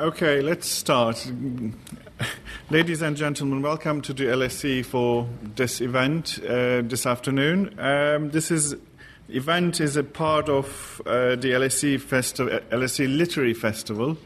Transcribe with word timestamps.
Okay, 0.00 0.40
let's 0.40 0.66
start. 0.66 1.30
Ladies 2.70 3.02
and 3.02 3.18
gentlemen, 3.18 3.60
welcome 3.60 4.00
to 4.00 4.14
the 4.14 4.24
LSE 4.24 4.82
for 4.82 5.28
this 5.56 5.82
event 5.82 6.38
uh, 6.42 6.80
this 6.80 7.04
afternoon. 7.04 7.78
Um, 7.78 8.30
this 8.30 8.50
is 8.50 8.76
event 9.28 9.78
is 9.78 9.96
a 9.96 10.02
part 10.02 10.48
of 10.48 11.02
uh, 11.04 11.36
the 11.36 11.50
LSE 11.52 12.00
festival, 12.00 12.60
LSE 12.70 13.14
Literary 13.14 13.52
Festival. 13.52 14.16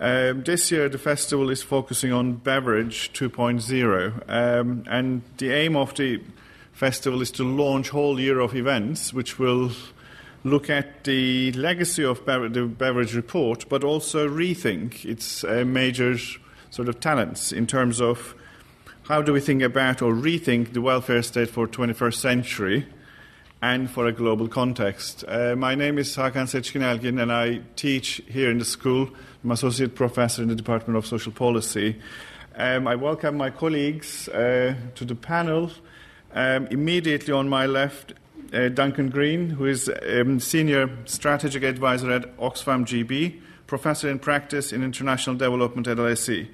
Um, 0.00 0.42
this 0.42 0.72
year, 0.72 0.88
the 0.88 0.98
festival 0.98 1.48
is 1.48 1.62
focusing 1.62 2.12
on 2.12 2.32
Beveridge 2.32 3.12
2.0, 3.12 4.28
um, 4.28 4.82
and 4.88 5.22
the 5.38 5.52
aim 5.52 5.76
of 5.76 5.94
the 5.94 6.22
festival 6.72 7.22
is 7.22 7.30
to 7.30 7.44
launch 7.44 7.90
whole 7.90 8.18
year 8.18 8.40
of 8.40 8.56
events, 8.56 9.14
which 9.14 9.38
will 9.38 9.70
look 10.44 10.68
at 10.68 11.04
the 11.04 11.52
legacy 11.52 12.04
of 12.04 12.24
the 12.26 12.66
Beveridge 12.66 13.14
report, 13.14 13.66
but 13.68 13.82
also 13.82 14.28
rethink 14.28 15.04
its 15.04 15.42
uh, 15.42 15.64
major 15.66 16.16
sort 16.70 16.88
of 16.88 17.00
talents 17.00 17.50
in 17.50 17.66
terms 17.66 18.00
of 18.00 18.34
how 19.04 19.22
do 19.22 19.32
we 19.32 19.40
think 19.40 19.62
about 19.62 20.02
or 20.02 20.12
rethink 20.12 20.74
the 20.74 20.82
welfare 20.82 21.22
state 21.22 21.48
for 21.48 21.66
21st 21.66 22.14
century 22.14 22.86
and 23.62 23.90
for 23.90 24.06
a 24.06 24.12
global 24.12 24.46
context. 24.46 25.24
Uh, 25.26 25.56
my 25.56 25.74
name 25.74 25.98
is 25.98 26.14
Hakan 26.14 26.46
Seçkin 26.46 27.20
and 27.20 27.32
I 27.32 27.62
teach 27.76 28.20
here 28.28 28.50
in 28.50 28.58
the 28.58 28.64
school. 28.64 29.08
I'm 29.42 29.50
associate 29.50 29.94
professor 29.94 30.42
in 30.42 30.48
the 30.48 30.54
Department 30.54 30.98
of 30.98 31.06
Social 31.06 31.32
Policy. 31.32 31.96
Um, 32.56 32.86
I 32.86 32.96
welcome 32.96 33.38
my 33.38 33.48
colleagues 33.48 34.28
uh, 34.28 34.74
to 34.94 35.04
the 35.06 35.14
panel. 35.14 35.70
Um, 36.34 36.66
immediately 36.66 37.32
on 37.32 37.48
my 37.48 37.64
left 37.64 38.12
uh, 38.54 38.68
Duncan 38.68 39.10
Green, 39.10 39.50
who 39.50 39.66
is 39.66 39.90
um, 40.08 40.40
Senior 40.40 40.88
Strategic 41.04 41.62
Advisor 41.62 42.10
at 42.10 42.36
Oxfam 42.38 42.84
GB, 42.86 43.40
Professor 43.66 44.08
in 44.08 44.18
Practice 44.18 44.72
in 44.72 44.82
International 44.82 45.36
Development 45.36 45.86
at 45.86 45.96
LSE, 45.96 46.48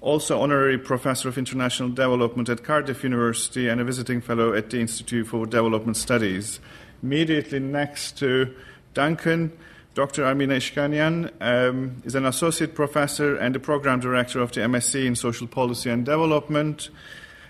also 0.00 0.40
Honorary 0.40 0.78
Professor 0.78 1.28
of 1.28 1.38
International 1.38 1.88
Development 1.88 2.48
at 2.48 2.62
Cardiff 2.62 3.02
University 3.02 3.68
and 3.68 3.80
a 3.80 3.84
Visiting 3.84 4.20
Fellow 4.20 4.52
at 4.52 4.70
the 4.70 4.80
Institute 4.80 5.26
for 5.26 5.46
Development 5.46 5.96
Studies. 5.96 6.60
Immediately 7.02 7.60
next 7.60 8.18
to 8.18 8.54
Duncan, 8.94 9.52
Dr. 9.94 10.22
Armina 10.22 10.56
Ishkanian 10.58 11.32
um, 11.40 12.02
is 12.04 12.14
an 12.14 12.26
Associate 12.26 12.72
Professor 12.72 13.36
and 13.36 13.54
the 13.54 13.60
Program 13.60 13.98
Director 13.98 14.40
of 14.40 14.52
the 14.52 14.60
MSc 14.60 15.04
in 15.04 15.16
Social 15.16 15.46
Policy 15.46 15.90
and 15.90 16.04
Development 16.04 16.90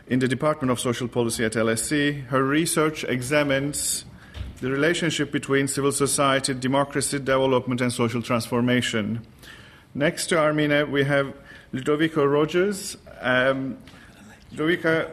in 0.09 0.19
the 0.19 0.29
Department 0.29 0.71
of 0.71 0.81
Social 0.81 1.07
Policy 1.07 1.45
at 1.45 1.53
LSE. 1.53 2.25
Her 2.27 2.43
research 2.43 3.05
examines 3.05 4.05
the 4.61 4.71
relationship 4.71 5.31
between 5.31 5.69
civil 5.69 5.93
society, 5.93 6.55
democracy, 6.55 7.19
development, 7.19 7.81
and 7.81 7.93
social 7.93 8.23
transformation. 8.23 9.25
Next 9.95 10.27
to 10.29 10.37
Armina, 10.37 10.89
we 10.91 11.05
have 11.05 11.35
Ludovica 11.73 12.27
Rogers. 12.27 12.97
Um, 13.21 13.79
Ludovica 14.53 15.11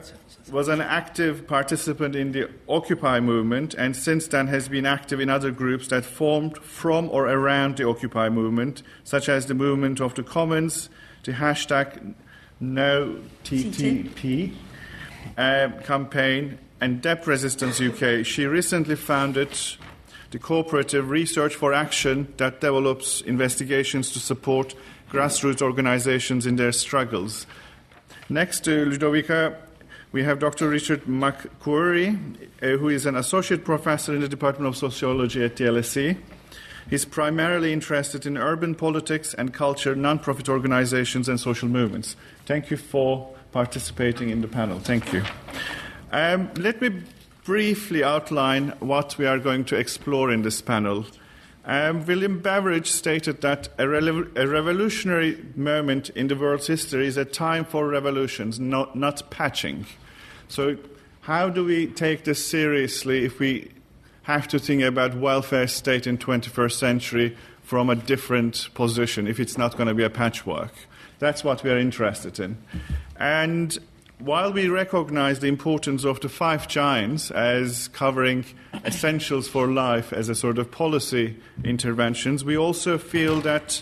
was 0.52 0.68
an 0.68 0.80
active 0.80 1.48
participant 1.48 2.16
in 2.16 2.32
the 2.32 2.50
Occupy 2.70 3.20
movement 3.20 3.74
and 3.74 3.96
since 3.96 4.28
then 4.28 4.48
has 4.48 4.70
been 4.70 4.86
active 4.86 5.20
in 5.20 5.30
other 5.30 5.52
groups 5.52 5.88
that 5.88 6.06
formed 6.06 6.58
from 6.60 7.10
or 7.10 7.28
around 7.28 7.78
the 7.78 7.88
Occupy 7.88 8.30
movement, 8.30 8.84
such 9.04 9.28
as 9.28 9.48
the 9.48 9.56
movement 9.56 10.00
of 10.00 10.14
the 10.14 10.24
Commons, 10.24 10.90
the 11.24 11.34
hashtag 11.34 12.14
NoTTIP, 12.62 14.54
uh, 15.38 15.70
campaign 15.84 16.58
and 16.82 17.02
Debt 17.02 17.26
Resistance 17.26 17.80
UK, 17.82 18.26
she 18.26 18.46
recently 18.46 18.96
founded 18.96 19.50
the 20.32 20.40
cooperative 20.40 21.10
Research 21.10 21.56
for 21.56 21.74
Action 21.74 22.34
that 22.38 22.62
develops 22.62 23.22
investigations 23.22 24.12
to 24.12 24.20
support 24.20 24.76
grassroots 25.10 25.62
organizations 25.62 26.46
in 26.46 26.58
their 26.58 26.72
struggles. 26.72 27.48
Next 28.30 28.64
to 28.66 28.86
Ludovica, 28.86 29.56
we 30.12 30.24
have 30.24 30.40
Dr. 30.40 30.70
Richard 30.70 31.04
McQuarrie, 31.04 32.50
uh, 32.62 32.78
who 32.78 32.90
is 32.90 33.06
an 33.06 33.16
associate 33.16 33.64
professor 33.64 34.14
in 34.16 34.22
the 34.22 34.30
Department 34.30 34.68
of 34.68 34.78
Sociology 34.78 35.44
at 35.44 35.56
the 35.58 35.66
LSE. 35.66 36.18
He's 36.90 37.06
primarily 37.06 37.74
interested 37.74 38.26
in 38.26 38.38
urban 38.38 38.76
politics 38.76 39.34
and 39.34 39.54
culture, 39.54 39.96
nonprofit 39.96 40.48
organizations, 40.48 41.28
and 41.28 41.40
social 41.40 41.68
movements. 41.68 42.16
Thank 42.46 42.70
you 42.70 42.78
for 42.78 43.35
participating 43.56 44.30
in 44.32 44.42
the 44.42 44.50
panel. 44.50 44.80
Thank 44.80 45.14
you. 45.14 45.24
Um, 46.12 46.52
let 46.58 46.82
me 46.82 46.90
briefly 47.46 48.04
outline 48.04 48.74
what 48.80 49.18
we 49.18 49.26
are 49.26 49.40
going 49.40 49.64
to 49.64 49.78
explore 49.78 50.30
in 50.30 50.42
this 50.42 50.62
panel. 50.62 51.06
Um, 51.64 52.06
William 52.06 52.42
Beveridge 52.42 52.92
stated 52.92 53.40
that 53.44 53.70
a, 53.78 53.88
re- 53.88 54.28
a, 54.36 54.46
revolutionary 54.46 55.42
moment 55.56 56.10
in 56.10 56.28
the 56.28 56.36
world's 56.36 56.68
history 56.68 57.08
is 57.08 57.16
a 57.16 57.24
time 57.24 57.64
for 57.64 57.88
revolutions, 57.88 58.60
not, 58.60 58.98
not 58.98 59.32
patching. 59.32 59.86
So, 60.50 60.76
how 61.22 61.48
do 61.48 61.64
we 61.64 61.88
take 61.88 62.26
this 62.26 62.46
seriously 62.46 63.24
if 63.24 63.40
we 63.40 63.72
have 64.24 64.50
to 64.50 64.60
think 64.60 64.84
about 64.84 65.16
welfare 65.16 65.68
state 65.68 66.08
in 66.08 66.18
21st 66.18 66.74
century 66.74 67.38
from 67.64 67.90
a 67.90 67.96
different 67.96 68.68
position, 68.74 69.28
if 69.28 69.40
it's 69.40 69.58
not 69.58 69.78
going 69.78 69.88
to 69.88 69.96
be 69.96 70.04
a 70.04 70.10
patchwork? 70.10 70.74
That's 71.20 71.44
what 71.44 71.64
we 71.64 71.72
are 71.72 71.78
interested 71.78 72.38
in. 72.40 72.58
And 73.18 73.78
while 74.20 74.54
we 74.54 74.70
recognize 74.70 75.40
the 75.40 75.48
importance 75.48 76.06
of 76.06 76.20
the 76.22 76.30
five 76.30 76.68
giants 76.68 77.32
as 77.32 77.90
covering 77.90 78.46
essentials 78.86 79.48
for 79.48 79.68
life 79.68 80.14
as 80.14 80.30
a 80.30 80.36
sort 80.36 80.58
of 80.58 80.72
policy 80.72 81.36
interventions, 81.64 82.46
we 82.46 82.58
also 82.58 82.98
feel 82.98 83.42
that 83.42 83.82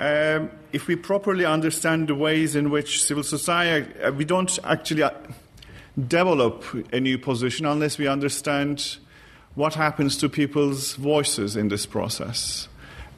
um, 0.00 0.50
if 0.72 0.88
we 0.88 0.96
properly 0.96 1.44
understand 1.44 2.08
the 2.08 2.14
ways 2.14 2.56
in 2.56 2.70
which 2.70 3.04
civil 3.04 3.22
society, 3.22 3.88
uh, 4.00 4.10
we 4.10 4.24
don't 4.24 4.58
actually 4.64 5.04
uh, 5.04 5.10
develop 6.08 6.64
a 6.92 6.98
new 6.98 7.18
position 7.18 7.66
unless 7.66 7.98
we 7.98 8.08
understand 8.08 8.96
what 9.54 9.74
happens 9.74 10.16
to 10.16 10.28
people's 10.28 10.94
voices 10.94 11.54
in 11.56 11.68
this 11.68 11.86
process. 11.86 12.68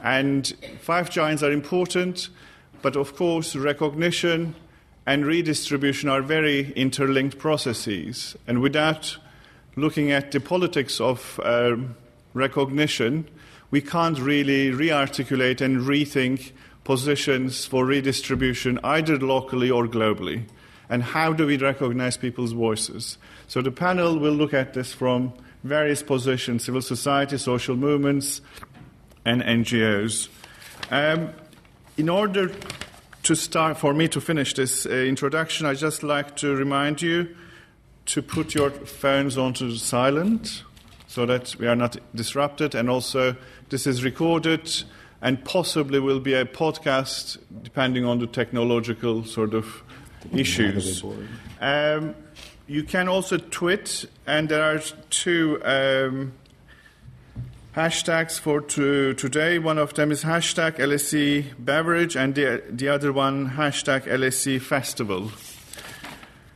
And 0.03 0.53
five 0.81 1.09
giants 1.09 1.41
are 1.41 1.51
important, 1.51 2.29
but 2.81 2.95
of 2.95 3.15
course, 3.15 3.55
recognition, 3.55 4.53
and 5.05 5.25
redistribution 5.25 6.09
are 6.09 6.21
very 6.21 6.71
interlinked 6.73 7.37
processes. 7.37 8.35
And 8.47 8.61
without 8.61 9.17
looking 9.75 10.11
at 10.11 10.31
the 10.31 10.39
politics 10.39 10.99
of 10.99 11.39
uh, 11.43 11.75
recognition, 12.33 13.27
we 13.71 13.81
can't 13.81 14.19
really 14.19 14.71
re-articulate 14.71 15.61
and 15.61 15.81
rethink 15.81 16.51
positions 16.83 17.65
for 17.65 17.85
redistribution 17.85 18.79
either 18.83 19.17
locally 19.17 19.69
or 19.69 19.87
globally. 19.87 20.45
And 20.89 21.01
how 21.01 21.33
do 21.33 21.47
we 21.47 21.57
recognize 21.57 22.15
people's 22.15 22.51
voices? 22.51 23.17
So 23.47 23.61
the 23.61 23.71
panel 23.71 24.19
will 24.19 24.33
look 24.33 24.53
at 24.53 24.73
this 24.73 24.93
from 24.93 25.33
various 25.63 26.03
positions 26.03 26.63
civil 26.63 26.81
society, 26.81 27.37
social 27.37 27.75
movements, 27.75 28.41
and 29.25 29.41
NGOs. 29.41 30.29
Um, 30.91 31.29
in 31.97 32.09
order 32.09 32.51
to 33.25 33.35
start, 33.35 33.77
for 33.77 33.91
me 33.93 34.07
to 34.07 34.21
finish 34.21 34.53
this 34.53 34.85
uh, 34.85 34.89
introduction, 34.89 35.65
I'd 35.65 35.77
just 35.77 36.03
like 36.03 36.35
to 36.37 36.55
remind 36.55 37.01
you 37.01 37.35
to 38.05 38.21
put 38.21 38.53
your 38.53 38.69
phones 38.69 39.35
onto 39.35 39.75
silent 39.75 40.63
so 41.07 41.25
that 41.25 41.55
we 41.57 41.65
are 41.65 41.75
not 41.75 41.97
disrupted. 42.13 42.75
And 42.75 42.87
also, 42.87 43.35
this 43.69 43.87
is 43.87 44.03
recorded 44.03 44.71
and 45.23 45.43
possibly 45.43 45.99
will 45.99 46.19
be 46.19 46.35
a 46.35 46.45
podcast 46.45 47.39
depending 47.63 48.05
on 48.05 48.19
the 48.19 48.27
technological 48.27 49.23
sort 49.25 49.55
of 49.55 49.81
issues. 50.31 51.03
Um, 51.59 52.13
you 52.67 52.83
can 52.83 53.07
also 53.07 53.37
tweet, 53.37 54.05
and 54.27 54.49
there 54.49 54.63
are 54.63 54.79
two. 55.09 55.59
Um, 55.63 56.33
hashtags 57.75 58.39
for 58.39 58.61
to, 58.61 59.13
today. 59.15 59.59
One 59.59 59.77
of 59.77 59.93
them 59.95 60.09
is 60.09 60.23
hashtag 60.23 60.77
LSE 60.77 61.53
Beveridge, 61.59 62.15
and 62.15 62.33
the, 62.33 62.63
the 62.69 62.87
other 62.87 63.11
one 63.11 63.51
hashtag 63.51 64.03
LSE 64.03 64.61
festival. 64.61 65.31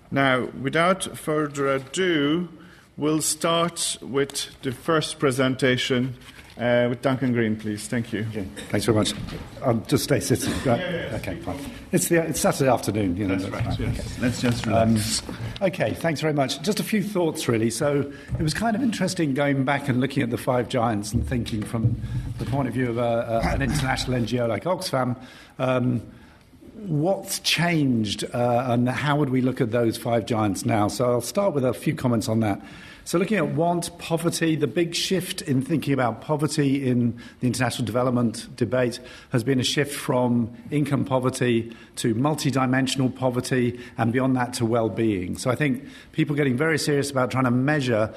Now, 0.10 0.46
without 0.62 1.18
further 1.18 1.68
ado, 1.68 2.48
we'll 2.96 3.22
start 3.22 3.98
with 4.02 4.62
the 4.62 4.72
first 4.72 5.20
presentation 5.20 6.16
uh, 6.60 6.88
with 6.90 7.02
Duncan 7.02 7.32
Green, 7.32 7.56
please. 7.56 7.88
Thank 7.88 8.12
you. 8.12 8.26
Okay. 8.30 8.46
Thanks 8.70 8.86
very 8.86 8.98
much. 8.98 9.14
Um, 9.62 9.84
just 9.88 10.04
stay 10.04 10.20
sitting. 10.20 10.52
Right? 10.66 10.80
Yeah, 10.80 10.92
yeah, 10.92 11.10
yeah. 11.10 11.16
Okay, 11.16 11.36
fine. 11.38 11.58
It's, 11.92 12.10
the, 12.10 12.18
it's 12.28 12.40
Saturday 12.40 12.70
afternoon, 12.70 13.16
you 13.16 13.28
know. 13.28 13.36
That's, 13.36 13.50
right. 13.50 13.66
right. 13.66 13.80
Yes. 13.80 14.00
Okay. 14.00 14.22
Let's 14.22 14.42
just 14.42 14.66
relax. 14.66 15.24
Um, 15.28 15.36
okay, 15.62 15.94
thanks 15.94 16.20
very 16.22 16.34
much. 16.34 16.62
Just 16.62 16.80
a 16.80 16.84
few 16.84 17.02
thoughts, 17.02 17.48
really. 17.48 17.70
So 17.70 18.12
it 18.38 18.44
was 18.44 18.54
kind 18.54 18.76
of 18.76 18.84
interesting 18.84 19.34
going 19.34 19.64
back 19.64 19.88
and 19.88 20.02
looking 20.02 20.22
at 20.22 20.30
the 20.30 20.38
five 20.38 20.68
giants 20.68 21.14
and 21.14 21.26
thinking 21.26 21.64
from 21.64 22.02
the 22.40 22.46
point 22.46 22.68
of 22.68 22.74
view 22.74 22.90
of 22.90 22.98
a, 22.98 23.42
a, 23.44 23.48
an 23.54 23.62
international 23.62 24.20
NGO 24.20 24.48
like 24.48 24.66
Oxfam. 24.66 25.16
Um, 25.60 26.02
what's 26.88 27.40
changed 27.40 28.24
uh, 28.34 28.66
and 28.68 28.88
how 28.88 29.16
would 29.18 29.30
we 29.30 29.42
look 29.42 29.62
at 29.62 29.72
those 29.72 29.98
five 29.98 30.26
giants 30.26 30.66
now? 30.66 30.88
So 30.88 31.06
I'll 31.12 31.22
start 31.22 31.54
with 31.54 31.66
a 31.66 31.74
few 31.74 31.96
comments 31.96 32.30
on 32.30 32.40
that. 32.42 32.62
So, 33.06 33.18
looking 33.18 33.38
at 33.38 33.56
want, 33.56 33.98
poverty, 33.98 34.56
the 34.56 34.68
big 34.68 34.94
shift 34.94 35.42
in 35.42 35.64
thinking 35.64 35.94
about 35.94 36.22
poverty 36.22 36.88
in 36.88 37.20
the 37.40 37.48
international 37.48 37.88
development 37.88 38.56
debate 38.56 39.00
has 39.32 39.44
been 39.44 39.60
a 39.60 39.64
shift 39.64 39.96
from 39.96 40.56
income 40.70 41.06
poverty 41.06 41.76
to 41.96 42.14
multidimensional 42.14 43.16
poverty 43.16 43.80
and 43.98 44.14
beyond 44.14 44.36
that 44.36 44.54
to 44.56 44.66
well 44.66 44.90
being. 44.90 45.40
So, 45.40 45.50
I 45.50 45.56
think 45.56 45.86
people 46.12 46.36
getting 46.36 46.56
very 46.56 46.78
serious 46.78 47.10
about 47.10 47.32
trying 47.32 47.46
to 47.46 47.52
measure 47.52 48.14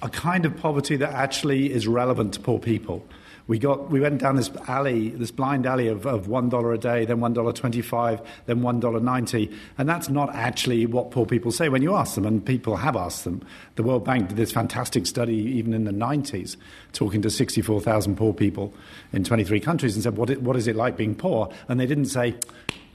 a 0.00 0.08
kind 0.08 0.46
of 0.46 0.56
poverty 0.56 0.94
that 0.94 1.10
actually 1.10 1.72
is 1.72 1.88
relevant 1.88 2.34
to 2.34 2.40
poor 2.40 2.60
people 2.60 3.04
we 3.46 3.58
got 3.58 3.90
we 3.90 4.00
went 4.00 4.20
down 4.20 4.36
this 4.36 4.50
alley, 4.68 5.10
this 5.10 5.30
blind 5.30 5.66
alley 5.66 5.88
of, 5.88 6.06
of 6.06 6.28
one 6.28 6.48
dollar 6.48 6.72
a 6.72 6.78
day, 6.78 7.04
then 7.04 7.20
one 7.20 7.34
dollar 7.34 7.52
twenty-five, 7.52 8.20
then 8.46 8.62
one 8.62 8.80
dollar 8.80 9.00
ninety, 9.00 9.50
and 9.76 9.86
that's 9.88 10.08
not 10.08 10.34
actually 10.34 10.86
what 10.86 11.10
poor 11.10 11.26
people 11.26 11.52
say 11.52 11.68
when 11.68 11.82
you 11.82 11.94
ask 11.94 12.14
them, 12.14 12.24
and 12.24 12.44
people 12.44 12.76
have 12.76 12.96
asked 12.96 13.24
them. 13.24 13.42
The 13.76 13.82
World 13.82 14.04
Bank 14.04 14.28
did 14.28 14.38
this 14.38 14.52
fantastic 14.52 15.06
study 15.06 15.36
even 15.36 15.74
in 15.74 15.84
the 15.84 15.92
nineties, 15.92 16.56
talking 16.94 17.20
to 17.22 17.30
sixty-four 17.30 17.82
thousand 17.82 18.16
poor 18.16 18.32
people 18.32 18.72
in 19.12 19.24
twenty-three 19.24 19.60
countries, 19.60 19.94
and 19.94 20.02
said, 20.02 20.16
"What 20.16 20.30
what 20.38 20.56
is 20.56 20.66
it 20.66 20.76
like 20.76 20.96
being 20.96 21.14
poor?" 21.14 21.52
And 21.68 21.78
they 21.78 21.86
didn't 21.86 22.06
say 22.06 22.36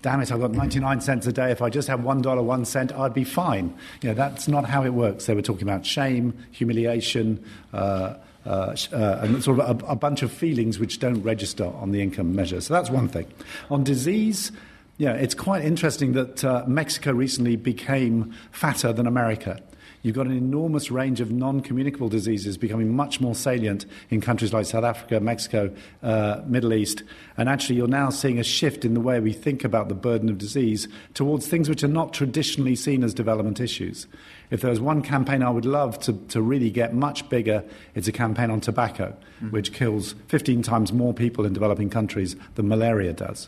damn 0.02 0.22
it, 0.22 0.32
I've 0.32 0.40
got 0.40 0.52
99 0.52 1.02
cents 1.02 1.28
a 1.28 1.34
day. 1.34 1.52
If 1.52 1.62
I 1.62 1.70
just 1.70 1.90
had 1.90 2.00
$1, 2.00 2.44
one 2.44 2.64
cent, 2.64 2.94
I'd 2.94 3.14
be 3.14 3.26
fine. 3.26 3.76
You 4.02 4.08
know, 4.08 4.16
that's 4.16 4.48
not 4.48 4.64
how 4.64 4.86
it 4.86 4.94
works. 4.94 5.26
They 5.26 5.34
were 5.34 5.42
talking 5.42 5.64
about 5.64 5.86
shame, 5.86 6.38
humiliation, 6.52 7.44
uh, 7.74 8.14
uh, 8.46 8.76
uh, 8.94 9.20
and 9.22 9.44
sort 9.44 9.60
of 9.60 9.82
a, 9.82 9.86
a, 9.86 9.96
bunch 9.96 10.22
of 10.22 10.32
feelings 10.32 10.80
which 10.80 11.00
don't 11.00 11.22
register 11.24 11.66
on 11.66 11.92
the 11.92 12.02
income 12.02 12.34
measure. 12.36 12.62
So 12.62 12.74
that's 12.74 12.90
one 12.90 13.08
thing. 13.08 13.28
On 13.70 13.84
disease, 13.84 14.52
yeah, 14.98 15.14
it's 15.14 15.36
quite 15.36 15.64
interesting 15.64 16.14
that 16.14 16.44
uh, 16.44 16.64
Mexico 16.68 17.12
recently 17.12 17.56
became 17.56 18.34
fatter 18.52 18.94
than 18.94 19.08
America. 19.08 19.62
You've 20.02 20.16
got 20.16 20.28
an 20.28 20.38
enormous 20.38 20.92
range 20.92 21.20
of 21.20 21.32
non 21.32 21.60
communicable 21.60 22.08
diseases 22.08 22.58
becoming 22.58 22.96
much 22.96 23.20
more 23.20 23.36
salient 23.36 23.86
in 24.10 24.22
countries 24.22 24.54
like 24.54 24.66
South 24.66 24.86
Africa, 24.86 25.20
Mexico, 25.20 25.74
uh, 26.02 26.42
Middle 26.46 26.74
East. 26.74 27.04
And 27.36 27.50
actually, 27.50 27.76
you're 27.76 27.88
now 27.88 28.10
seeing 28.10 28.40
a 28.40 28.44
shift 28.44 28.86
in 28.86 28.94
the 28.94 29.02
way 29.02 29.20
we 29.20 29.34
think 29.34 29.66
about 29.66 29.90
the 29.90 29.96
burden 29.96 30.30
of 30.30 30.38
disease 30.38 30.88
towards 31.14 31.48
things 31.48 31.68
which 31.68 31.84
are 31.84 31.90
not 31.90 32.14
traditionally 32.14 32.76
seen 32.76 33.04
as 33.04 33.14
development 33.14 33.60
issues. 33.60 34.08
If 34.52 34.62
there 34.62 34.72
was 34.72 34.80
one 34.80 35.02
campaign 35.02 35.44
I 35.44 35.50
would 35.50 35.66
love 35.66 36.00
to, 36.02 36.14
to 36.30 36.42
really 36.42 36.72
get 36.72 36.94
much 36.94 37.30
bigger, 37.30 37.64
it's 37.94 38.08
a 38.08 38.12
campaign 38.12 38.50
on 38.50 38.62
tobacco, 38.62 39.16
mm. 39.44 39.52
which 39.52 39.74
kills 39.74 40.16
15 40.28 40.64
times 40.64 40.92
more 40.92 41.14
people 41.14 41.46
in 41.46 41.54
developing 41.54 41.90
countries 41.90 42.36
than 42.56 42.68
malaria 42.68 43.14
does. 43.14 43.48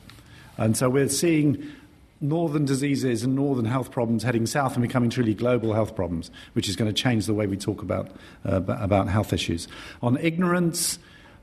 And 0.58 0.78
so 0.78 0.90
we're 0.90 1.10
seeing 1.10 1.72
northern 2.22 2.66
diseases 2.66 3.24
and 3.24 3.36
northern 3.36 3.66
health 3.66 3.90
problems 3.90 4.22
heading 4.22 4.46
south 4.46 4.76
and 4.76 4.84
becoming 4.84 5.10
truly 5.10 5.34
global 5.34 5.74
health 5.74 5.96
problems, 5.96 6.30
which 6.54 6.70
is 6.70 6.76
going 6.76 6.94
to 6.94 6.94
change 6.94 7.26
the 7.26 7.34
way 7.34 7.48
we 7.48 7.58
talk 7.58 7.82
about, 7.82 8.12
uh, 8.46 8.62
about 8.68 9.08
health 9.10 9.34
issues. 9.34 9.68
On 10.04 10.18
ignorance, 10.18 11.00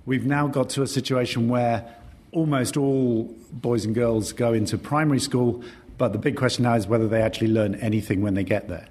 we've 0.06 0.24
now 0.24 0.46
got 0.46 0.70
to 0.70 0.82
a 0.82 0.86
situation 0.86 1.48
where 1.48 1.96
almost 2.30 2.76
all 2.76 3.24
boys 3.50 3.84
and 3.84 3.94
girls 3.94 4.32
go 4.32 4.52
into 4.52 4.78
primary 4.78 5.18
school, 5.18 5.64
but 5.96 6.12
the 6.12 6.18
big 6.18 6.36
question 6.36 6.62
now 6.62 6.74
is 6.74 6.86
whether 6.86 7.08
they 7.08 7.22
actually 7.22 7.48
learn 7.48 7.74
anything 7.76 8.22
when 8.22 8.34
they 8.34 8.44
get 8.44 8.68
there. 8.68 8.86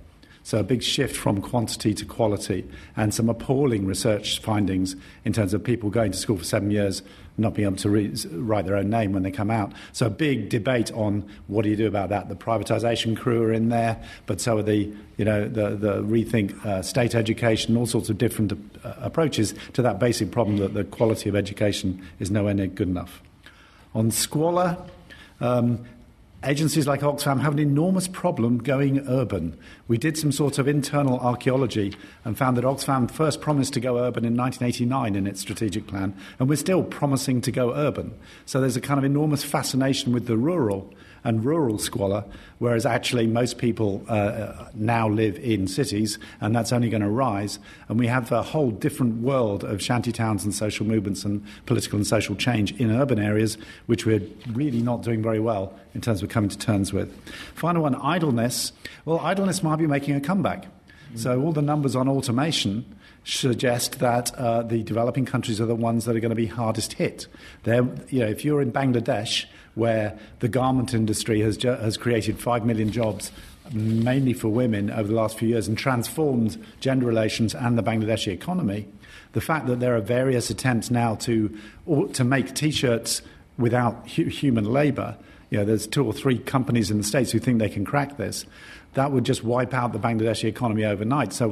So, 0.48 0.60
a 0.60 0.64
big 0.64 0.82
shift 0.82 1.14
from 1.14 1.42
quantity 1.42 1.94
to 1.94 2.06
quality, 2.06 2.66
and 2.96 3.14
some 3.14 3.28
appalling 3.28 3.86
research 3.86 4.40
findings 4.40 4.96
in 5.26 5.34
terms 5.34 5.54
of 5.54 5.62
people 5.62 5.90
going 5.90 6.14
to 6.14 6.18
school 6.18 6.38
for 6.38 6.46
seven 6.46 6.72
years 6.72 7.04
not 7.38 7.54
being 7.54 7.68
able 7.68 7.76
to 7.80 7.90
re- 7.90 8.16
write 8.32 8.66
their 8.66 8.78
own 8.78 8.90
name 8.90 9.12
when 9.12 9.24
they 9.24 9.30
come 9.30 9.52
out. 9.52 9.74
So, 9.92 10.06
a 10.06 10.10
big 10.10 10.48
debate 10.48 10.90
on 10.94 11.30
what 11.48 11.64
do 11.64 11.70
you 11.70 11.76
do 11.76 11.86
about 11.86 12.08
that. 12.12 12.30
The 12.30 12.36
privatisation 12.38 13.18
crew 13.18 13.44
are 13.44 13.52
in 13.52 13.68
there, 13.68 14.02
but 14.26 14.40
so 14.40 14.60
are 14.60 14.64
the, 14.64 14.90
you 15.18 15.26
know, 15.26 15.50
the, 15.50 15.72
the 15.72 16.02
rethink 16.02 16.66
uh, 16.66 16.82
state 16.82 17.14
education, 17.14 17.76
all 17.76 17.86
sorts 17.86 18.10
of 18.10 18.18
different 18.18 18.54
uh, 18.86 18.94
approaches 19.00 19.54
to 19.74 19.82
that 19.82 20.00
basic 20.00 20.32
problem 20.32 20.60
that 20.60 20.74
the 20.74 20.86
quality 20.86 21.28
of 21.28 21.36
education 21.36 22.02
is 22.20 22.32
nowhere 22.32 22.54
near 22.54 22.68
good 22.68 22.88
enough. 22.88 23.22
On 23.94 24.12
squalor, 24.12 24.78
um, 25.42 25.86
agencies 26.44 26.88
like 26.88 27.02
Oxfam 27.02 27.42
have 27.42 27.54
an 27.54 27.60
enormous 27.60 28.08
problem 28.08 28.60
going 28.60 29.00
urban. 29.08 29.58
We 29.88 29.98
did 29.98 30.18
some 30.18 30.32
sort 30.32 30.60
of 30.60 30.68
internal 30.68 31.20
archaeology 31.20 31.96
and 32.24 32.38
found 32.38 32.58
that 32.58 32.64
Oxfam 32.64 33.10
first 33.10 33.42
promised 33.42 33.74
to 33.74 33.80
go 33.80 33.98
urban 33.98 34.24
in 34.24 34.36
1989 34.36 35.16
in 35.16 35.28
its 35.28 35.42
strategic 35.42 35.88
plan, 35.88 36.16
and 36.40 36.48
we're 36.48 36.56
still 36.56 36.84
promising 36.84 37.42
to 37.42 37.52
go 37.52 37.74
urban. 37.74 38.14
So 38.46 38.62
there's 38.62 38.78
a 38.78 38.82
kind 38.82 38.98
of 38.98 39.04
enormous 39.04 39.44
fascination 39.44 40.14
with 40.14 40.28
the 40.28 40.38
rural 40.38 40.94
and 41.24 41.44
rural 41.44 41.78
squalor, 41.78 42.24
whereas 42.60 42.86
actually 42.86 43.28
most 43.28 43.58
people 43.58 44.04
uh, 44.08 44.66
now 44.74 45.08
live 45.08 45.38
in 45.40 45.68
cities, 45.68 46.20
and 46.42 46.56
that's 46.56 46.72
only 46.72 46.90
going 46.90 47.02
to 47.02 47.10
rise. 47.10 47.60
And 47.90 48.00
we 48.00 48.08
have 48.08 48.32
a 48.32 48.42
whole 48.42 48.72
different 48.72 49.22
world 49.22 49.64
of 49.64 49.82
shanty 49.82 50.12
towns 50.12 50.44
and 50.44 50.54
social 50.54 50.86
movements 50.86 51.26
and 51.26 51.46
political 51.66 51.98
and 51.98 52.08
social 52.08 52.36
change 52.36 52.74
in 52.80 52.92
urban 52.92 53.20
areas, 53.20 53.58
which 53.86 54.06
we're 54.06 54.22
really 54.54 54.82
not 54.82 55.04
doing 55.04 55.22
very 55.22 55.40
well 55.40 55.74
in 55.94 56.02
terms 56.02 56.22
of 56.22 56.30
coming 56.30 56.50
to 56.50 56.58
terms 56.58 56.94
with. 56.94 57.14
Final 57.56 57.84
one 57.84 57.96
idleness. 57.96 58.72
Well, 59.06 59.20
idleness 59.20 59.64
might 59.64 59.78
be 59.78 59.88
making 59.88 60.16
a 60.16 60.22
comeback. 60.22 60.68
So, 61.16 61.42
all 61.42 61.54
the 61.54 61.62
numbers 61.62 61.96
on 61.96 62.10
automation 62.10 62.86
suggest 63.36 64.00
that 64.00 64.34
uh, 64.36 64.64
the 64.64 64.84
developing 64.84 65.26
countries 65.26 65.60
are 65.60 65.66
the 65.66 65.76
ones 65.76 66.06
that 66.06 66.16
are 66.16 66.20
going 66.20 66.30
to 66.30 66.36
be 66.36 66.46
hardest 66.46 66.94
hit. 66.94 67.28
They're, 67.64 67.88
you 68.10 68.20
know, 68.20 68.28
if 68.28 68.46
you're 68.46 68.62
in 68.62 68.72
Bangladesh, 68.72 69.46
where 69.76 70.18
the 70.40 70.48
garment 70.48 70.94
industry 70.94 71.42
has, 71.42 71.58
ju- 71.58 71.70
has 71.70 71.98
created 71.98 72.40
5 72.40 72.66
million 72.66 72.92
jobs, 72.92 73.32
mainly 73.74 74.34
for 74.34 74.48
women, 74.48 74.90
over 74.90 75.08
the 75.08 75.14
last 75.14 75.38
few 75.38 75.50
years 75.50 75.68
and 75.68 75.78
transformed 75.78 76.64
gender 76.80 77.06
relations 77.06 77.54
and 77.54 77.78
the 77.78 77.84
Bangladeshi 77.84 78.32
economy, 78.32 78.88
the 79.34 79.42
fact 79.42 79.68
that 79.68 79.80
there 79.80 79.96
are 79.96 80.02
various 80.02 80.50
attempts 80.50 80.90
now 80.90 81.16
to, 81.16 81.56
or, 81.86 82.08
to 82.10 82.24
make 82.24 82.56
t 82.56 82.72
shirts 82.72 83.22
without 83.58 84.10
hu- 84.12 84.26
human 84.26 84.66
labour. 84.66 85.18
You 85.50 85.60
know, 85.60 85.66
there's 85.66 85.86
two 85.86 86.06
or 86.06 86.14
three 86.14 86.40
companies 86.40 86.90
in 86.90 86.98
the 86.98 87.04
States 87.04 87.32
who 87.32 87.40
think 87.40 87.60
they 87.60 87.70
can 87.70 87.86
crack 87.86 88.18
this. 88.18 88.46
That 88.98 89.12
would 89.12 89.26
just 89.26 89.44
wipe 89.44 89.76
out 89.76 89.94
the 89.94 90.00
Bangladeshi 90.00 90.46
economy 90.46 90.84
overnight. 90.84 91.32
So 91.32 91.48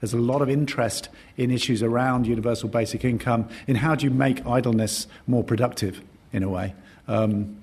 there's 0.00 0.14
a 0.14 0.18
lot 0.18 0.40
of 0.40 0.48
interest 0.48 1.10
in 1.36 1.50
issues 1.50 1.82
around 1.82 2.26
universal 2.26 2.70
basic 2.70 3.04
income, 3.04 3.50
in 3.66 3.76
how 3.76 3.94
do 3.96 4.06
you 4.06 4.10
make 4.10 4.46
idleness 4.46 5.06
more 5.26 5.44
productive, 5.44 6.00
in 6.32 6.42
a 6.42 6.48
way. 6.48 6.74
Um, 7.06 7.58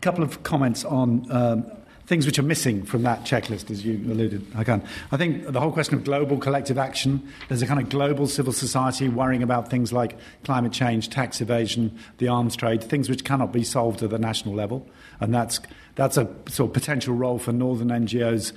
couple 0.00 0.24
of 0.24 0.42
comments 0.44 0.82
on 0.82 1.30
um, 1.30 1.70
things 2.06 2.24
which 2.24 2.38
are 2.38 2.42
missing 2.42 2.84
from 2.84 3.02
that 3.02 3.24
checklist, 3.24 3.70
as 3.70 3.84
you 3.84 3.94
alluded. 4.10 4.46
I 4.56 4.64
think 5.18 5.46
the 5.46 5.60
whole 5.60 5.70
question 5.70 5.94
of 5.94 6.02
global 6.02 6.38
collective 6.38 6.78
action, 6.78 7.28
there's 7.48 7.60
a 7.60 7.66
kind 7.66 7.80
of 7.80 7.90
global 7.90 8.26
civil 8.26 8.54
society 8.54 9.10
worrying 9.10 9.42
about 9.42 9.68
things 9.68 9.92
like 9.92 10.16
climate 10.42 10.72
change, 10.72 11.10
tax 11.10 11.42
evasion, 11.42 11.98
the 12.16 12.28
arms 12.28 12.56
trade, 12.56 12.82
things 12.82 13.10
which 13.10 13.24
cannot 13.24 13.52
be 13.52 13.62
solved 13.62 14.02
at 14.02 14.08
the 14.08 14.18
national 14.18 14.54
level. 14.54 14.88
And 15.20 15.34
that's, 15.34 15.60
that's 15.94 16.16
a 16.16 16.28
sort 16.48 16.70
of 16.70 16.74
potential 16.74 17.14
role 17.14 17.38
for 17.38 17.52
northern 17.52 17.88
NGOs 17.88 18.52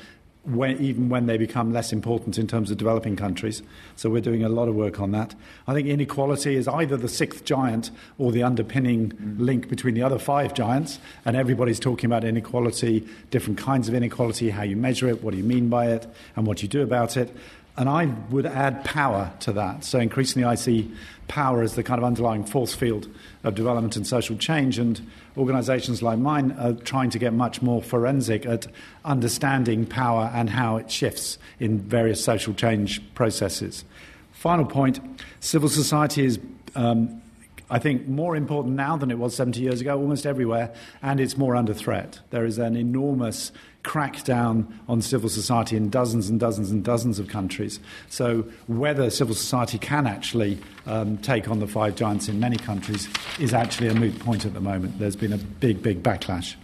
when, 0.46 0.80
even 0.80 1.10
when 1.10 1.26
they 1.26 1.38
become 1.38 1.74
less 1.74 1.92
important 1.92 2.38
in 2.38 2.48
terms 2.48 2.70
of 2.70 2.78
developing 2.78 3.16
countries. 3.16 3.64
So 3.96 4.10
we're 4.10 4.22
doing 4.22 4.44
a 4.44 4.50
lot 4.50 4.68
of 4.68 4.76
work 4.76 5.00
on 5.00 5.12
that. 5.12 5.34
I 5.68 5.74
think 5.74 5.88
inequality 5.88 6.56
is 6.56 6.68
either 6.68 6.98
the 6.98 7.08
sixth 7.08 7.46
giant 7.46 7.90
or 8.20 8.32
the 8.32 8.44
underpinning 8.44 9.10
mm. 9.10 9.40
link 9.40 9.70
between 9.70 9.96
the 9.96 10.04
other 10.04 10.20
five 10.20 10.54
giants. 10.54 11.00
And 11.26 11.36
everybody's 11.36 11.80
talking 11.80 12.06
about 12.06 12.24
inequality, 12.24 13.08
different 13.32 13.58
kinds 13.58 13.90
of 13.90 13.96
inequality, 13.96 14.52
how 14.52 14.64
you 14.64 14.78
measure 14.78 15.08
it, 15.08 15.24
what 15.24 15.32
do 15.32 15.38
you 15.38 15.44
mean 15.44 15.68
by 15.70 15.88
it, 15.88 16.08
and 16.36 16.46
what 16.46 16.62
you 16.62 16.68
do 16.68 16.84
about 16.84 17.18
it. 17.18 17.36
And 17.78 17.90
I 17.90 18.06
would 18.30 18.46
add 18.46 18.86
power 18.86 19.34
to 19.42 19.52
that. 19.54 19.84
So 19.84 20.00
increasingly, 20.00 20.46
I 20.46 20.56
see 20.56 20.92
power 21.28 21.62
as 21.62 21.76
the 21.76 21.84
kind 21.84 21.98
of 21.98 22.06
underlying 22.06 22.46
force 22.46 22.74
field 22.74 23.08
of 23.44 23.56
development 23.56 23.98
and 23.98 24.08
social 24.08 24.38
change. 24.38 24.80
And 24.80 25.02
organisations 25.38 26.02
like 26.02 26.18
mine 26.18 26.54
are 26.54 26.74
trying 26.74 27.10
to 27.10 27.20
get 27.20 27.34
much 27.34 27.62
more 27.62 27.82
forensic 27.82 28.46
at 28.46 28.68
understanding 29.04 29.86
power 29.86 30.32
and 30.34 30.50
how 30.50 30.78
it 30.78 30.90
shifts 30.90 31.38
in 31.60 31.80
various 31.80 32.24
social 32.24 32.54
change 32.54 33.02
processes. 33.14 33.84
Final 34.32 34.66
point 34.66 35.00
civil 35.40 35.70
society 35.70 36.26
is. 36.26 36.40
Um, 36.76 37.22
I 37.70 37.80
think 37.80 38.08
more 38.08 38.36
important 38.36 38.76
now 38.76 38.96
than 38.96 39.10
it 39.10 39.18
was 39.18 39.36
70 39.36 39.60
years 39.60 39.82
ago, 39.82 39.98
almost 39.98 40.26
everywhere, 40.26 40.74
and 41.02 41.20
it's 41.20 41.38
more 41.38 41.56
under 41.56 41.74
threat. 41.74 42.20
There 42.30 42.46
is 42.46 42.60
an 42.60 42.76
enormous 42.76 43.52
crackdown 43.84 44.72
on 44.90 45.02
civil 45.02 45.30
society 45.30 45.78
in 45.78 45.90
dozens 45.90 46.30
and 46.30 46.40
dozens 46.40 46.72
and 46.72 46.84
dozens 46.84 47.20
of 47.20 47.28
countries. 47.28 47.80
So, 48.10 48.46
whether 48.68 49.10
civil 49.10 49.36
society 49.36 49.78
can 49.78 50.08
actually 50.08 50.60
um, 50.86 51.18
take 51.20 51.48
on 51.48 51.60
the 51.60 51.68
five 51.68 51.96
giants 51.96 52.28
in 52.28 52.40
many 52.40 52.58
countries 52.58 53.08
is 53.40 53.54
actually 53.54 53.88
a 53.88 53.96
moot 53.96 54.20
point 54.20 54.46
at 54.46 54.54
the 54.54 54.62
moment. 54.62 55.00
There's 55.00 55.16
been 55.16 55.34
a 55.34 55.38
big, 55.38 55.82
big 55.82 56.04
backlash. 56.04 56.56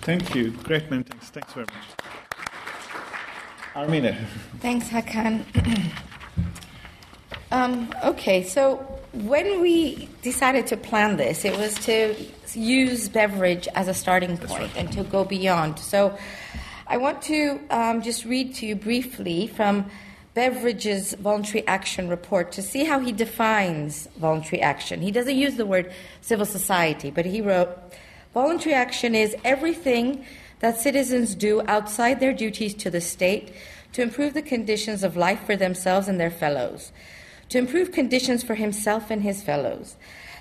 Thank 0.00 0.34
you. 0.34 0.50
Great 0.50 0.90
many 0.90 1.02
thanks. 1.02 1.30
Thanks 1.30 1.52
very 1.52 1.66
much. 1.66 2.10
Armina. 3.74 4.16
Thanks, 4.58 4.88
Hakan. 4.88 5.44
um, 7.52 7.94
okay, 8.04 8.42
so 8.42 8.99
when 9.12 9.60
we 9.60 10.08
decided 10.22 10.66
to 10.68 10.76
plan 10.76 11.16
this, 11.16 11.44
it 11.44 11.56
was 11.56 11.74
to 11.86 12.14
use 12.54 13.08
Beveridge 13.08 13.68
as 13.74 13.88
a 13.88 13.94
starting 13.94 14.36
point 14.36 14.74
right. 14.74 14.76
and 14.76 14.92
to 14.92 15.04
go 15.04 15.24
beyond. 15.24 15.78
So 15.78 16.16
I 16.86 16.96
want 16.96 17.22
to 17.22 17.60
um, 17.70 18.02
just 18.02 18.24
read 18.24 18.54
to 18.56 18.66
you 18.66 18.76
briefly 18.76 19.46
from 19.46 19.90
Beveridge's 20.34 21.14
voluntary 21.14 21.66
action 21.66 22.08
report 22.08 22.52
to 22.52 22.62
see 22.62 22.84
how 22.84 23.00
he 23.00 23.12
defines 23.12 24.08
voluntary 24.16 24.62
action. 24.62 25.00
He 25.00 25.10
doesn't 25.10 25.36
use 25.36 25.56
the 25.56 25.66
word 25.66 25.92
civil 26.20 26.46
society, 26.46 27.10
but 27.10 27.26
he 27.26 27.40
wrote 27.40 27.68
voluntary 28.32 28.74
action 28.74 29.14
is 29.14 29.34
everything 29.44 30.24
that 30.60 30.78
citizens 30.78 31.34
do 31.34 31.62
outside 31.66 32.20
their 32.20 32.32
duties 32.32 32.74
to 32.74 32.90
the 32.90 33.00
state 33.00 33.52
to 33.92 34.02
improve 34.02 34.34
the 34.34 34.42
conditions 34.42 35.02
of 35.02 35.16
life 35.16 35.44
for 35.44 35.56
themselves 35.56 36.06
and 36.06 36.20
their 36.20 36.30
fellows, 36.30 36.92
to 37.50 37.58
improve 37.58 37.92
conditions 37.92 38.42
for 38.42 38.54
himself 38.54 39.10
and 39.10 39.22
his 39.22 39.42
fellows. 39.42 39.96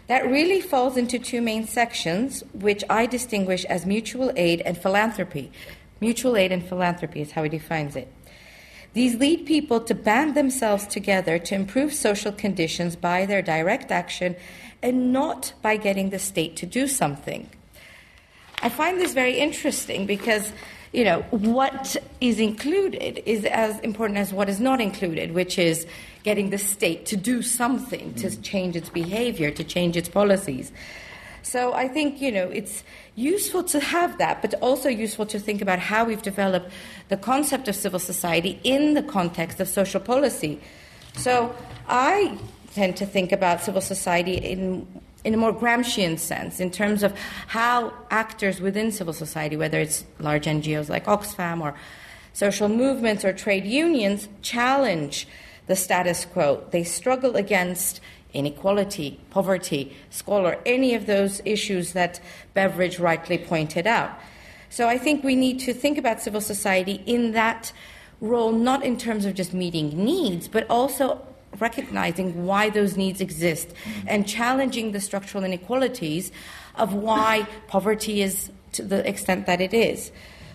That 0.08 0.26
really 0.26 0.62
falls 0.62 0.98
into 0.98 1.20
two 1.20 1.42
main 1.42 1.68
sections, 1.68 2.44
which 2.54 2.84
I 2.90 3.06
distinguish 3.06 3.64
as 3.66 3.86
mutual 3.86 4.32
aid 4.36 4.62
and 4.62 4.76
philanthropy. 4.76 5.52
Mutual 6.00 6.36
aid 6.36 6.52
and 6.52 6.68
philanthropy 6.68 7.22
is 7.22 7.32
how 7.32 7.44
he 7.44 7.50
defines 7.50 7.96
it. 7.96 8.12
These 8.94 9.16
lead 9.16 9.46
people 9.46 9.82
to 9.82 9.94
band 9.94 10.36
themselves 10.36 10.88
together 10.88 11.38
to 11.38 11.54
improve 11.54 11.94
social 11.94 12.32
conditions 12.32 12.96
by 12.96 13.28
their 13.28 13.44
direct 13.44 13.92
action 13.92 14.36
and 14.82 15.14
not 15.14 15.54
by 15.62 15.78
getting 15.78 16.10
the 16.10 16.18
state 16.18 16.56
to 16.56 16.66
do 16.66 16.88
something. 16.88 17.50
I 18.62 18.70
find 18.70 19.00
this 19.00 19.14
very 19.14 19.38
interesting 19.38 20.06
because, 20.06 20.52
you 20.92 21.04
know, 21.04 21.22
what 21.30 21.96
is 22.20 22.40
included 22.40 23.22
is 23.26 23.46
as 23.46 23.80
important 23.82 24.18
as 24.18 24.34
what 24.34 24.50
is 24.50 24.60
not 24.60 24.82
included, 24.82 25.34
which 25.34 25.60
is 25.60 25.86
getting 26.24 26.50
the 26.50 26.58
state 26.58 27.06
to 27.08 27.18
do 27.18 27.42
something 27.42 28.14
to 28.16 28.28
mm. 28.28 28.44
change 28.44 28.76
its 28.76 28.90
behavior, 28.90 29.52
to 29.52 29.64
change 29.64 29.96
its 29.96 30.10
policies. 30.10 30.72
So 31.42 31.74
I 31.74 31.88
think, 31.88 32.22
you 32.22 32.32
know, 32.32 32.48
it's 32.48 32.84
useful 33.16 33.64
to 33.64 33.80
have 33.80 34.18
that, 34.18 34.42
but 34.42 34.54
also 34.56 34.90
useful 34.90 35.26
to 35.28 35.40
think 35.40 35.62
about 35.62 35.80
how 35.80 36.04
we've 36.04 36.22
developed 36.22 36.72
the 37.08 37.18
concept 37.18 37.68
of 37.68 37.76
civil 37.76 38.00
society 38.00 38.60
in 38.64 38.94
the 38.94 39.04
context 39.04 39.60
of 39.60 39.68
social 39.68 40.00
policy. 40.00 40.60
So 41.16 41.56
I 41.88 42.38
tend 42.74 42.98
to 42.98 43.06
think 43.06 43.32
about 43.32 43.62
civil 43.62 43.82
society 43.82 44.36
in 44.36 44.88
in 45.26 45.34
a 45.34 45.38
more 45.38 45.54
Gramscian 45.54 46.18
sense, 46.18 46.62
in 46.62 46.72
terms 46.72 47.04
of 47.04 47.14
how 47.48 47.92
actors 48.10 48.62
within 48.62 48.90
civil 48.90 49.12
society, 49.12 49.58
whether 49.58 49.78
it's 49.78 50.06
large 50.20 50.46
NGOs 50.46 50.90
like 50.90 51.06
Oxfam 51.06 51.62
or 51.62 51.76
social 52.32 52.70
movements 52.70 53.26
or 53.26 53.34
trade 53.34 53.66
unions, 53.66 54.30
challenge 54.42 55.28
the 55.70 55.76
status 55.76 56.26
quo. 56.26 56.64
They 56.72 56.84
struggle 56.84 57.36
against 57.36 58.02
inequality, 58.34 59.20
poverty, 59.30 59.96
squalor, 60.10 60.58
any 60.66 60.96
of 60.96 61.06
those 61.06 61.44
issues 61.46 61.94
that 61.94 62.20
Beveridge 62.56 63.00
rightly 63.00 63.38
pointed 63.38 63.86
out. 63.86 64.12
So 64.72 64.88
I 64.88 64.98
think 64.98 65.24
we 65.24 65.36
need 65.36 65.60
to 65.62 65.74
think 65.74 66.00
about 66.00 66.22
civil 66.22 66.42
society 66.42 67.04
in 67.06 67.34
that 67.34 67.72
role, 68.20 68.52
not 68.52 68.84
in 68.84 68.98
terms 68.98 69.26
of 69.26 69.36
just 69.36 69.54
meeting 69.54 70.04
needs, 70.04 70.48
but 70.48 70.68
also 70.72 71.26
recognizing 71.60 72.46
why 72.46 72.72
those 72.72 72.98
needs 72.98 73.22
exist 73.22 73.72
and 74.08 74.28
challenging 74.28 74.92
the 74.92 75.00
structural 75.00 75.44
inequalities 75.44 76.32
of 76.76 76.96
why 76.96 77.48
poverty 77.68 78.24
is 78.24 78.52
to 78.72 78.84
the 78.84 79.08
extent 79.08 79.46
that 79.46 79.62
it 79.62 79.74
is. 79.74 80.12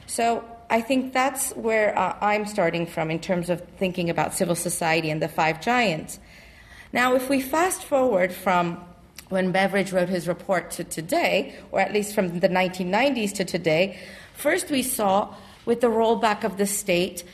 So 0.06 0.44
I 0.70 0.80
think 0.80 1.12
that's 1.12 1.52
where 1.52 1.96
uh, 1.98 2.16
I'm 2.20 2.46
starting 2.46 2.86
from 2.86 3.10
in 3.10 3.20
terms 3.20 3.50
of 3.50 3.60
thinking 3.78 4.10
about 4.10 4.34
civil 4.34 4.54
society 4.54 5.10
and 5.10 5.20
the 5.20 5.28
five 5.28 5.60
giants. 5.60 6.18
Now, 6.92 7.14
if 7.14 7.28
we 7.28 7.40
fast 7.40 7.84
forward 7.84 8.32
from 8.32 8.82
when 9.28 9.52
Beveridge 9.52 9.92
wrote 9.92 10.08
his 10.08 10.28
report 10.28 10.70
to 10.72 10.84
today, 10.84 11.54
or 11.72 11.80
at 11.80 11.92
least 11.92 12.14
from 12.14 12.40
the 12.40 12.48
1990s 12.48 13.32
to 13.34 13.44
today, 13.44 13.98
first 14.34 14.70
we 14.70 14.82
saw 14.82 15.34
with 15.64 15.80
the 15.80 15.88
rollback 15.88 16.44
of 16.44 16.56
the 16.56 16.66
state, 16.66 17.24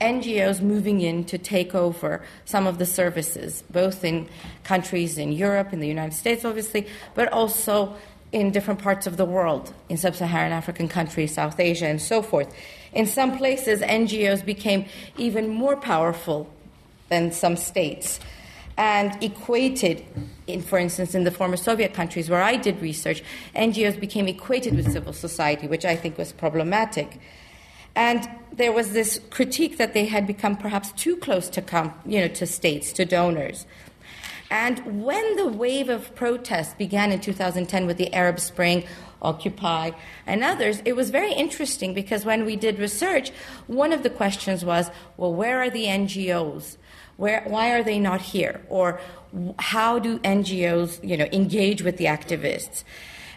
NGOs 0.00 0.62
moving 0.62 1.02
in 1.02 1.24
to 1.24 1.36
take 1.36 1.74
over 1.74 2.22
some 2.46 2.66
of 2.66 2.78
the 2.78 2.86
services, 2.86 3.62
both 3.70 4.04
in 4.04 4.28
countries 4.64 5.18
in 5.18 5.32
Europe, 5.32 5.72
in 5.72 5.80
the 5.80 5.88
United 5.88 6.14
States, 6.14 6.44
obviously, 6.44 6.86
but 7.14 7.30
also 7.32 7.94
in 8.32 8.50
different 8.50 8.80
parts 8.80 9.06
of 9.06 9.16
the 9.16 9.24
world, 9.24 9.74
in 9.88 9.96
sub 9.96 10.14
Saharan 10.14 10.52
African 10.52 10.88
countries, 10.88 11.34
South 11.34 11.58
Asia, 11.60 11.86
and 11.86 12.00
so 12.00 12.22
forth. 12.22 12.54
In 12.92 13.06
some 13.06 13.38
places, 13.38 13.80
NGOs 13.80 14.44
became 14.44 14.86
even 15.16 15.48
more 15.48 15.76
powerful 15.76 16.50
than 17.08 17.32
some 17.32 17.56
states 17.56 18.20
and 18.80 19.22
equated, 19.22 20.02
in, 20.46 20.62
for 20.62 20.78
instance, 20.78 21.14
in 21.14 21.24
the 21.24 21.30
former 21.30 21.58
Soviet 21.58 21.92
countries 21.92 22.30
where 22.30 22.42
I 22.42 22.56
did 22.56 22.80
research, 22.80 23.22
NGOs 23.54 24.00
became 24.00 24.26
equated 24.26 24.74
with 24.74 24.90
civil 24.90 25.12
society, 25.12 25.66
which 25.66 25.84
I 25.84 25.96
think 25.96 26.16
was 26.16 26.32
problematic. 26.32 27.20
And 27.94 28.26
there 28.52 28.72
was 28.72 28.92
this 28.92 29.20
critique 29.28 29.76
that 29.76 29.92
they 29.92 30.06
had 30.06 30.26
become 30.26 30.56
perhaps 30.56 30.92
too 30.92 31.16
close 31.18 31.50
to, 31.50 31.60
com- 31.60 31.92
you 32.06 32.20
know, 32.20 32.28
to 32.28 32.46
states, 32.46 32.90
to 32.94 33.04
donors. 33.04 33.66
And 34.50 35.04
when 35.04 35.36
the 35.36 35.46
wave 35.46 35.90
of 35.90 36.14
protests 36.14 36.72
began 36.72 37.12
in 37.12 37.20
2010 37.20 37.86
with 37.86 37.98
the 37.98 38.12
Arab 38.14 38.40
Spring, 38.40 38.84
Occupy, 39.22 39.90
and 40.26 40.42
others, 40.42 40.82
it 40.84 40.96
was 40.96 41.10
very 41.10 41.32
interesting 41.32 41.92
because 41.94 42.24
when 42.24 42.44
we 42.44 42.56
did 42.56 42.78
research, 42.78 43.30
one 43.66 43.92
of 43.92 44.02
the 44.02 44.10
questions 44.10 44.64
was 44.64 44.90
well, 45.16 45.32
where 45.32 45.60
are 45.60 45.70
the 45.70 45.84
NGOs? 45.84 46.76
Where, 47.16 47.42
why 47.46 47.72
are 47.72 47.82
they 47.82 47.98
not 47.98 48.22
here? 48.22 48.62
Or 48.70 48.98
how 49.58 49.98
do 49.98 50.18
NGOs 50.20 51.06
you 51.06 51.18
know, 51.18 51.26
engage 51.32 51.82
with 51.82 51.98
the 51.98 52.06
activists? 52.06 52.82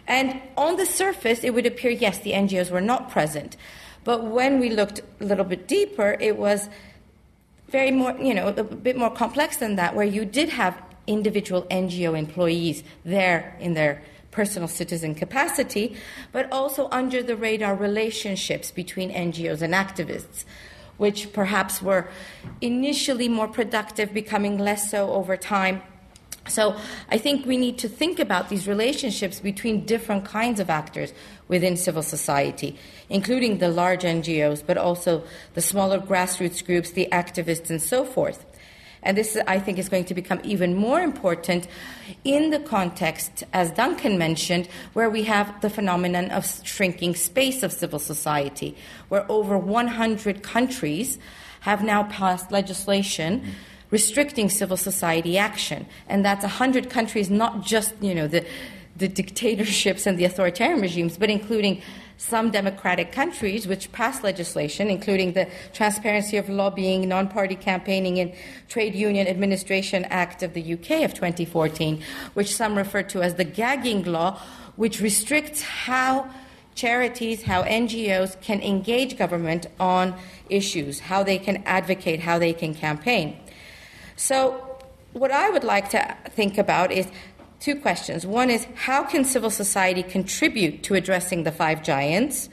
And 0.06 0.40
on 0.56 0.76
the 0.76 0.86
surface, 0.86 1.44
it 1.44 1.54
would 1.54 1.66
appear 1.66 1.90
yes, 1.90 2.18
the 2.18 2.32
NGOs 2.32 2.70
were 2.70 2.80
not 2.80 3.10
present. 3.10 3.56
But 4.04 4.24
when 4.24 4.60
we 4.60 4.70
looked 4.70 5.00
a 5.20 5.24
little 5.24 5.44
bit 5.44 5.66
deeper, 5.66 6.16
it 6.20 6.36
was 6.36 6.68
very 7.68 7.90
more, 7.90 8.16
you 8.18 8.34
know, 8.34 8.48
a 8.48 8.62
bit 8.62 8.96
more 8.96 9.10
complex 9.10 9.56
than 9.56 9.76
that, 9.76 9.94
where 9.94 10.06
you 10.06 10.24
did 10.24 10.50
have 10.50 10.80
individual 11.06 11.62
NGO 11.64 12.16
employees 12.18 12.84
there 13.04 13.56
in 13.60 13.74
their 13.74 14.02
personal 14.34 14.68
citizen 14.68 15.14
capacity, 15.14 15.96
but 16.32 16.52
also 16.52 16.88
under 16.90 17.22
the 17.22 17.36
radar 17.36 17.74
relationships 17.74 18.70
between 18.70 19.10
NGOs 19.10 19.62
and 19.62 19.72
activists 19.72 20.44
which 20.96 21.32
perhaps 21.32 21.82
were 21.82 22.08
initially 22.60 23.28
more 23.28 23.48
productive, 23.48 24.14
becoming 24.14 24.58
less 24.58 24.90
so 24.90 25.10
over 25.12 25.36
time. 25.36 25.82
So 26.46 26.76
I 27.10 27.18
think 27.18 27.46
we 27.46 27.56
need 27.56 27.78
to 27.78 27.88
think 27.88 28.18
about 28.18 28.48
these 28.48 28.68
relationships 28.68 29.40
between 29.40 29.86
different 29.86 30.26
kinds 30.26 30.60
of 30.60 30.68
actors 30.68 31.12
within 31.48 31.76
civil 31.76 32.02
society, 32.02 32.78
including 33.08 33.58
the 33.58 33.68
large 33.68 34.02
NGOs, 34.02 34.62
but 34.64 34.76
also 34.76 35.24
the 35.54 35.62
smaller 35.62 35.98
grassroots 35.98 36.64
groups, 36.64 36.90
the 36.90 37.08
activists, 37.10 37.70
and 37.70 37.80
so 37.80 38.04
forth. 38.04 38.44
And 39.04 39.16
this, 39.16 39.36
I 39.46 39.60
think, 39.60 39.78
is 39.78 39.88
going 39.88 40.06
to 40.06 40.14
become 40.14 40.40
even 40.42 40.74
more 40.74 41.00
important 41.00 41.68
in 42.24 42.50
the 42.50 42.58
context, 42.58 43.44
as 43.52 43.70
Duncan 43.70 44.18
mentioned, 44.18 44.68
where 44.94 45.08
we 45.08 45.22
have 45.24 45.60
the 45.60 45.70
phenomenon 45.70 46.30
of 46.30 46.46
shrinking 46.64 47.14
space 47.14 47.62
of 47.62 47.72
civil 47.72 47.98
society, 47.98 48.76
where 49.08 49.30
over 49.30 49.56
100 49.56 50.42
countries 50.42 51.18
have 51.60 51.82
now 51.82 52.04
passed 52.04 52.50
legislation 52.50 53.54
restricting 53.90 54.48
civil 54.48 54.76
society 54.76 55.38
action. 55.38 55.86
And 56.08 56.24
that's 56.24 56.42
100 56.42 56.90
countries, 56.90 57.30
not 57.30 57.64
just, 57.64 57.94
you 58.00 58.14
know, 58.14 58.26
the, 58.26 58.44
the 58.96 59.06
dictatorships 59.06 60.06
and 60.06 60.18
the 60.18 60.24
authoritarian 60.24 60.80
regimes, 60.80 61.16
but 61.16 61.30
including 61.30 61.80
some 62.16 62.50
democratic 62.50 63.12
countries 63.12 63.66
which 63.66 63.90
passed 63.92 64.22
legislation, 64.22 64.88
including 64.88 65.32
the 65.32 65.48
Transparency 65.72 66.36
of 66.36 66.48
Lobbying, 66.48 67.08
Non 67.08 67.28
Party 67.28 67.56
Campaigning, 67.56 68.18
and 68.20 68.32
Trade 68.68 68.94
Union 68.94 69.26
Administration 69.26 70.04
Act 70.06 70.42
of 70.42 70.54
the 70.54 70.74
UK 70.74 71.02
of 71.02 71.14
2014, 71.14 72.02
which 72.34 72.54
some 72.54 72.76
refer 72.76 73.02
to 73.02 73.22
as 73.22 73.34
the 73.34 73.44
gagging 73.44 74.04
law, 74.04 74.40
which 74.76 75.00
restricts 75.00 75.62
how 75.62 76.28
charities, 76.74 77.42
how 77.42 77.62
NGOs 77.62 78.40
can 78.40 78.60
engage 78.60 79.16
government 79.16 79.66
on 79.78 80.14
issues, 80.50 81.00
how 81.00 81.22
they 81.22 81.38
can 81.38 81.62
advocate, 81.64 82.20
how 82.20 82.38
they 82.38 82.52
can 82.52 82.74
campaign. 82.74 83.36
So, 84.16 84.70
what 85.12 85.30
I 85.30 85.48
would 85.48 85.62
like 85.62 85.90
to 85.90 86.16
think 86.30 86.58
about 86.58 86.90
is 86.90 87.06
two 87.64 87.74
questions. 87.74 88.26
One 88.26 88.50
is 88.50 88.66
how 88.74 89.04
can 89.04 89.24
civil 89.24 89.48
society 89.48 90.02
contribute 90.02 90.82
to 90.82 90.94
addressing 90.94 91.44
the 91.44 91.50
five 91.50 91.82
giants? 91.82 92.50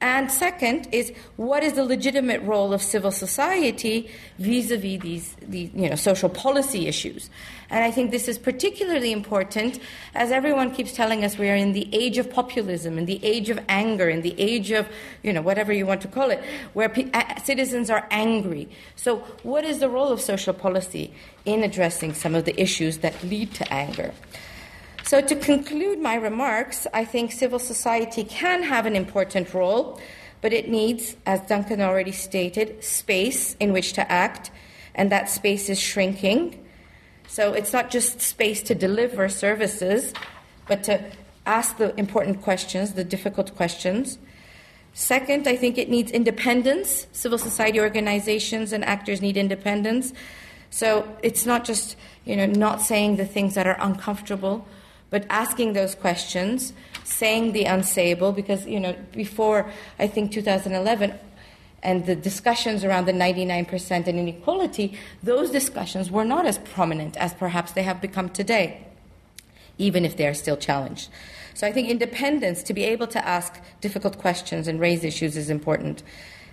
And 0.00 0.30
second 0.30 0.88
is 0.92 1.12
what 1.36 1.64
is 1.64 1.72
the 1.72 1.82
legitimate 1.82 2.40
role 2.42 2.72
of 2.72 2.80
civil 2.80 3.10
society 3.10 4.08
vis-a-vis 4.38 5.00
these, 5.00 5.36
these 5.42 5.70
you 5.74 5.90
know, 5.90 5.96
social 5.96 6.28
policy 6.28 6.86
issues? 6.86 7.28
And 7.68 7.84
I 7.84 7.90
think 7.90 8.12
this 8.12 8.28
is 8.28 8.38
particularly 8.38 9.10
important 9.10 9.80
as 10.14 10.30
everyone 10.30 10.70
keeps 10.72 10.92
telling 10.92 11.24
us 11.24 11.36
we 11.36 11.50
are 11.50 11.56
in 11.56 11.72
the 11.72 11.88
age 11.92 12.16
of 12.16 12.30
populism, 12.30 12.96
in 12.96 13.06
the 13.06 13.22
age 13.24 13.50
of 13.50 13.58
anger, 13.68 14.08
in 14.08 14.22
the 14.22 14.34
age 14.38 14.70
of, 14.70 14.88
you 15.24 15.32
know, 15.32 15.42
whatever 15.42 15.72
you 15.72 15.84
want 15.84 16.00
to 16.02 16.08
call 16.08 16.30
it, 16.30 16.42
where 16.74 16.88
pe- 16.88 17.10
citizens 17.42 17.90
are 17.90 18.06
angry. 18.10 18.68
So, 18.94 19.18
what 19.42 19.64
is 19.64 19.80
the 19.80 19.88
role 19.88 20.08
of 20.08 20.20
social 20.20 20.54
policy 20.54 21.12
in 21.44 21.64
addressing 21.64 22.14
some 22.14 22.34
of 22.36 22.44
the 22.44 22.58
issues 22.58 22.98
that 22.98 23.22
lead 23.24 23.52
to 23.54 23.72
anger? 23.72 24.14
So, 25.08 25.22
to 25.22 25.36
conclude 25.36 26.00
my 26.00 26.16
remarks, 26.16 26.86
I 26.92 27.06
think 27.06 27.32
civil 27.32 27.58
society 27.58 28.24
can 28.24 28.62
have 28.62 28.84
an 28.84 28.94
important 28.94 29.54
role, 29.54 29.98
but 30.42 30.52
it 30.52 30.68
needs, 30.68 31.16
as 31.24 31.40
Duncan 31.48 31.80
already 31.80 32.12
stated, 32.12 32.84
space 32.84 33.56
in 33.58 33.72
which 33.72 33.94
to 33.94 34.12
act, 34.12 34.50
and 34.94 35.10
that 35.10 35.30
space 35.30 35.70
is 35.70 35.80
shrinking. 35.80 36.62
So, 37.26 37.54
it's 37.54 37.72
not 37.72 37.90
just 37.90 38.20
space 38.20 38.62
to 38.64 38.74
deliver 38.74 39.30
services, 39.30 40.12
but 40.66 40.84
to 40.84 41.02
ask 41.46 41.78
the 41.78 41.98
important 41.98 42.42
questions, 42.42 42.92
the 42.92 43.02
difficult 43.02 43.56
questions. 43.56 44.18
Second, 44.92 45.48
I 45.48 45.56
think 45.56 45.78
it 45.78 45.88
needs 45.88 46.12
independence. 46.12 47.06
Civil 47.12 47.38
society 47.38 47.80
organizations 47.80 48.74
and 48.74 48.84
actors 48.84 49.22
need 49.22 49.38
independence. 49.38 50.12
So 50.68 51.08
it's 51.22 51.46
not 51.46 51.64
just, 51.64 51.96
you 52.26 52.36
know, 52.36 52.44
not 52.44 52.82
saying 52.82 53.16
the 53.16 53.24
things 53.24 53.54
that 53.54 53.66
are 53.66 53.78
uncomfortable, 53.80 54.66
but 55.10 55.24
asking 55.30 55.72
those 55.72 55.94
questions, 55.94 56.72
saying 57.04 57.52
the 57.52 57.64
unsayable, 57.64 58.34
because, 58.34 58.66
you 58.66 58.80
know, 58.80 58.94
before, 59.12 59.70
I 59.98 60.06
think, 60.06 60.32
2011, 60.32 61.18
and 61.82 62.06
the 62.06 62.16
discussions 62.16 62.84
around 62.84 63.06
the 63.06 63.12
99% 63.12 64.06
and 64.06 64.18
inequality, 64.18 64.98
those 65.22 65.50
discussions 65.50 66.10
were 66.10 66.24
not 66.24 66.44
as 66.44 66.58
prominent 66.58 67.16
as 67.16 67.32
perhaps 67.34 67.72
they 67.72 67.84
have 67.84 68.00
become 68.00 68.28
today, 68.28 68.84
even 69.78 70.04
if 70.04 70.16
they 70.16 70.26
are 70.26 70.34
still 70.34 70.56
challenged. 70.56 71.08
So 71.54 71.66
I 71.66 71.72
think 71.72 71.88
independence, 71.88 72.62
to 72.64 72.74
be 72.74 72.84
able 72.84 73.06
to 73.08 73.26
ask 73.26 73.60
difficult 73.80 74.18
questions 74.18 74.68
and 74.68 74.78
raise 74.78 75.04
issues, 75.04 75.36
is 75.36 75.50
important 75.50 76.02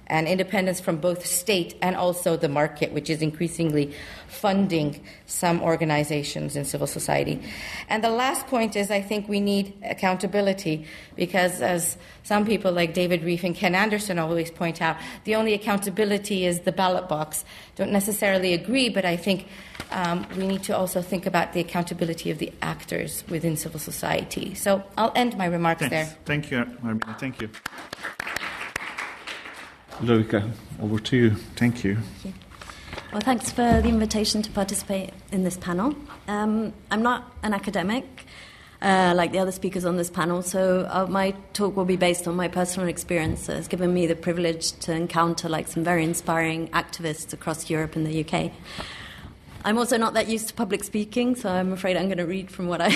and 0.08 0.28
independence 0.28 0.80
from 0.80 0.98
both 0.98 1.26
state 1.26 1.76
and 1.82 1.96
also 1.96 2.38
the 2.38 2.50
market, 2.50 2.92
which 2.92 3.10
is 3.10 3.22
increasingly 3.22 3.94
funding 4.28 5.04
some 5.26 5.62
organizations 5.62 6.56
in 6.56 6.66
civil 6.66 6.88
society. 6.88 7.42
And 7.90 8.04
the 8.04 8.10
last 8.10 8.46
point 8.48 8.76
is 8.76 8.92
I 8.92 9.02
think 9.02 9.28
we 9.28 9.40
need 9.40 9.74
accountability 9.84 10.86
because, 11.16 11.62
as 11.62 11.98
some 12.24 12.46
people 12.46 12.72
like 12.72 12.94
David 12.94 13.22
Rieff 13.22 13.44
and 13.44 13.56
Ken 13.56 13.74
Anderson 13.74 14.20
always 14.20 14.52
point 14.52 14.82
out, 14.82 14.98
the 15.24 15.36
only 15.36 15.54
accountability 15.54 16.46
is 16.46 16.62
the 16.62 16.72
ballot 16.72 17.08
box. 17.08 17.46
Don't 17.76 17.92
necessarily 17.92 18.54
agree, 18.54 18.90
but 18.90 19.06
I 19.06 19.18
think 19.18 19.48
um, 19.92 20.26
we 20.38 20.46
need 20.48 20.64
to 20.64 20.78
also 20.78 21.02
think 21.02 21.26
about 21.26 21.54
the 21.54 21.60
accountability 21.60 22.30
of 22.32 22.38
the 22.38 22.52
actors 22.62 23.24
within 23.30 23.58
civil 23.58 23.80
society. 23.80 24.54
So 24.54 24.84
I'll 24.98 25.14
end 25.16 25.38
my 25.38 25.46
remarks 25.46 25.80
Thanks. 25.80 25.92
there. 25.92 26.18
Thank 26.26 26.52
you, 26.52 26.58
Armina. 26.60 27.20
Thank 27.20 27.42
you. 27.42 27.50
Ulrika, 30.02 30.50
over 30.82 31.00
to 31.00 31.18
you. 31.18 31.32
Thank 31.56 31.84
you. 31.84 31.96
Thank 31.96 32.26
you. 32.26 32.34
Well, 33.12 33.22
thanks 33.22 33.52
for 33.52 33.82
the 33.82 33.88
invitation 33.88 34.42
to 34.42 34.52
participate 34.52 35.12
in 35.32 35.44
this 35.44 35.58
panel. 35.58 35.96
Um, 36.28 36.74
I'm 36.92 37.02
not 37.02 37.34
an 37.44 37.54
academic 37.54 38.26
uh, 38.82 39.14
like 39.16 39.32
the 39.32 39.40
other 39.40 39.52
speakers 39.52 39.86
on 39.86 39.98
this 39.98 40.10
panel, 40.10 40.42
so 40.42 40.88
uh, 40.92 41.08
my 41.08 41.32
talk 41.54 41.76
will 41.76 41.86
be 41.86 41.96
based 41.96 42.28
on 42.28 42.36
my 42.36 42.48
personal 42.48 42.88
experience. 42.88 43.50
It's 43.50 43.68
given 43.68 43.94
me 43.94 44.06
the 44.06 44.16
privilege 44.16 44.74
to 44.80 44.94
encounter 44.94 45.50
like 45.50 45.68
some 45.68 45.84
very 45.84 46.04
inspiring 46.04 46.68
activists 46.70 47.34
across 47.34 47.70
Europe 47.70 47.96
and 47.96 48.06
the 48.06 48.24
UK. 48.24 48.52
I'm 49.64 49.80
also 49.80 49.98
not 49.98 50.14
that 50.14 50.28
used 50.28 50.50
to 50.50 50.54
public 50.54 50.84
speaking, 50.84 51.36
so 51.36 51.50
I'm 51.50 51.74
afraid 51.74 51.98
I'm 51.98 52.06
going 52.06 52.20
to 52.20 52.28
read 52.28 52.52
from 52.52 52.68
what 52.68 52.82
I, 52.82 52.96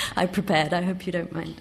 I 0.16 0.26
prepared. 0.26 0.74
I 0.74 0.82
hope 0.82 1.06
you 1.06 1.12
don't 1.12 1.32
mind. 1.32 1.60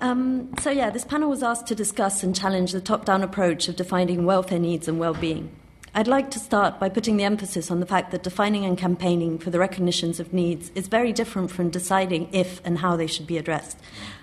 Um, 0.00 0.52
so, 0.58 0.70
yeah, 0.70 0.90
this 0.90 1.04
panel 1.04 1.30
was 1.30 1.42
asked 1.42 1.66
to 1.68 1.74
discuss 1.74 2.22
and 2.22 2.34
challenge 2.34 2.72
the 2.72 2.80
top 2.80 3.04
down 3.04 3.22
approach 3.22 3.68
of 3.68 3.76
defining 3.76 4.24
welfare 4.24 4.58
needs 4.58 4.88
and 4.88 4.98
well 4.98 5.14
being. 5.14 5.54
I'd 5.96 6.08
like 6.08 6.32
to 6.32 6.40
start 6.40 6.80
by 6.80 6.88
putting 6.88 7.18
the 7.18 7.22
emphasis 7.22 7.70
on 7.70 7.78
the 7.78 7.86
fact 7.86 8.10
that 8.10 8.24
defining 8.24 8.64
and 8.64 8.76
campaigning 8.76 9.38
for 9.38 9.50
the 9.50 9.60
recognitions 9.60 10.18
of 10.18 10.32
needs 10.32 10.72
is 10.74 10.88
very 10.88 11.12
different 11.12 11.52
from 11.52 11.70
deciding 11.70 12.28
if 12.32 12.60
and 12.64 12.78
how 12.78 12.96
they 12.96 13.06
should 13.06 13.28
be 13.28 13.38
addressed 13.38 13.78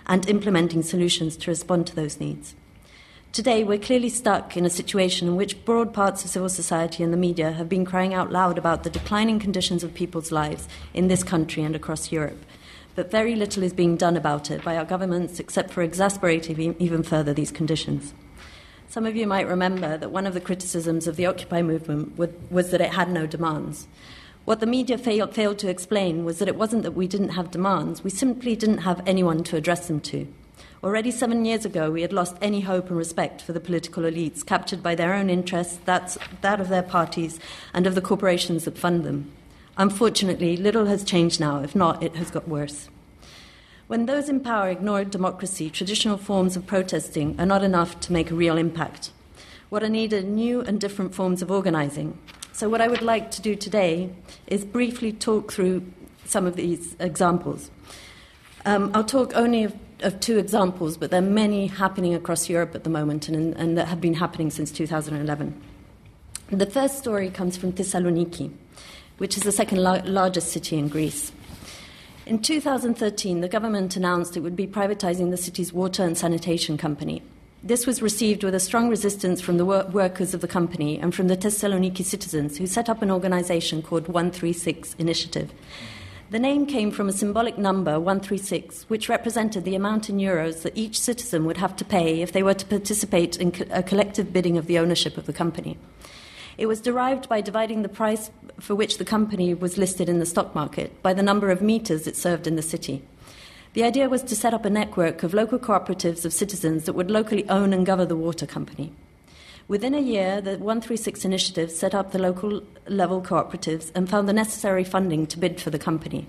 and 0.05 0.27
implementing 0.27 0.83
solutions 0.83 1.37
to 1.37 1.49
respond 1.49 1.87
to 1.87 1.95
those 1.95 2.19
needs. 2.19 2.55
Today, 3.31 3.63
we're 3.63 3.79
clearly 3.79 4.09
stuck 4.09 4.57
in 4.57 4.65
a 4.65 4.69
situation 4.69 5.29
in 5.29 5.37
which 5.37 5.63
broad 5.63 5.93
parts 5.93 6.25
of 6.25 6.29
civil 6.29 6.49
society 6.49 7.01
and 7.01 7.13
the 7.13 7.17
media 7.17 7.53
have 7.53 7.69
been 7.69 7.85
crying 7.85 8.13
out 8.13 8.29
loud 8.29 8.57
about 8.57 8.83
the 8.83 8.89
declining 8.89 9.39
conditions 9.39 9.85
of 9.85 9.93
people's 9.93 10.33
lives 10.33 10.67
in 10.93 11.07
this 11.07 11.23
country 11.23 11.63
and 11.63 11.73
across 11.73 12.11
Europe 12.11 12.43
but 12.95 13.11
very 13.11 13.35
little 13.35 13.63
is 13.63 13.73
being 13.73 13.97
done 13.97 14.17
about 14.17 14.51
it 14.51 14.63
by 14.63 14.77
our 14.77 14.85
governments 14.85 15.39
except 15.39 15.71
for 15.71 15.81
exasperating 15.81 16.75
even 16.79 17.03
further 17.03 17.33
these 17.33 17.51
conditions. 17.51 18.13
Some 18.89 19.05
of 19.05 19.15
you 19.15 19.25
might 19.25 19.47
remember 19.47 19.97
that 19.97 20.11
one 20.11 20.27
of 20.27 20.33
the 20.33 20.41
criticisms 20.41 21.07
of 21.07 21.15
the 21.15 21.25
Occupy 21.25 21.61
movement 21.61 22.17
was 22.17 22.71
that 22.71 22.81
it 22.81 22.91
had 22.91 23.09
no 23.09 23.25
demands. 23.25 23.87
What 24.43 24.59
the 24.59 24.65
media 24.65 24.97
failed, 24.97 25.33
failed 25.33 25.59
to 25.59 25.69
explain 25.69 26.25
was 26.25 26.39
that 26.39 26.47
it 26.47 26.55
wasn't 26.55 26.83
that 26.83 26.91
we 26.91 27.07
didn't 27.07 27.29
have 27.29 27.51
demands, 27.51 28.03
we 28.03 28.09
simply 28.09 28.55
didn't 28.55 28.79
have 28.79 29.01
anyone 29.07 29.43
to 29.45 29.55
address 29.55 29.87
them 29.87 30.01
to. 30.01 30.27
Already 30.83 31.11
seven 31.11 31.45
years 31.45 31.63
ago, 31.63 31.91
we 31.91 32.01
had 32.01 32.11
lost 32.11 32.35
any 32.41 32.61
hope 32.61 32.89
and 32.89 32.97
respect 32.97 33.39
for 33.41 33.53
the 33.53 33.59
political 33.59 34.03
elites, 34.03 34.43
captured 34.43 34.81
by 34.81 34.95
their 34.95 35.13
own 35.13 35.29
interests, 35.29 35.79
that 35.85 36.17
of 36.43 36.69
their 36.69 36.81
parties, 36.81 37.39
and 37.71 37.85
of 37.85 37.93
the 37.93 38.01
corporations 38.01 38.65
that 38.65 38.79
fund 38.79 39.03
them. 39.03 39.31
Unfortunately, 39.81 40.55
little 40.57 40.85
has 40.85 41.03
changed 41.03 41.39
now. 41.39 41.63
If 41.63 41.75
not, 41.75 42.03
it 42.03 42.15
has 42.15 42.29
got 42.29 42.47
worse. 42.47 42.87
When 43.87 44.05
those 44.05 44.29
in 44.29 44.39
power 44.39 44.69
ignore 44.69 45.03
democracy, 45.03 45.71
traditional 45.71 46.19
forms 46.19 46.55
of 46.55 46.67
protesting 46.67 47.35
are 47.39 47.47
not 47.47 47.63
enough 47.63 47.99
to 48.01 48.13
make 48.13 48.29
a 48.29 48.35
real 48.35 48.59
impact. 48.59 49.11
What 49.69 49.81
are 49.81 49.89
needed 49.89 50.23
are 50.23 50.27
new 50.27 50.61
and 50.61 50.79
different 50.79 51.15
forms 51.15 51.41
of 51.41 51.49
organising. 51.49 52.15
So, 52.53 52.69
what 52.69 52.79
I 52.79 52.87
would 52.87 53.01
like 53.01 53.31
to 53.31 53.41
do 53.41 53.55
today 53.55 54.13
is 54.45 54.63
briefly 54.63 55.11
talk 55.11 55.51
through 55.51 55.91
some 56.25 56.45
of 56.45 56.55
these 56.55 56.95
examples. 56.99 57.71
Um, 58.65 58.91
I'll 58.93 59.03
talk 59.03 59.35
only 59.35 59.63
of, 59.63 59.75
of, 60.01 60.19
two 60.19 60.37
examples, 60.37 60.95
but 60.95 61.09
there 61.09 61.23
are 61.23 61.33
many 61.43 61.65
happening 61.65 62.13
across 62.13 62.49
Europe 62.49 62.75
at 62.75 62.83
the 62.83 62.91
moment 62.91 63.27
and, 63.27 63.55
and 63.55 63.75
that 63.79 63.87
have 63.87 63.99
been 63.99 64.13
happening 64.13 64.51
since 64.51 64.69
2011. 64.69 65.59
The 66.51 66.67
first 66.67 66.99
story 66.99 67.31
comes 67.31 67.57
from 67.57 67.73
Thessaloniki 67.73 68.51
which 69.21 69.37
is 69.37 69.43
the 69.43 69.51
second 69.51 69.77
la- 69.77 70.01
largest 70.03 70.51
city 70.51 70.79
in 70.79 70.87
Greece. 70.87 71.31
In 72.25 72.41
2013, 72.41 73.41
the 73.41 73.47
government 73.47 73.95
announced 73.95 74.35
it 74.35 74.39
would 74.39 74.55
be 74.55 74.65
privatizing 74.65 75.29
the 75.29 75.37
city's 75.37 75.71
water 75.71 76.03
and 76.03 76.17
sanitation 76.17 76.75
company. 76.75 77.21
This 77.63 77.85
was 77.85 78.01
received 78.01 78.43
with 78.43 78.55
a 78.55 78.59
strong 78.59 78.89
resistance 78.89 79.39
from 79.39 79.57
the 79.57 79.65
wor- 79.65 79.85
workers 79.91 80.33
of 80.33 80.41
the 80.41 80.47
company 80.47 80.97
and 80.97 81.13
from 81.13 81.27
the 81.27 81.37
Thessaloniki 81.37 82.03
citizens, 82.03 82.57
who 82.57 82.65
set 82.65 82.89
up 82.89 83.03
an 83.03 83.11
organization 83.11 83.83
called 83.83 84.07
136 84.07 84.95
Initiative. 84.97 85.53
The 86.31 86.39
name 86.39 86.65
came 86.65 86.89
from 86.89 87.07
a 87.07 87.13
symbolic 87.13 87.59
number, 87.59 87.99
136, 87.99 88.89
which 88.89 89.07
represented 89.07 89.65
the 89.65 89.75
amount 89.75 90.09
in 90.09 90.17
euros 90.17 90.63
that 90.63 90.75
each 90.75 90.99
citizen 90.99 91.45
would 91.45 91.57
have 91.57 91.75
to 91.75 91.85
pay 91.85 92.23
if 92.23 92.31
they 92.31 92.41
were 92.41 92.55
to 92.55 92.65
participate 92.65 93.37
in 93.37 93.51
co- 93.51 93.65
a 93.69 93.83
collective 93.83 94.33
bidding 94.33 94.57
of 94.57 94.65
the 94.65 94.79
ownership 94.79 95.15
of 95.15 95.27
the 95.27 95.33
company. 95.33 95.77
It 96.61 96.67
was 96.67 96.79
derived 96.79 97.27
by 97.27 97.41
dividing 97.41 97.81
the 97.81 97.89
price 97.89 98.29
for 98.59 98.75
which 98.75 98.99
the 98.99 99.03
company 99.03 99.51
was 99.51 99.79
listed 99.79 100.07
in 100.07 100.19
the 100.19 100.27
stock 100.27 100.53
market 100.53 101.01
by 101.01 101.11
the 101.11 101.23
number 101.23 101.49
of 101.49 101.59
meters 101.59 102.05
it 102.05 102.15
served 102.15 102.45
in 102.45 102.55
the 102.55 102.61
city. 102.61 103.01
The 103.73 103.83
idea 103.83 104.07
was 104.07 104.21
to 104.21 104.35
set 104.35 104.53
up 104.53 104.63
a 104.63 104.69
network 104.69 105.23
of 105.23 105.33
local 105.33 105.57
cooperatives 105.57 106.23
of 106.23 106.33
citizens 106.33 106.83
that 106.83 106.93
would 106.93 107.09
locally 107.09 107.49
own 107.49 107.73
and 107.73 107.83
govern 107.83 108.09
the 108.09 108.15
water 108.15 108.45
company. 108.45 108.93
Within 109.67 109.95
a 109.95 109.99
year, 109.99 110.39
the 110.39 110.59
136 110.59 111.25
initiative 111.25 111.71
set 111.71 111.95
up 111.95 112.11
the 112.11 112.19
local 112.19 112.61
level 112.87 113.23
cooperatives 113.23 113.91
and 113.95 114.07
found 114.07 114.29
the 114.29 114.33
necessary 114.33 114.83
funding 114.83 115.25
to 115.25 115.39
bid 115.39 115.59
for 115.59 115.71
the 115.71 115.79
company. 115.79 116.27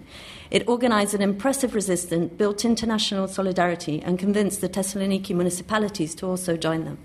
It 0.50 0.66
organized 0.66 1.12
an 1.12 1.20
impressive 1.20 1.74
resistance, 1.74 2.32
built 2.32 2.64
international 2.64 3.28
solidarity, 3.28 4.00
and 4.00 4.18
convinced 4.18 4.62
the 4.62 4.70
Thessaloniki 4.70 5.34
municipalities 5.34 6.14
to 6.14 6.26
also 6.26 6.56
join 6.56 6.86
them. 6.86 6.96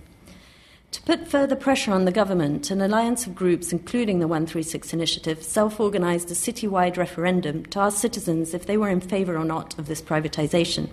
To 0.91 1.02
put 1.02 1.28
further 1.28 1.56
pressure 1.58 1.91
on 1.91 2.06
the 2.06 2.13
government, 2.13 2.71
an 2.71 2.82
alliance 2.82 3.28
of 3.28 3.36
groups, 3.36 3.73
including 3.73 4.19
the 4.19 4.28
136 4.28 4.93
Initiative, 4.93 5.43
self 5.43 5.82
organised 5.82 6.32
a 6.32 6.34
citywide 6.34 6.95
referendum 6.95 7.65
to 7.67 7.80
ask 7.80 7.97
citizens 8.00 8.54
if 8.54 8.65
they 8.65 8.78
were 8.78 8.88
in 8.88 9.02
favour 9.02 9.38
or 9.38 9.43
not 9.43 9.78
of 9.78 9.88
this 9.88 10.02
privatisation. 10.02 10.89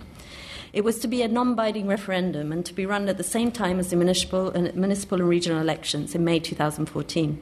It 0.73 0.83
was 0.83 0.99
to 0.99 1.07
be 1.07 1.21
a 1.21 1.29
non 1.29 1.55
binding 1.55 1.87
referendum 1.87 2.51
and 2.51 2.65
to 2.65 2.73
be 2.73 2.85
run 2.85 3.07
at 3.07 3.15
the 3.15 3.23
same 3.23 3.53
time 3.53 3.79
as 3.79 3.89
the 3.89 3.95
municipal 3.95 4.49
and, 4.49 4.75
municipal 4.75 5.21
and 5.21 5.29
regional 5.29 5.61
elections 5.61 6.13
in 6.13 6.25
May 6.25 6.39
2014. 6.41 7.41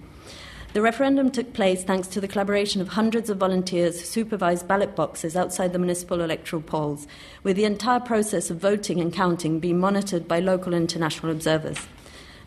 The 0.73 0.81
referendum 0.81 1.31
took 1.31 1.53
place 1.53 1.83
thanks 1.83 2.07
to 2.09 2.21
the 2.21 2.27
collaboration 2.27 2.81
of 2.81 2.89
hundreds 2.89 3.31
of 3.31 3.37
volunteers 3.37 3.99
who 3.99 4.05
supervised 4.05 4.67
ballot 4.67 4.95
boxes 4.95 5.35
outside 5.35 5.73
the 5.73 5.79
municipal 5.79 6.21
electoral 6.21 6.61
polls, 6.61 7.07
with 7.41 7.55
the 7.55 7.65
entire 7.65 7.99
process 7.99 8.51
of 8.51 8.57
voting 8.57 9.01
and 9.01 9.11
counting 9.11 9.59
being 9.59 9.79
monitored 9.79 10.27
by 10.27 10.39
local 10.39 10.75
and 10.75 10.83
international 10.83 11.31
observers. 11.31 11.79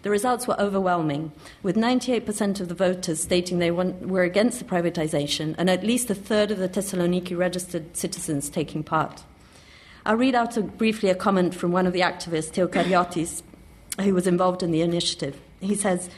The 0.06 0.10
results 0.10 0.46
were 0.46 0.60
overwhelming, 0.60 1.32
with 1.64 1.74
98% 1.74 2.60
of 2.60 2.68
the 2.68 2.76
voters 2.76 3.20
stating 3.20 3.58
they 3.58 3.72
were 3.72 4.22
against 4.22 4.60
the 4.60 4.64
privatization 4.64 5.56
and 5.58 5.68
at 5.68 5.82
least 5.82 6.08
a 6.08 6.14
third 6.14 6.52
of 6.52 6.58
the 6.58 6.68
Thessaloniki 6.68 7.36
registered 7.36 7.96
citizens 7.96 8.48
taking 8.48 8.84
part. 8.84 9.24
I'll 10.04 10.14
read 10.14 10.36
out 10.36 10.56
a, 10.56 10.62
briefly 10.62 11.10
a 11.10 11.16
comment 11.16 11.56
from 11.56 11.72
one 11.72 11.88
of 11.88 11.92
the 11.92 12.02
activists, 12.02 12.50
Theo 12.50 12.68
Karyotis, 12.68 13.42
who 14.00 14.14
was 14.14 14.28
involved 14.28 14.62
in 14.62 14.70
the 14.70 14.80
initiative. 14.80 15.40
He 15.58 15.74
says, 15.74 16.08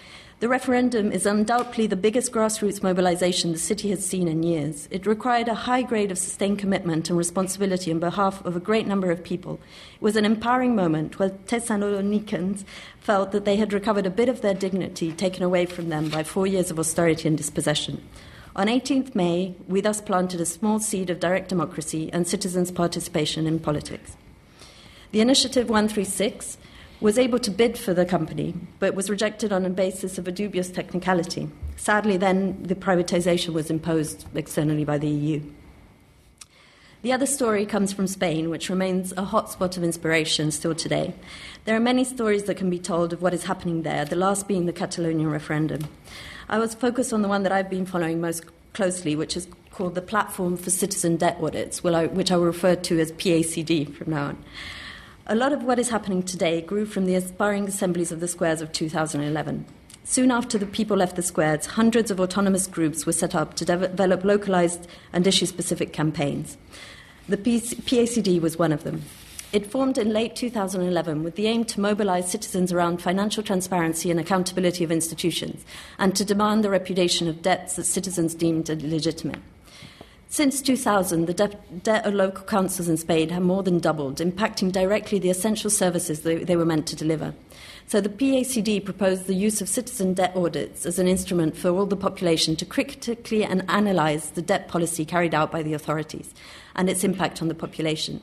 the 0.41 0.49
referendum 0.49 1.11
is 1.11 1.27
undoubtedly 1.27 1.89
the 1.89 1.97
biggest 1.97 2.31
grassroots 2.31 2.81
mobilization 2.81 3.51
the 3.51 3.59
city 3.59 3.91
has 3.91 4.07
seen 4.07 4.29
in 4.29 4.45
years. 4.45 4.87
It 4.89 5.05
required 5.05 5.49
a 5.49 5.55
high 5.55 5.83
grade 5.83 6.13
of 6.13 6.19
sustained 6.19 6.61
commitment 6.61 7.09
and 7.09 7.19
responsibility 7.19 7.91
on 7.91 7.99
behalf 7.99 8.45
of 8.45 8.55
a 8.55 8.61
great 8.61 8.87
number 8.87 9.11
of 9.11 9.25
people. 9.25 9.59
It 9.97 10.03
was 10.03 10.15
an 10.15 10.25
empowering 10.25 10.77
moment 10.77 11.19
where 11.19 11.31
Thessalonicans 11.31 12.65
felt 13.01 13.33
that 13.33 13.45
they 13.45 13.57
had 13.57 13.73
recovered 13.73 14.07
a 14.07 14.11
bit 14.11 14.29
of 14.29 14.41
their 14.41 14.55
dignity 14.55 15.11
taken 15.11 15.43
away 15.43 15.67
from 15.67 15.89
them 15.89 16.09
by 16.09 16.23
four 16.23 16.47
years 16.47 16.71
of 16.71 16.79
austerity 16.79 17.27
and 17.27 17.37
dispossession. 17.37 18.01
On 18.55 18.69
18th 18.69 19.17
May, 19.17 19.57
we 19.67 19.81
thus 19.81 20.01
planted 20.01 20.41
a 20.41 20.47
small 20.47 20.79
seed 20.79 21.11
of 21.11 21.19
direct 21.19 21.49
democracy 21.49 22.11
and 22.13 22.29
citizens' 22.29 22.71
participation 22.71 23.49
in 23.49 23.59
politics. 23.59 24.17
The 25.11 25.21
Initiative 25.21 25.69
136 25.69 26.59
was 27.01 27.19
able 27.19 27.39
to 27.39 27.51
bid 27.51 27.79
for 27.79 27.95
the 27.95 28.05
company, 28.05 28.55
but 28.79 28.95
was 28.95 29.09
rejected 29.09 29.53
on 29.53 29.65
a 29.65 29.71
basis 29.71 30.19
of 30.19 30.27
a 30.27 30.33
dubious 30.33 30.71
technicality. 30.71 31.49
Sadly, 31.77 32.17
then 32.17 32.61
the 32.63 32.75
privatization 32.75 33.53
was 33.53 33.71
imposed 33.71 34.27
externally 34.35 34.85
by 34.85 34.99
the 34.99 35.09
EU. 35.09 35.41
The 37.03 37.13
other 37.13 37.27
story 37.27 37.65
comes 37.65 37.93
from 37.93 38.09
Spain, 38.09 38.51
which 38.51 38.69
remains 38.69 39.13
a 39.13 39.23
hotspot 39.23 39.77
of 39.77 39.85
inspiration 39.85 40.51
still 40.51 40.75
today. 40.75 41.15
There 41.65 41.77
are 41.77 41.81
many 41.81 42.03
stories 42.03 42.45
that 42.45 42.57
can 42.57 42.71
be 42.71 42.81
told 42.81 43.13
of 43.13 43.23
what 43.23 43.33
is 43.33 43.45
happening 43.45 43.83
there, 43.83 44.05
the 44.05 44.17
last 44.17 44.49
being 44.49 44.67
the 44.67 44.73
Catalonian 44.73 45.31
referendum. 45.31 45.85
I 46.49 46.59
was 46.59 46.75
focused 46.75 47.13
on 47.13 47.23
the 47.23 47.29
one 47.29 47.45
that 47.45 47.53
I've 47.53 47.71
been 47.71 47.87
following 47.87 48.21
most 48.21 48.45
closely, 48.73 49.15
which 49.15 49.37
is 49.37 49.47
called 49.71 49.95
the 49.95 50.03
Platform 50.03 50.57
for 50.57 50.71
Citizen 50.71 51.17
Debt 51.17 51.39
Audits, 51.41 51.85
which 51.85 52.33
I 52.33 52.37
will 52.37 52.45
refer 52.45 52.75
to 52.75 52.99
as 52.99 53.13
PACD 53.13 53.95
from 53.95 54.11
now 54.11 54.25
on. 54.25 54.45
A 55.31 55.35
lot 55.35 55.53
of 55.53 55.63
what 55.63 55.79
is 55.79 55.91
happening 55.91 56.23
today 56.23 56.63
grew 56.63 56.87
from 56.87 57.05
the 57.05 57.15
aspiring 57.15 57.69
assemblies 57.69 58.11
of 58.11 58.21
the 58.21 58.29
squares 58.29 58.63
of 58.63 58.73
2011. 58.73 59.67
Soon 60.03 60.31
after 60.31 60.57
the 60.57 60.65
people 60.65 60.97
left 60.97 61.17
the 61.17 61.23
squares, 61.23 61.67
hundreds 61.67 62.11
of 62.11 62.19
autonomous 62.19 62.67
groups 62.67 63.05
were 63.05 63.13
set 63.13 63.35
up 63.35 63.53
to 63.57 63.67
develop 63.67 64.25
localized 64.25 64.89
and 65.13 65.27
issue 65.27 65.45
specific 65.45 65.93
campaigns. 65.93 66.57
The 67.29 67.37
PACD 67.37 68.41
was 68.41 68.59
one 68.59 68.73
of 68.73 68.85
them. 68.85 69.03
It 69.53 69.71
formed 69.71 69.99
in 69.99 70.15
late 70.15 70.35
2011 70.35 71.23
with 71.23 71.37
the 71.37 71.47
aim 71.47 71.67
to 71.67 71.81
mobilize 71.81 72.31
citizens 72.31 72.73
around 72.73 73.03
financial 73.03 73.43
transparency 73.43 74.11
and 74.11 74.19
accountability 74.19 74.83
of 74.83 74.91
institutions 74.91 75.63
and 75.99 76.17
to 76.17 76.25
demand 76.25 76.65
the 76.65 76.71
repudiation 76.71 77.29
of 77.29 77.43
debts 77.43 77.77
that 77.77 77.85
citizens 77.85 78.35
deemed 78.35 78.71
illegitimate. 78.71 79.41
Since 80.31 80.61
2000, 80.61 81.25
the 81.25 81.57
debt 81.83 82.05
of 82.05 82.13
local 82.13 82.45
councils 82.45 82.87
in 82.87 82.99
Spain 82.99 83.31
have 83.31 83.43
more 83.43 83.63
than 83.63 83.79
doubled, 83.79 84.19
impacting 84.19 84.71
directly 84.71 85.19
the 85.19 85.31
essential 85.31 85.71
services 85.71 86.21
they, 86.21 86.45
they 86.45 86.55
were 86.55 86.67
meant 86.67 86.87
to 86.89 86.97
deliver. 86.97 87.35
So 87.87 88.03
the 88.03 88.11
PACD 88.11 88.85
proposed 88.85 89.27
the 89.27 89.35
use 89.35 89.63
of 89.63 89.71
citizen 89.71 90.13
debt 90.13 90.37
audits 90.37 90.85
as 90.85 90.99
an 90.99 91.09
instrument 91.09 91.57
for 91.57 91.71
all 91.71 91.87
the 91.87 91.97
population 91.97 92.57
to 92.57 92.67
critically 92.67 93.43
and 93.43 93.65
analyse 93.69 94.29
the 94.29 94.43
debt 94.43 94.69
policy 94.69 95.07
carried 95.07 95.35
out 95.35 95.51
by 95.51 95.63
the 95.63 95.73
authorities 95.73 96.35
and 96.77 96.91
its 96.91 97.05
impact 97.05 97.41
on 97.41 97.49
the 97.49 97.55
population. 97.55 98.21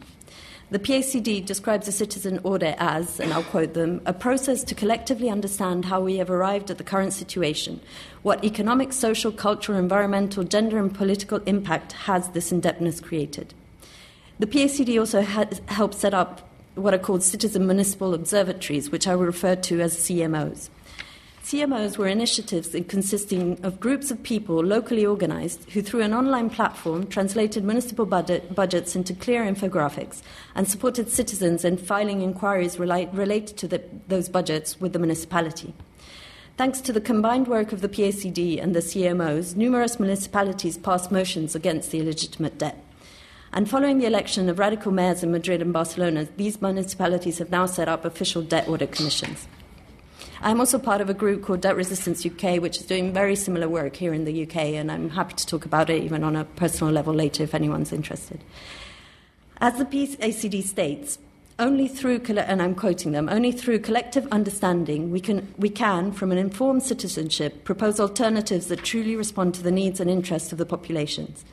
The 0.71 0.80
PACD 0.80 1.45
describes 1.45 1.88
a 1.88 1.91
citizen 1.91 2.39
audit 2.43 2.75
as, 2.80 3.19
and 3.19 3.32
I'll 3.32 3.43
quote 3.43 3.75
them, 3.75 4.01
a 4.08 4.13
process 4.13 4.63
to 4.63 4.73
collectively 4.73 5.30
understand 5.30 5.86
how 5.86 6.01
we 6.01 6.17
have 6.17 6.32
arrived 6.32 6.71
at 6.71 6.80
the 6.80 6.84
current 6.84 7.13
situation, 7.13 7.82
what 8.23 8.43
economic, 8.43 8.91
social, 8.91 9.32
cultural, 9.32 9.78
environmental, 9.78 10.43
gender, 10.43 10.80
and 10.80 10.91
political 10.91 11.38
impact 11.45 11.91
has 11.91 12.30
this 12.30 12.51
indebtedness 12.51 12.99
created. 12.99 13.54
The 14.39 14.47
PACD 14.47 14.99
also 14.99 15.21
helped 15.21 15.93
set 15.93 16.15
up 16.15 16.49
what 16.73 16.95
are 16.95 16.99
called 16.99 17.21
citizen 17.21 17.67
municipal 17.67 18.15
observatories, 18.15 18.89
which 18.89 19.08
I 19.08 19.15
will 19.15 19.25
refer 19.25 19.56
to 19.56 19.82
as 19.82 19.95
CMOs. 19.95 20.69
CMOs 21.45 21.99
were 21.99 22.08
initiatives 22.08 22.75
consisting 22.88 23.63
of 23.63 23.79
groups 23.79 24.10
of 24.10 24.23
people 24.23 24.63
locally 24.63 25.05
organized 25.05 25.69
who, 25.69 25.84
through 25.84 26.01
an 26.01 26.12
online 26.12 26.49
platform, 26.49 27.05
translated 27.05 27.63
municipal 27.63 28.08
budget, 28.08 28.55
budgets 28.55 28.95
into 28.95 29.13
clear 29.13 29.43
infographics 29.43 30.23
and 30.55 30.67
supported 30.67 31.08
citizens 31.08 31.63
in 31.63 31.77
filing 31.77 32.23
inquiries 32.23 32.79
relate, 32.79 33.10
related 33.13 33.58
to 33.58 33.67
the, 33.67 33.84
those 34.08 34.27
budgets 34.27 34.81
with 34.81 34.93
the 34.93 34.97
municipality. 34.97 35.71
Thanks 36.58 36.81
to 36.81 36.91
the 36.91 36.99
combined 36.99 37.47
work 37.47 37.71
of 37.71 37.81
the 37.81 37.89
PACD 37.89 38.60
and 38.60 38.73
the 38.73 38.79
CMOs, 38.79 39.55
numerous 39.55 39.99
municipalities 39.99 40.79
passed 40.79 41.12
motions 41.12 41.53
against 41.53 41.91
the 41.91 41.99
illegitimate 41.99 42.58
debt. 42.58 42.84
And 43.53 43.69
following 43.69 43.99
the 43.99 44.08
election 44.08 44.49
of 44.49 44.58
radical 44.58 44.91
mayors 44.91 45.21
in 45.21 45.31
Madrid 45.31 45.62
and 45.62 45.71
Barcelona, 45.71 46.27
these 46.38 46.60
municipalities 46.60 47.38
have 47.38 47.51
now 47.51 47.67
set 47.67 47.88
up 47.88 48.03
official 48.03 48.41
debt 48.41 48.67
audit 48.67 48.93
commissions. 48.93 49.47
I'm 50.45 50.60
also 50.60 50.77
part 50.77 51.01
of 51.01 51.10
a 51.10 51.13
group 51.15 51.41
called 51.41 51.62
Debt 51.62 51.75
Resistance 51.75 52.23
UK, 52.23 52.62
which 52.62 52.77
is 52.77 52.86
doing 52.86 53.12
very 53.12 53.36
similar 53.36 53.67
work 53.67 53.95
here 53.95 54.13
in 54.13 54.25
the 54.25 54.43
UK, 54.43 54.58
and 54.77 54.91
I'm 54.91 55.10
happy 55.10 55.34
to 55.34 55.45
talk 55.47 55.65
about 55.65 55.89
it 55.89 56.03
even 56.03 56.23
on 56.23 56.36
a 56.36 56.45
personal 56.45 56.93
level 56.93 57.15
later 57.15 57.41
if 57.41 57.55
anyone's 57.55 57.91
interested. 57.91 58.43
As 59.58 59.79
the 59.79 59.86
PACD 59.86 60.62
states, 60.62 61.17
only 61.58 61.88
through, 61.88 62.21
and 62.38 62.62
I'm 62.62 62.75
quoting 62.75 63.12
them, 63.12 63.27
only 63.27 63.51
through 63.51 63.79
collective 63.79 64.27
understanding 64.31 65.10
we 65.10 65.19
can, 65.19 65.51
we 65.58 65.67
can, 65.67 66.12
from 66.12 66.31
an 66.31 66.38
informed 66.38 66.84
citizenship, 66.84 67.63
propose 67.63 67.99
alternatives 67.99 68.67
that 68.67 68.84
truly 68.84 69.15
respond 69.15 69.55
to 69.55 69.63
the 69.63 69.71
needs 69.71 69.99
and 69.99 70.12
interests 70.12 70.51
of 70.51 70.60
the 70.60 70.65
populations. 70.67 71.43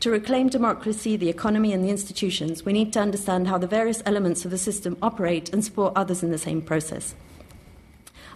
To 0.00 0.10
reclaim 0.10 0.48
democracy, 0.48 1.16
the 1.16 1.28
economy, 1.28 1.72
and 1.72 1.84
the 1.84 1.90
institutions, 1.90 2.64
we 2.64 2.72
need 2.72 2.92
to 2.94 3.00
understand 3.00 3.46
how 3.46 3.58
the 3.58 3.68
various 3.68 4.02
elements 4.04 4.44
of 4.44 4.50
the 4.50 4.58
system 4.58 4.96
operate 5.00 5.52
and 5.52 5.64
support 5.64 5.92
others 5.94 6.24
in 6.24 6.32
the 6.32 6.38
same 6.38 6.60
process. 6.60 7.14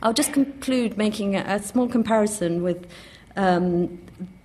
I'll 0.03 0.13
just 0.13 0.33
conclude 0.33 0.97
making 0.97 1.37
a, 1.37 1.63
small 1.63 1.89
comparison 1.89 2.63
with 2.63 2.87
um, 3.37 3.99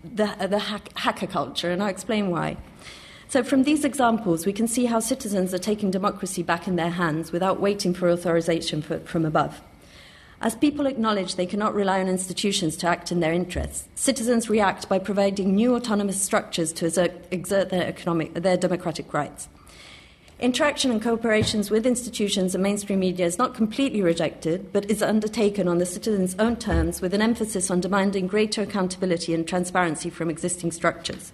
the, 0.03 0.33
the 0.49 0.59
hack, 0.59 0.89
hacker 0.97 1.27
culture, 1.27 1.71
and 1.71 1.81
I'll 1.81 1.89
explain 1.89 2.29
why. 2.29 2.57
So, 3.27 3.43
from 3.43 3.63
these 3.63 3.85
examples, 3.85 4.45
we 4.45 4.53
can 4.53 4.67
see 4.67 4.85
how 4.85 4.99
citizens 4.99 5.53
are 5.53 5.59
taking 5.59 5.91
democracy 5.91 6.43
back 6.43 6.67
in 6.67 6.75
their 6.75 6.89
hands 6.89 7.31
without 7.31 7.61
waiting 7.61 7.93
for 7.93 8.09
authorization 8.09 8.81
for, 8.81 8.99
from 8.99 9.25
above. 9.25 9.61
As 10.41 10.55
people 10.55 10.87
acknowledge 10.87 11.35
they 11.35 11.45
cannot 11.45 11.75
rely 11.75 12.01
on 12.01 12.07
institutions 12.07 12.75
to 12.77 12.87
act 12.87 13.11
in 13.11 13.19
their 13.19 13.31
interests, 13.31 13.87
citizens 13.93 14.49
react 14.49 14.89
by 14.89 14.97
providing 14.97 15.55
new 15.55 15.75
autonomous 15.75 16.19
structures 16.19 16.73
to 16.73 16.87
exert, 16.87 17.11
exert 17.29 17.69
their, 17.69 17.87
economic, 17.87 18.33
their 18.33 18.57
democratic 18.57 19.13
rights. 19.13 19.47
Interaction 20.41 20.89
and 20.89 20.99
cooperations 20.99 21.69
with 21.69 21.85
institutions 21.85 22.55
and 22.55 22.63
mainstream 22.63 22.99
media 22.99 23.27
is 23.27 23.37
not 23.37 23.53
completely 23.53 24.01
rejected, 24.01 24.73
but 24.73 24.89
is 24.89 25.03
undertaken 25.03 25.67
on 25.67 25.77
the 25.77 25.85
citizens' 25.85 26.35
own 26.39 26.55
terms 26.55 26.99
with 26.99 27.13
an 27.13 27.21
emphasis 27.21 27.69
on 27.69 27.79
demanding 27.79 28.25
greater 28.25 28.63
accountability 28.63 29.35
and 29.35 29.47
transparency 29.47 30.09
from 30.09 30.31
existing 30.31 30.71
structures. 30.71 31.31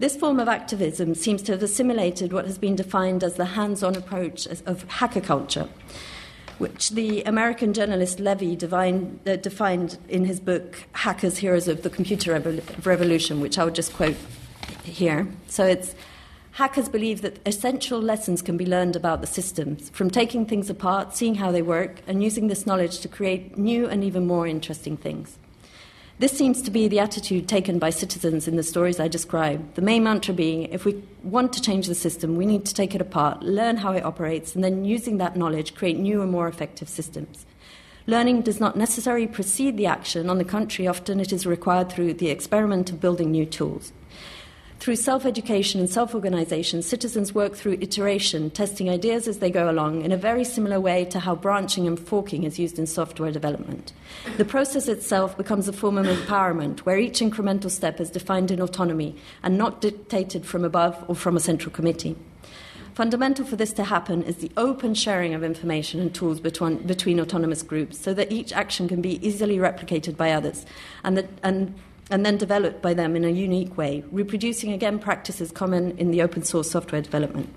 This 0.00 0.16
form 0.16 0.40
of 0.40 0.48
activism 0.48 1.14
seems 1.14 1.40
to 1.42 1.52
have 1.52 1.62
assimilated 1.62 2.32
what 2.32 2.46
has 2.46 2.58
been 2.58 2.74
defined 2.74 3.22
as 3.22 3.34
the 3.34 3.44
hands 3.44 3.84
on 3.84 3.94
approach 3.94 4.46
of 4.46 4.82
hacker 4.88 5.20
culture, 5.20 5.68
which 6.58 6.90
the 6.90 7.22
American 7.22 7.72
journalist 7.72 8.18
Levy 8.18 8.56
divine, 8.56 9.20
uh, 9.24 9.36
defined 9.36 9.98
in 10.08 10.24
his 10.24 10.40
book 10.40 10.82
Hackers, 10.94 11.38
Heroes 11.38 11.68
of 11.68 11.84
the 11.84 11.90
Computer 11.90 12.32
Revolution, 12.82 13.40
which 13.40 13.56
I 13.56 13.62
will 13.62 13.70
just 13.70 13.94
quote 13.94 14.16
here. 14.82 15.28
So 15.46 15.64
it's 15.64 15.94
Hackers 16.56 16.88
believe 16.88 17.20
that 17.20 17.38
essential 17.44 18.00
lessons 18.00 18.40
can 18.40 18.56
be 18.56 18.64
learned 18.64 18.96
about 18.96 19.20
the 19.20 19.26
systems, 19.26 19.90
from 19.90 20.08
taking 20.08 20.46
things 20.46 20.70
apart, 20.70 21.14
seeing 21.14 21.34
how 21.34 21.52
they 21.52 21.60
work, 21.60 22.00
and 22.06 22.24
using 22.24 22.48
this 22.48 22.64
knowledge 22.64 23.00
to 23.00 23.08
create 23.08 23.58
new 23.58 23.86
and 23.86 24.02
even 24.02 24.26
more 24.26 24.46
interesting 24.46 24.96
things. 24.96 25.36
This 26.18 26.32
seems 26.32 26.62
to 26.62 26.70
be 26.70 26.88
the 26.88 26.98
attitude 26.98 27.46
taken 27.46 27.78
by 27.78 27.90
citizens 27.90 28.48
in 28.48 28.56
the 28.56 28.62
stories 28.62 28.98
I 28.98 29.06
describe, 29.06 29.74
The 29.74 29.82
main 29.82 30.02
mantra 30.02 30.32
being 30.32 30.62
if 30.72 30.86
we 30.86 31.04
want 31.22 31.52
to 31.52 31.60
change 31.60 31.88
the 31.88 31.94
system, 31.94 32.36
we 32.36 32.46
need 32.46 32.64
to 32.64 32.72
take 32.72 32.94
it 32.94 33.02
apart, 33.02 33.42
learn 33.42 33.76
how 33.76 33.92
it 33.92 34.06
operates, 34.06 34.54
and 34.54 34.64
then 34.64 34.82
using 34.82 35.18
that 35.18 35.36
knowledge, 35.36 35.74
create 35.74 35.98
new 35.98 36.22
and 36.22 36.32
more 36.32 36.48
effective 36.48 36.88
systems. 36.88 37.44
Learning 38.06 38.40
does 38.40 38.60
not 38.60 38.76
necessarily 38.76 39.26
precede 39.26 39.76
the 39.76 39.84
action, 39.84 40.30
on 40.30 40.38
the 40.38 40.42
contrary, 40.42 40.88
often 40.88 41.20
it 41.20 41.34
is 41.34 41.44
required 41.44 41.92
through 41.92 42.14
the 42.14 42.30
experiment 42.30 42.88
of 42.88 42.98
building 42.98 43.30
new 43.30 43.44
tools. 43.44 43.92
Through 44.78 44.96
self 44.96 45.24
education 45.24 45.80
and 45.80 45.88
self 45.88 46.14
organisation, 46.14 46.82
citizens 46.82 47.34
work 47.34 47.54
through 47.54 47.78
iteration, 47.80 48.50
testing 48.50 48.90
ideas 48.90 49.26
as 49.26 49.38
they 49.38 49.50
go 49.50 49.70
along, 49.70 50.02
in 50.02 50.12
a 50.12 50.16
very 50.16 50.44
similar 50.44 50.78
way 50.78 51.06
to 51.06 51.18
how 51.18 51.34
branching 51.34 51.86
and 51.86 51.98
forking 51.98 52.44
is 52.44 52.58
used 52.58 52.78
in 52.78 52.86
software 52.86 53.32
development. 53.32 53.92
The 54.36 54.44
process 54.44 54.86
itself 54.86 55.36
becomes 55.36 55.66
a 55.66 55.72
form 55.72 55.96
of 55.98 56.06
empowerment, 56.06 56.80
where 56.80 56.98
each 56.98 57.20
incremental 57.20 57.70
step 57.70 58.00
is 58.00 58.10
defined 58.10 58.50
in 58.50 58.60
autonomy 58.60 59.16
and 59.42 59.56
not 59.56 59.80
dictated 59.80 60.44
from 60.44 60.64
above 60.64 61.02
or 61.08 61.16
from 61.16 61.36
a 61.36 61.40
central 61.40 61.72
committee. 61.72 62.14
Fundamental 62.94 63.44
for 63.44 63.56
this 63.56 63.74
to 63.74 63.84
happen 63.84 64.22
is 64.22 64.36
the 64.36 64.50
open 64.56 64.94
sharing 64.94 65.34
of 65.34 65.44
information 65.44 66.00
and 66.00 66.14
tools 66.14 66.40
between, 66.40 66.78
between 66.86 67.20
autonomous 67.20 67.62
groups 67.62 67.98
so 67.98 68.14
that 68.14 68.32
each 68.32 68.54
action 68.54 68.88
can 68.88 69.02
be 69.02 69.26
easily 69.26 69.58
replicated 69.58 70.16
by 70.16 70.32
others 70.32 70.64
and, 71.04 71.28
and 71.42 71.74
and 72.10 72.24
then 72.24 72.36
developed 72.36 72.82
by 72.82 72.94
them 72.94 73.16
in 73.16 73.24
a 73.24 73.30
unique 73.30 73.76
way, 73.76 74.04
reproducing 74.10 74.72
again 74.72 74.98
practices 74.98 75.50
common 75.50 75.96
in 75.98 76.10
the 76.10 76.22
open 76.22 76.42
source 76.42 76.70
software 76.70 77.02
development. 77.02 77.52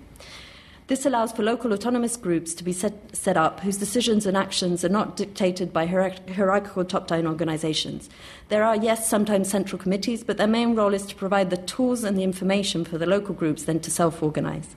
This 0.87 1.05
allows 1.05 1.31
for 1.31 1.43
local 1.43 1.71
autonomous 1.71 2.17
groups 2.17 2.55
to 2.55 2.63
be 2.63 2.73
set, 2.73 3.15
set 3.15 3.37
up 3.37 3.59
whose 3.59 3.77
decisions 3.77 4.25
and 4.25 4.35
actions 4.35 4.83
are 4.83 4.89
not 4.89 5.15
dictated 5.15 5.71
by 5.71 5.85
hierarchical 5.85 6.83
top 6.83 7.05
down 7.05 7.27
organizations. 7.27 8.09
There 8.47 8.63
are, 8.63 8.75
yes, 8.75 9.07
sometimes 9.07 9.51
central 9.51 9.79
committees, 9.79 10.23
but 10.23 10.37
their 10.37 10.47
main 10.47 10.73
role 10.73 10.95
is 10.95 11.05
to 11.05 11.15
provide 11.15 11.51
the 11.51 11.57
tools 11.57 12.03
and 12.03 12.17
the 12.17 12.23
information 12.23 12.85
for 12.85 12.97
the 12.97 13.05
local 13.05 13.35
groups 13.35 13.65
then 13.65 13.79
to 13.81 13.91
self 13.91 14.23
organize 14.23 14.75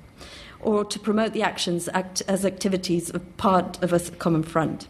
or 0.62 0.85
to 0.85 0.98
promote 0.98 1.32
the 1.32 1.42
actions 1.42 1.88
act 1.92 2.22
as 2.28 2.44
activities 2.44 3.11
of 3.11 3.37
part 3.37 3.82
of 3.82 3.92
a 3.92 4.00
common 4.16 4.42
front. 4.42 4.88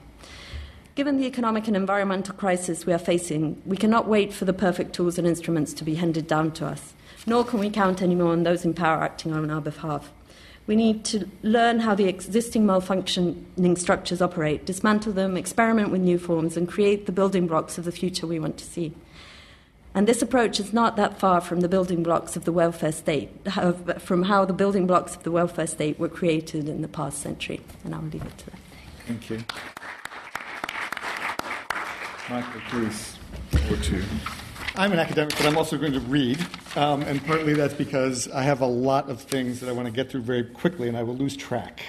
Given 0.95 1.17
the 1.17 1.27
economic 1.27 1.69
and 1.69 1.77
environmental 1.77 2.35
crisis 2.35 2.85
we 2.85 2.93
are 2.93 2.99
facing, 2.99 3.63
we 3.65 3.79
cannot 3.79 4.09
wait 4.09 4.31
for 4.31 4.45
the 4.45 4.53
perfect 4.53 4.93
tools 4.93 5.17
and 5.17 5.27
instruments 5.27 5.73
to 5.75 5.85
be 5.85 5.95
handed 5.95 6.27
down 6.27 6.51
to 6.53 6.67
us, 6.67 6.93
nor 7.27 7.45
can 7.45 7.61
we 7.61 7.71
count 7.71 8.03
anymore 8.03 8.33
on 8.33 8.43
those 8.43 8.67
in 8.67 8.75
power 8.75 9.03
acting 9.03 9.33
on 9.33 9.51
our 9.51 9.63
behalf. 9.63 10.13
We 10.67 10.77
need 10.77 11.05
to 11.07 11.27
learn 11.43 11.81
how 11.81 11.95
the 11.95 12.09
existing 12.09 12.67
malfunctioning 12.67 13.79
structures 13.79 14.21
operate, 14.21 14.67
dismantle 14.67 15.15
them, 15.15 15.39
experiment 15.39 15.91
with 15.91 16.03
new 16.03 16.19
forms, 16.19 16.59
and 16.59 16.69
create 16.69 17.07
the 17.07 17.13
building 17.13 17.47
blocks 17.47 17.79
of 17.79 17.85
the 17.85 17.91
future 17.91 18.27
we 18.27 18.39
want 18.39 18.59
to 18.59 18.65
see. 18.67 18.95
And 19.95 20.07
this 20.07 20.21
approach 20.21 20.61
is 20.61 20.75
not 20.75 20.97
that 20.97 21.19
far 21.19 21.41
from 21.41 21.61
the 21.61 21.69
building 21.69 22.03
blocks 22.03 22.37
of 22.37 22.45
the 22.45 22.53
welfare 22.53 22.93
state, 22.93 23.31
from 23.99 24.25
how 24.25 24.45
the 24.45 24.53
building 24.53 24.87
blocks 24.87 25.17
of 25.17 25.23
the 25.23 25.33
welfare 25.33 25.67
state 25.67 25.99
were 25.99 26.09
created 26.09 26.69
in 26.69 26.83
the 26.83 26.89
past 26.89 27.21
century. 27.21 27.63
And 27.83 27.95
I'll 27.95 28.03
leave 28.03 28.25
it 28.25 28.39
to 28.39 28.47
that. 28.51 28.59
Thank 29.07 29.31
you. 29.31 29.45
Michael, 32.33 32.63
please, 32.71 33.19
or 33.71 33.77
two. 33.83 34.03
I'm 34.75 34.91
an 34.93 34.99
academic, 34.99 35.37
but 35.37 35.45
I'm 35.45 35.59
also 35.59 35.77
going 35.77 35.93
to 35.93 36.01
read, 36.01 36.39
um, 36.77 37.03
and 37.03 37.23
partly 37.27 37.53
that's 37.53 37.75
because 37.75 38.27
I 38.31 38.41
have 38.41 38.63
a 38.63 38.67
lot 38.67 39.11
of 39.11 39.21
things 39.21 39.61
that 39.61 39.69
I 39.69 39.73
want 39.73 39.85
to 39.85 39.93
get 39.93 40.11
through 40.11 40.23
very 40.23 40.43
quickly, 40.43 40.89
and 40.89 40.97
I 40.97 41.03
will 41.03 41.15
lose 41.15 41.37
track, 41.37 41.83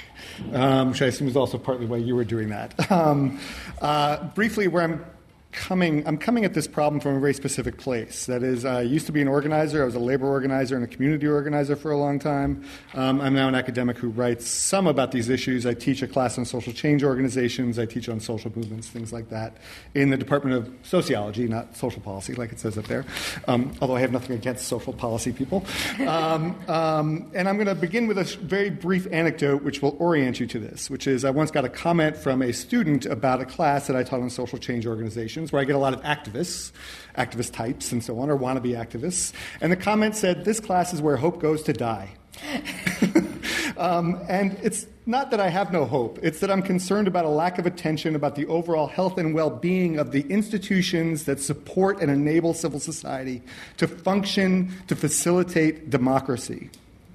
um, 0.51 0.89
which 0.89 1.01
I 1.01 1.05
assume 1.05 1.29
is 1.29 1.37
also 1.37 1.57
partly 1.57 1.85
why 1.85 1.95
you 1.95 2.13
were 2.13 2.25
doing 2.25 2.49
that. 2.49 2.75
Um, 2.91 3.39
uh, 3.81 4.25
briefly, 4.35 4.67
where 4.67 4.83
I'm 4.83 5.05
coming, 5.53 6.05
I'm 6.07 6.17
coming 6.17 6.43
at 6.43 6.53
this 6.53 6.67
problem 6.67 6.99
from 6.99 7.15
a 7.15 7.19
very 7.19 7.33
specific 7.33 7.77
place. 7.77 8.25
That 8.25 8.43
is, 8.43 8.65
I 8.65 8.81
used 8.81 9.05
to 9.05 9.11
be 9.11 9.21
an 9.21 9.27
organizer. 9.27 9.81
I 9.81 9.85
was 9.85 9.95
a 9.95 9.99
labor 9.99 10.27
organizer 10.27 10.75
and 10.75 10.83
a 10.83 10.87
community 10.87 11.27
organizer 11.27 11.75
for 11.75 11.91
a 11.91 11.97
long 11.97 12.19
time. 12.19 12.63
Um, 12.93 13.21
I'm 13.21 13.33
now 13.33 13.47
an 13.47 13.55
academic 13.55 13.97
who 13.97 14.09
writes 14.09 14.47
some 14.47 14.87
about 14.87 15.11
these 15.11 15.29
issues. 15.29 15.65
I 15.65 15.73
teach 15.73 16.01
a 16.01 16.07
class 16.07 16.37
on 16.37 16.45
social 16.45 16.73
change 16.73 17.03
organizations. 17.03 17.79
I 17.79 17.85
teach 17.85 18.09
on 18.09 18.19
social 18.19 18.51
movements, 18.55 18.89
things 18.89 19.13
like 19.13 19.29
that, 19.29 19.57
in 19.93 20.09
the 20.09 20.17
Department 20.17 20.57
of 20.57 20.73
Sociology, 20.83 21.47
not 21.47 21.77
social 21.77 22.01
policy, 22.01 22.33
like 22.33 22.51
it 22.51 22.59
says 22.59 22.77
up 22.77 22.85
there. 22.85 23.05
Um, 23.47 23.73
although 23.79 23.95
I 23.95 24.01
have 24.01 24.11
nothing 24.11 24.35
against 24.35 24.67
social 24.67 24.93
policy 24.93 25.31
people. 25.31 25.65
Um, 26.01 26.59
um 26.67 27.31
and 27.33 27.47
I'm 27.47 27.55
going 27.55 27.67
to 27.67 27.75
begin 27.75 28.07
with 28.07 28.17
a 28.17 28.23
very 28.23 28.69
brief 28.69 29.07
anecdote 29.11 29.63
which 29.63 29.81
will 29.81 29.95
orient 29.99 30.39
you 30.39 30.47
to 30.47 30.59
this, 30.59 30.89
which 30.89 31.07
is 31.07 31.23
I 31.23 31.29
once 31.29 31.51
got 31.51 31.63
a 31.63 31.69
comment 31.69 32.17
from 32.17 32.41
a 32.41 32.51
student 32.51 33.05
about 33.05 33.39
a 33.39 33.45
class 33.45 33.87
that 33.87 33.95
I 33.95 34.03
taught 34.03 34.21
on 34.21 34.29
social 34.29 34.57
change 34.57 34.85
organizations 34.85 35.42
where 35.51 35.61
I 35.61 35.65
get 35.65 35.75
a 35.75 35.79
lot 35.79 35.93
of 35.93 36.01
activists, 36.01 36.71
activist 37.17 37.53
types, 37.53 37.91
and 37.91 38.03
so 38.03 38.19
on, 38.19 38.29
or 38.29 38.37
wannabe 38.37 38.77
activists. 38.77 39.33
And 39.61 39.71
the 39.71 39.77
comment 39.77 40.15
said, 40.15 40.45
This 40.45 40.59
class 40.59 40.93
is 40.93 41.01
where 41.01 41.17
hope 41.17 41.41
goes 41.41 41.63
to 41.63 41.73
die. 41.73 42.09
um, 43.77 44.19
and 44.27 44.57
it's 44.61 44.87
not 45.05 45.31
that 45.31 45.39
I 45.39 45.49
have 45.49 45.71
no 45.71 45.85
hope, 45.85 46.19
it's 46.21 46.39
that 46.39 46.49
I'm 46.49 46.61
concerned 46.61 47.07
about 47.07 47.25
a 47.25 47.29
lack 47.29 47.59
of 47.59 47.65
attention 47.65 48.15
about 48.15 48.35
the 48.35 48.45
overall 48.47 48.87
health 48.87 49.17
and 49.17 49.33
well 49.33 49.49
being 49.49 49.99
of 49.99 50.11
the 50.11 50.21
institutions 50.29 51.25
that 51.25 51.39
support 51.39 52.01
and 52.01 52.09
enable 52.09 52.53
civil 52.53 52.79
society 52.79 53.41
to 53.77 53.87
function, 53.87 54.71
to 54.87 54.95
facilitate 54.95 55.89
democracy. 55.89 56.69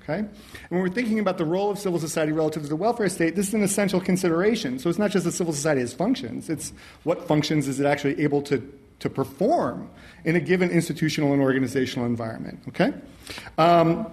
Okay? 0.09 0.27
when 0.71 0.81
we're 0.81 0.89
thinking 0.89 1.19
about 1.19 1.37
the 1.37 1.45
role 1.45 1.71
of 1.71 1.79
civil 1.79 1.99
society 1.99 2.33
relative 2.33 2.63
to 2.63 2.69
the 2.69 2.77
welfare 2.77 3.09
state, 3.09 3.37
this 3.37 3.49
is 3.49 3.55
an 3.55 3.63
essential 3.63 4.01
consideration. 4.01 4.79
So 4.79 4.89
it's 4.89 4.99
not 4.99 5.11
just 5.11 5.25
that 5.27 5.33
civil 5.33 5.53
society 5.53 5.83
has 5.83 5.93
functions, 5.93 6.49
it's 6.49 6.73
what 7.05 7.29
functions 7.29 7.69
is 7.69 7.79
it 7.79 7.87
actually 7.87 8.21
able 8.23 8.41
to, 8.43 8.63
to 9.01 9.11
perform 9.11 9.91
in 10.25 10.35
a 10.35 10.41
given 10.41 10.71
institutional 10.71 11.33
and 11.33 11.43
organizational 11.43 12.07
environment. 12.07 12.61
Okay? 12.69 12.95
Um, 13.59 14.07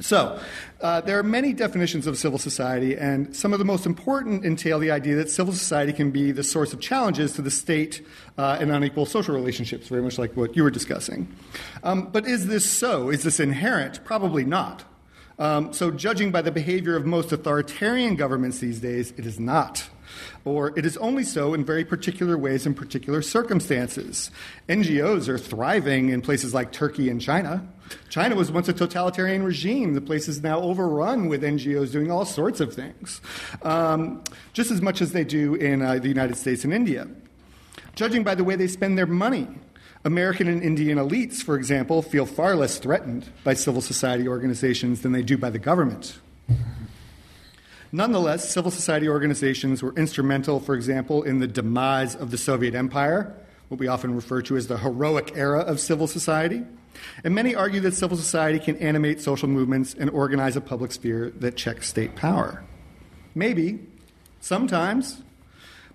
so, 0.00 0.40
uh, 0.80 1.02
there 1.02 1.18
are 1.18 1.22
many 1.22 1.52
definitions 1.52 2.06
of 2.06 2.16
civil 2.16 2.38
society, 2.38 2.96
and 2.96 3.36
some 3.36 3.52
of 3.52 3.58
the 3.58 3.64
most 3.64 3.84
important 3.84 4.42
entail 4.42 4.78
the 4.78 4.90
idea 4.90 5.16
that 5.16 5.28
civil 5.28 5.52
society 5.52 5.92
can 5.92 6.10
be 6.10 6.32
the 6.32 6.42
source 6.42 6.72
of 6.72 6.80
challenges 6.80 7.34
to 7.34 7.42
the 7.42 7.50
state 7.50 8.04
uh, 8.38 8.56
and 8.58 8.72
unequal 8.72 9.04
social 9.04 9.34
relationships, 9.34 9.88
very 9.88 10.00
much 10.00 10.18
like 10.18 10.34
what 10.34 10.56
you 10.56 10.62
were 10.62 10.70
discussing. 10.70 11.28
Um, 11.82 12.08
but 12.10 12.26
is 12.26 12.46
this 12.46 12.68
so? 12.68 13.10
Is 13.10 13.22
this 13.22 13.38
inherent? 13.38 14.02
Probably 14.02 14.46
not. 14.46 14.84
Um, 15.42 15.72
so, 15.72 15.90
judging 15.90 16.30
by 16.30 16.40
the 16.40 16.52
behavior 16.52 16.94
of 16.94 17.04
most 17.04 17.32
authoritarian 17.32 18.14
governments 18.14 18.60
these 18.60 18.78
days, 18.78 19.12
it 19.16 19.26
is 19.26 19.40
not. 19.40 19.88
Or 20.44 20.72
it 20.78 20.86
is 20.86 20.96
only 20.98 21.24
so 21.24 21.52
in 21.52 21.64
very 21.64 21.84
particular 21.84 22.38
ways 22.38 22.64
in 22.64 22.74
particular 22.74 23.22
circumstances. 23.22 24.30
NGOs 24.68 25.26
are 25.26 25.38
thriving 25.38 26.10
in 26.10 26.22
places 26.22 26.54
like 26.54 26.70
Turkey 26.70 27.10
and 27.10 27.20
China. 27.20 27.66
China 28.08 28.36
was 28.36 28.52
once 28.52 28.68
a 28.68 28.72
totalitarian 28.72 29.42
regime. 29.42 29.94
The 29.94 30.00
place 30.00 30.28
is 30.28 30.44
now 30.44 30.60
overrun 30.60 31.26
with 31.26 31.42
NGOs 31.42 31.90
doing 31.90 32.08
all 32.08 32.24
sorts 32.24 32.60
of 32.60 32.72
things, 32.72 33.20
um, 33.62 34.22
just 34.52 34.70
as 34.70 34.80
much 34.80 35.02
as 35.02 35.10
they 35.10 35.24
do 35.24 35.56
in 35.56 35.82
uh, 35.82 35.98
the 35.98 36.06
United 36.08 36.36
States 36.36 36.62
and 36.62 36.72
India. 36.72 37.08
Judging 37.96 38.22
by 38.22 38.36
the 38.36 38.44
way 38.44 38.54
they 38.54 38.68
spend 38.68 38.96
their 38.96 39.06
money, 39.06 39.48
American 40.04 40.48
and 40.48 40.62
Indian 40.62 40.98
elites, 40.98 41.42
for 41.42 41.56
example, 41.56 42.02
feel 42.02 42.26
far 42.26 42.56
less 42.56 42.78
threatened 42.78 43.28
by 43.44 43.54
civil 43.54 43.80
society 43.80 44.26
organizations 44.26 45.02
than 45.02 45.12
they 45.12 45.22
do 45.22 45.38
by 45.38 45.48
the 45.48 45.60
government. 45.60 46.18
Nonetheless, 47.92 48.48
civil 48.52 48.70
society 48.70 49.08
organizations 49.08 49.82
were 49.82 49.94
instrumental, 49.94 50.58
for 50.58 50.74
example, 50.74 51.22
in 51.22 51.38
the 51.38 51.46
demise 51.46 52.16
of 52.16 52.30
the 52.30 52.38
Soviet 52.38 52.74
Empire, 52.74 53.32
what 53.68 53.78
we 53.78 53.86
often 53.86 54.14
refer 54.14 54.42
to 54.42 54.56
as 54.56 54.66
the 54.66 54.78
heroic 54.78 55.32
era 55.36 55.60
of 55.60 55.78
civil 55.78 56.08
society. 56.08 56.64
And 57.22 57.34
many 57.34 57.54
argue 57.54 57.80
that 57.80 57.94
civil 57.94 58.16
society 58.16 58.58
can 58.58 58.76
animate 58.78 59.20
social 59.20 59.48
movements 59.48 59.94
and 59.94 60.10
organize 60.10 60.56
a 60.56 60.60
public 60.60 60.92
sphere 60.92 61.30
that 61.36 61.56
checks 61.56 61.88
state 61.88 62.16
power. 62.16 62.64
Maybe, 63.34 63.78
sometimes, 64.40 65.22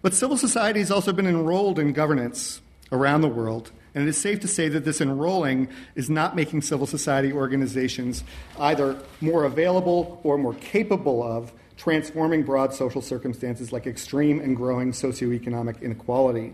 but 0.02 0.14
civil 0.14 0.38
society 0.38 0.80
has 0.80 0.92
also 0.92 1.12
been 1.12 1.28
enrolled 1.28 1.78
in 1.78 1.94
governance 1.94 2.62
around 2.92 3.22
the 3.22 3.28
world 3.28 3.72
and 3.98 4.06
it 4.06 4.10
is 4.10 4.18
safe 4.18 4.40
to 4.42 4.48
say 4.48 4.70
that 4.70 4.86
this 4.86 5.02
enrolling 5.02 5.68
is 5.96 6.08
not 6.08 6.36
making 6.36 6.62
civil 6.62 6.86
society 6.86 7.34
organizations 7.34 8.24
either 8.60 9.02
more 9.22 9.44
available 9.44 10.22
or 10.24 10.38
more 10.38 10.54
capable 10.54 11.24
of 11.24 11.52
transforming 11.78 12.44
broad 12.44 12.76
social 12.76 13.02
circumstances 13.02 13.74
like 13.74 13.88
extreme 13.88 14.40
and 14.40 14.56
growing 14.56 14.92
socioeconomic 14.92 15.82
inequality. 15.82 16.54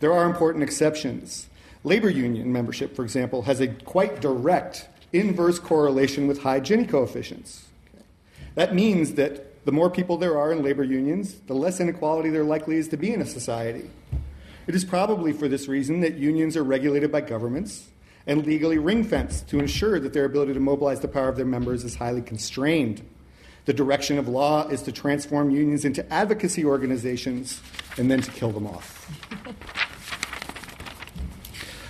There 0.00 0.12
are 0.12 0.26
important 0.26 0.62
exceptions. 0.62 1.48
Labor 1.82 2.10
union 2.10 2.52
membership, 2.52 2.94
for 2.94 3.04
example, 3.04 3.40
has 3.42 3.62
a 3.62 3.68
quite 3.68 4.20
direct 4.20 4.86
inverse 5.14 5.58
correlation 5.58 6.26
with 6.26 6.42
high 6.42 6.60
Gini 6.60 6.86
coefficients. 6.86 7.68
That 8.54 8.74
means 8.74 9.14
that 9.14 9.64
the 9.64 9.72
more 9.72 9.88
people 9.88 10.18
there 10.18 10.38
are 10.38 10.52
in 10.52 10.62
labor 10.62 10.84
unions, 10.84 11.36
the 11.46 11.54
less 11.54 11.80
inequality 11.80 12.28
there 12.28 12.44
likely 12.44 12.76
is 12.76 12.88
to 12.88 12.98
be 12.98 13.14
in 13.14 13.22
a 13.22 13.26
society. 13.26 13.88
It 14.66 14.74
is 14.74 14.84
probably 14.84 15.32
for 15.32 15.46
this 15.46 15.68
reason 15.68 16.00
that 16.00 16.14
unions 16.14 16.56
are 16.56 16.64
regulated 16.64 17.12
by 17.12 17.20
governments 17.20 17.88
and 18.26 18.46
legally 18.46 18.78
ring 18.78 19.04
fenced 19.04 19.48
to 19.48 19.58
ensure 19.58 20.00
that 20.00 20.14
their 20.14 20.24
ability 20.24 20.54
to 20.54 20.60
mobilize 20.60 21.00
the 21.00 21.08
power 21.08 21.28
of 21.28 21.36
their 21.36 21.44
members 21.44 21.84
is 21.84 21.94
highly 21.94 22.22
constrained. 22.22 23.06
The 23.66 23.74
direction 23.74 24.18
of 24.18 24.28
law 24.28 24.66
is 24.68 24.82
to 24.82 24.92
transform 24.92 25.50
unions 25.50 25.84
into 25.84 26.10
advocacy 26.12 26.64
organizations 26.64 27.60
and 27.98 28.10
then 28.10 28.22
to 28.22 28.30
kill 28.30 28.52
them 28.52 28.66
off. 28.66 29.10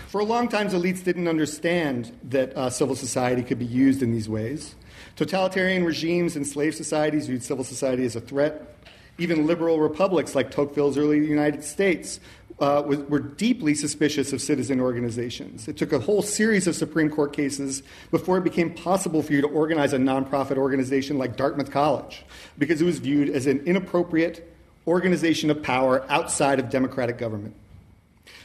For 0.09 0.21
a 0.21 0.25
long 0.25 0.49
time, 0.49 0.69
elites 0.69 1.03
didn't 1.03 1.27
understand 1.27 2.17
that 2.25 2.57
uh, 2.57 2.71
civil 2.71 2.95
society 2.95 3.43
could 3.43 3.59
be 3.59 3.65
used 3.65 4.03
in 4.03 4.13
these 4.13 4.29
ways. 4.29 4.77
Totalitarian 5.17 5.85
regimes 5.85 6.37
and 6.37 6.47
slave 6.47 6.75
societies 6.75 7.27
viewed 7.27 7.43
civil 7.43 7.65
society 7.65 8.05
as 8.05 8.15
a 8.15 8.21
threat. 8.21 8.77
Even 9.19 9.47
liberal 9.47 9.81
republics 9.81 10.35
like 10.35 10.51
Tocqueville's 10.51 10.99
early 10.99 11.25
United 11.25 11.63
States 11.63 12.19
uh, 12.61 12.83
was, 12.87 12.99
were 13.09 13.19
deeply 13.19 13.75
suspicious 13.75 14.33
of 14.33 14.40
citizen 14.40 14.81
organizations. 14.81 15.67
It 15.67 15.77
took 15.77 15.93
a 15.93 15.99
whole 15.99 16.23
series 16.23 16.67
of 16.67 16.77
Supreme 16.77 17.11
Court 17.11 17.33
cases 17.33 17.83
before 18.11 18.38
it 18.38 18.45
became 18.45 18.73
possible 18.73 19.23
for 19.23 19.33
you 19.33 19.40
to 19.40 19.49
organize 19.49 19.93
a 19.93 19.99
nonprofit 19.99 20.57
organization 20.57 21.19
like 21.19 21.37
Dartmouth 21.37 21.71
College, 21.71 22.25
because 22.57 22.81
it 22.81 22.85
was 22.85 23.01
viewed 23.01 23.29
as 23.29 23.47
an 23.47 23.61
inappropriate 23.67 24.55
organization 24.87 25.51
of 25.51 25.62
power 25.62 26.05
outside 26.09 26.61
of 26.61 26.71
democratic 26.71 27.19
government. 27.19 27.55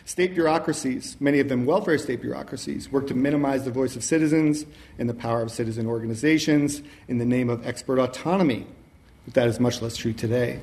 State 0.06 0.34
bureaucracies, 0.34 1.15
many 1.19 1.39
of 1.39 1.50
them 1.50 1.65
welfare 1.65 1.98
state 2.00 2.22
bureaucracies, 2.22 2.91
work 2.91 3.06
to 3.08 3.13
minimize 3.13 3.63
the 3.63 3.72
voice 3.72 3.95
of 3.95 4.04
citizens 4.04 4.65
and 4.98 5.08
the 5.08 5.13
power 5.13 5.43
of 5.43 5.52
citizen 5.52 5.86
organizations 5.86 6.82
in 7.08 7.19
the 7.19 7.26
name 7.26 7.48
of 7.48 7.65
expert 7.65 8.00
autonomy. 8.00 8.65
But 9.26 9.36
that 9.36 9.48
is 9.48 9.60
much 9.60 9.84
less 9.84 9.95
true 9.95 10.13
today. 10.13 10.62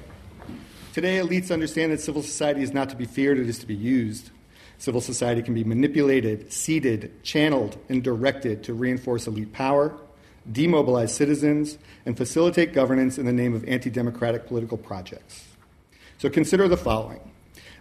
Today, 0.96 1.18
elites 1.18 1.50
understand 1.50 1.92
that 1.92 2.00
civil 2.00 2.22
society 2.22 2.62
is 2.62 2.72
not 2.72 2.88
to 2.88 2.96
be 2.96 3.04
feared, 3.04 3.36
it 3.36 3.50
is 3.50 3.58
to 3.58 3.66
be 3.66 3.74
used. 3.74 4.30
Civil 4.78 5.02
society 5.02 5.42
can 5.42 5.52
be 5.52 5.62
manipulated, 5.62 6.50
seeded, 6.50 7.22
channeled, 7.22 7.76
and 7.90 8.02
directed 8.02 8.64
to 8.64 8.72
reinforce 8.72 9.26
elite 9.26 9.52
power, 9.52 9.94
demobilize 10.50 11.10
citizens, 11.10 11.76
and 12.06 12.16
facilitate 12.16 12.72
governance 12.72 13.18
in 13.18 13.26
the 13.26 13.32
name 13.34 13.54
of 13.54 13.62
anti 13.68 13.90
democratic 13.90 14.46
political 14.46 14.78
projects. 14.78 15.44
So 16.16 16.30
consider 16.30 16.66
the 16.66 16.78
following 16.78 17.20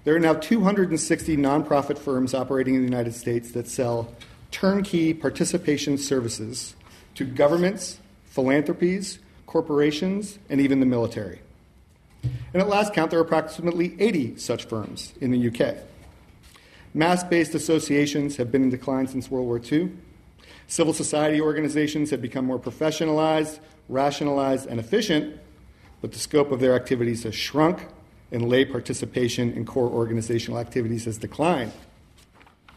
there 0.04 0.14
are 0.14 0.20
now 0.20 0.34
260 0.34 1.38
nonprofit 1.38 1.98
firms 1.98 2.34
operating 2.34 2.76
in 2.76 2.82
the 2.82 2.90
United 2.90 3.16
States 3.16 3.52
that 3.52 3.70
sell 3.70 4.14
turnkey 4.52 5.14
participation 5.14 5.98
services 5.98 6.76
to 7.14 7.24
governments, 7.24 7.98
philanthropies, 8.26 9.20
corporations, 9.48 10.38
and 10.50 10.60
even 10.60 10.82
the 10.82 10.86
military. 10.86 11.40
And 12.54 12.62
at 12.62 12.68
last 12.68 12.94
count, 12.94 13.12
there 13.12 13.20
are 13.20 13.24
approximately 13.24 13.96
80 14.00 14.38
such 14.38 14.66
firms 14.66 15.14
in 15.22 15.32
the 15.32 15.48
UK. 15.50 15.78
Mass 16.94 17.24
based 17.24 17.54
associations 17.56 18.38
have 18.38 18.52
been 18.52 18.64
in 18.64 18.70
decline 18.70 19.08
since 19.08 19.30
World 19.30 19.48
War 19.48 19.60
II. 19.60 19.92
Civil 20.68 20.94
society 20.94 21.42
organizations 21.42 22.10
have 22.12 22.22
become 22.22 22.46
more 22.46 22.60
professionalized, 22.60 23.60
rationalized, 23.90 24.68
and 24.68 24.80
efficient, 24.80 25.38
but 26.02 26.12
the 26.12 26.20
scope 26.20 26.52
of 26.52 26.60
their 26.60 26.74
activities 26.74 27.24
has 27.24 27.36
shrunk, 27.36 27.88
and 28.32 28.50
lay 28.50 28.66
participation 28.66 29.52
in 29.54 29.66
core 29.66 29.90
organizational 29.90 30.60
activities 30.60 31.06
has 31.06 31.18
declined. 31.18 31.72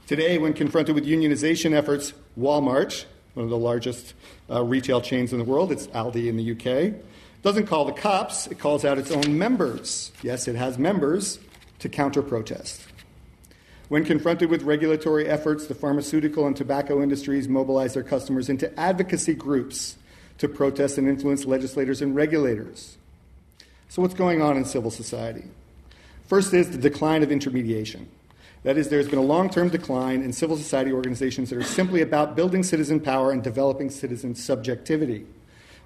Today, 0.07 0.39
when 0.39 0.53
confronted 0.53 0.95
with 0.95 1.07
unionization 1.07 1.73
efforts, 1.73 2.13
Walmart, 2.39 3.05
one 3.35 3.45
of 3.45 3.51
the 3.51 3.59
largest 3.59 4.15
uh, 4.51 4.63
retail 4.65 5.01
chains 5.01 5.33
in 5.33 5.39
the 5.39 5.45
world, 5.45 5.71
it's 5.71 5.87
Aldi 5.89 6.29
in 6.29 6.37
the 6.37 6.53
UK, 6.53 6.95
doesn't 7.43 7.67
call 7.67 7.85
the 7.85 7.93
cops, 7.93 8.47
it 8.49 8.59
calls 8.59 8.85
out 8.85 8.99
its 8.99 9.11
own 9.11 9.39
members. 9.39 10.13
Yes, 10.23 10.49
it 10.49 10.57
has 10.57 10.79
members 10.79 11.39
to 11.79 11.89
counter 11.89 12.23
protest. 12.23 12.85
When 13.89 14.05
confronted 14.05 14.51
with 14.51 14.63
regulatory 14.63 15.27
efforts, 15.27 15.67
the 15.67 15.75
pharmaceutical 15.75 16.47
and 16.47 16.55
tobacco 16.55 17.03
industries 17.03 17.49
mobilize 17.49 17.95
their 17.95 18.03
customers 18.03 18.49
into 18.49 18.79
advocacy 18.79 19.35
groups 19.35 19.97
to 20.39 20.49
protest 20.49 20.99
and 20.99 21.09
influence 21.09 21.47
legislators 21.47 22.03
and 22.03 22.15
regulators. 22.15 22.99
So, 23.89 24.03
what's 24.03 24.15
going 24.15 24.43
on 24.43 24.57
in 24.57 24.65
civil 24.67 24.91
society? 24.91 25.45
First 26.27 26.53
is 26.53 26.71
the 26.71 26.79
decline 26.79 27.23
of 27.23 27.33
intermediation. 27.33 28.09
That 28.65 28.77
is, 28.77 28.91
there's 28.91 29.09
been 29.09 29.19
a 29.19 29.23
long 29.23 29.49
term 29.49 29.71
decline 29.71 30.23
in 30.23 30.33
civil 30.35 30.57
society 30.57 30.93
organizations 30.93 31.49
that 31.49 31.57
are 31.57 31.63
simply 31.63 32.03
about 32.03 32.37
building 32.37 32.63
citizen 32.63 33.01
power 33.01 33.33
and 33.33 33.43
developing 33.43 33.89
citizen 33.89 34.35
subjectivity. 34.35 35.25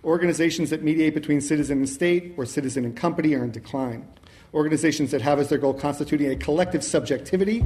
Organizations 0.04 0.70
that 0.70 0.82
mediate 0.82 1.14
between 1.14 1.40
citizen 1.40 1.78
and 1.78 1.88
state 1.88 2.34
or 2.36 2.44
citizen 2.44 2.84
and 2.84 2.96
company 2.96 3.34
are 3.34 3.44
in 3.44 3.52
decline. 3.52 4.08
Organizations 4.52 5.12
that 5.12 5.22
have 5.22 5.38
as 5.38 5.48
their 5.48 5.58
goal 5.58 5.74
constituting 5.74 6.30
a 6.30 6.36
collective 6.36 6.82
subjectivity 6.82 7.64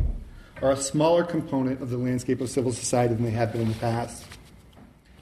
are 0.63 0.73
a 0.73 0.77
smaller 0.77 1.25
component 1.25 1.81
of 1.81 1.91
the 1.91 1.97
landscape 1.97 2.41
of 2.41 2.51
civil 2.51 2.73
society 2.73 3.15
than 3.15 3.25
they 3.25 3.31
have 3.31 3.53
been 3.53 3.63
in 3.63 3.69
the 3.69 3.75
past. 3.75 4.27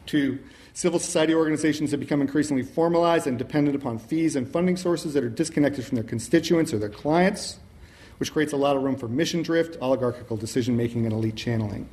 Two, 0.06 0.38
civil 0.74 0.98
society 0.98 1.34
organizations 1.34 1.92
have 1.92 2.00
become 2.00 2.20
increasingly 2.20 2.62
formalized 2.62 3.26
and 3.26 3.38
dependent 3.38 3.76
upon 3.76 3.98
fees 3.98 4.36
and 4.36 4.48
funding 4.48 4.76
sources 4.76 5.14
that 5.14 5.24
are 5.24 5.30
disconnected 5.30 5.84
from 5.84 5.94
their 5.94 6.04
constituents 6.04 6.72
or 6.74 6.78
their 6.78 6.88
clients, 6.88 7.58
which 8.18 8.32
creates 8.32 8.52
a 8.52 8.56
lot 8.56 8.76
of 8.76 8.82
room 8.82 8.96
for 8.96 9.08
mission 9.08 9.42
drift, 9.42 9.76
oligarchical 9.80 10.36
decision 10.36 10.76
making, 10.76 11.04
and 11.04 11.12
elite 11.12 11.36
channeling. 11.36 11.88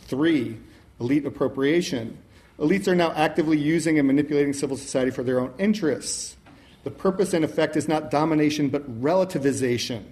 Three, 0.00 0.58
elite 1.00 1.26
appropriation. 1.26 2.18
Elites 2.58 2.86
are 2.86 2.94
now 2.94 3.12
actively 3.12 3.58
using 3.58 3.98
and 3.98 4.06
manipulating 4.06 4.52
civil 4.52 4.76
society 4.76 5.10
for 5.10 5.22
their 5.22 5.40
own 5.40 5.52
interests. 5.58 6.36
The 6.84 6.90
purpose 6.90 7.32
and 7.32 7.44
effect 7.44 7.76
is 7.76 7.88
not 7.88 8.10
domination, 8.10 8.68
but 8.68 9.00
relativization 9.00 10.04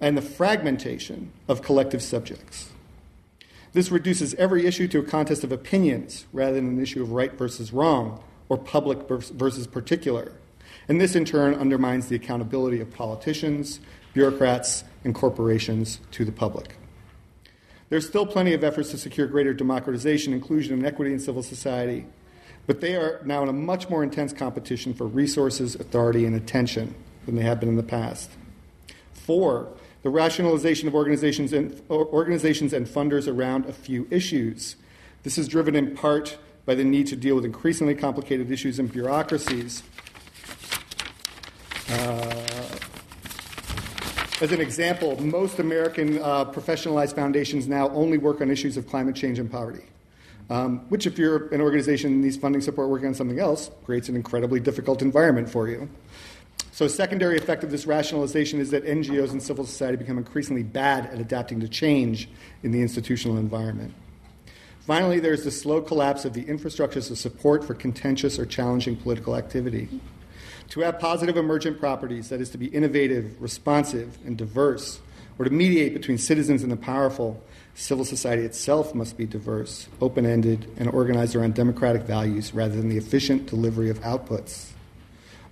and 0.00 0.16
the 0.16 0.22
fragmentation 0.22 1.32
of 1.48 1.62
collective 1.62 2.02
subjects. 2.02 2.70
This 3.72 3.90
reduces 3.90 4.34
every 4.34 4.66
issue 4.66 4.86
to 4.88 4.98
a 4.98 5.02
contest 5.02 5.44
of 5.44 5.52
opinions 5.52 6.26
rather 6.32 6.56
than 6.56 6.68
an 6.68 6.82
issue 6.82 7.02
of 7.02 7.12
right 7.12 7.32
versus 7.32 7.72
wrong 7.72 8.22
or 8.48 8.58
public 8.58 9.08
versus 9.08 9.66
particular. 9.66 10.32
And 10.88 11.00
this, 11.00 11.16
in 11.16 11.24
turn, 11.24 11.54
undermines 11.54 12.08
the 12.08 12.16
accountability 12.16 12.80
of 12.80 12.92
politicians, 12.92 13.80
bureaucrats, 14.12 14.84
and 15.04 15.14
corporations 15.14 16.00
to 16.10 16.24
the 16.24 16.32
public. 16.32 16.76
There's 17.88 18.06
still 18.06 18.26
plenty 18.26 18.54
of 18.54 18.64
efforts 18.64 18.90
to 18.90 18.98
secure 18.98 19.26
greater 19.26 19.52
democratization, 19.52 20.32
inclusion, 20.32 20.74
and 20.74 20.86
equity 20.86 21.12
in 21.12 21.20
civil 21.20 21.42
society, 21.42 22.06
but 22.66 22.80
they 22.80 22.96
are 22.96 23.20
now 23.24 23.42
in 23.42 23.48
a 23.48 23.52
much 23.52 23.90
more 23.90 24.02
intense 24.02 24.32
competition 24.32 24.94
for 24.94 25.06
resources, 25.06 25.74
authority, 25.74 26.24
and 26.24 26.34
attention 26.34 26.94
than 27.26 27.36
they 27.36 27.42
have 27.42 27.60
been 27.60 27.68
in 27.68 27.76
the 27.76 27.82
past. 27.82 28.30
Four, 29.12 29.72
the 30.02 30.10
rationalization 30.10 30.88
of 30.88 30.94
organizations 30.94 31.52
and, 31.52 31.80
organizations 31.90 32.72
and 32.72 32.86
funders 32.86 33.26
around 33.26 33.66
a 33.66 33.72
few 33.72 34.06
issues. 34.10 34.76
This 35.22 35.38
is 35.38 35.48
driven 35.48 35.74
in 35.74 35.94
part 35.94 36.38
by 36.66 36.74
the 36.74 36.84
need 36.84 37.06
to 37.08 37.16
deal 37.16 37.34
with 37.34 37.44
increasingly 37.44 37.94
complicated 37.94 38.50
issues 38.50 38.78
and 38.78 38.90
bureaucracies. 38.90 39.82
Uh, 41.88 42.78
as 44.40 44.50
an 44.50 44.60
example, 44.60 45.20
most 45.22 45.58
American 45.58 46.18
uh, 46.18 46.44
professionalized 46.46 47.14
foundations 47.14 47.68
now 47.68 47.88
only 47.90 48.18
work 48.18 48.40
on 48.40 48.50
issues 48.50 48.76
of 48.76 48.88
climate 48.88 49.14
change 49.14 49.38
and 49.38 49.50
poverty. 49.50 49.84
Um, 50.50 50.80
which, 50.90 51.06
if 51.06 51.18
you're 51.18 51.48
an 51.54 51.62
organization 51.62 52.12
that 52.12 52.24
needs 52.24 52.36
funding 52.36 52.60
support 52.60 52.90
working 52.90 53.08
on 53.08 53.14
something 53.14 53.38
else, 53.38 53.70
creates 53.84 54.10
an 54.10 54.16
incredibly 54.16 54.60
difficult 54.60 55.00
environment 55.00 55.48
for 55.48 55.68
you. 55.68 55.88
So, 56.72 56.84
a 56.84 56.88
secondary 56.90 57.38
effect 57.38 57.64
of 57.64 57.70
this 57.70 57.86
rationalization 57.86 58.60
is 58.60 58.70
that 58.70 58.84
NGOs 58.84 59.30
and 59.30 59.42
civil 59.42 59.64
society 59.64 59.96
become 59.96 60.18
increasingly 60.18 60.62
bad 60.62 61.06
at 61.06 61.18
adapting 61.18 61.60
to 61.60 61.68
change 61.68 62.28
in 62.62 62.72
the 62.72 62.82
institutional 62.82 63.38
environment. 63.38 63.94
Finally, 64.80 65.20
there's 65.20 65.44
the 65.44 65.50
slow 65.50 65.80
collapse 65.80 66.26
of 66.26 66.34
the 66.34 66.44
infrastructures 66.44 67.10
of 67.10 67.16
support 67.16 67.64
for 67.64 67.72
contentious 67.72 68.38
or 68.38 68.44
challenging 68.44 68.96
political 68.96 69.36
activity. 69.36 69.88
To 70.70 70.80
have 70.80 70.98
positive 70.98 71.36
emergent 71.36 71.78
properties, 71.78 72.30
that 72.30 72.40
is, 72.40 72.50
to 72.50 72.58
be 72.58 72.66
innovative, 72.66 73.40
responsive, 73.40 74.18
and 74.26 74.36
diverse, 74.36 75.00
or 75.38 75.44
to 75.44 75.50
mediate 75.50 75.94
between 75.94 76.18
citizens 76.18 76.62
and 76.62 76.70
the 76.70 76.76
powerful, 76.76 77.42
civil 77.74 78.04
society 78.04 78.42
itself 78.42 78.94
must 78.94 79.16
be 79.16 79.26
diverse, 79.26 79.88
open 80.00 80.26
ended, 80.26 80.70
and 80.76 80.88
organized 80.88 81.36
around 81.36 81.54
democratic 81.54 82.02
values 82.02 82.54
rather 82.54 82.76
than 82.76 82.88
the 82.88 82.96
efficient 82.96 83.46
delivery 83.46 83.90
of 83.90 84.00
outputs. 84.00 84.73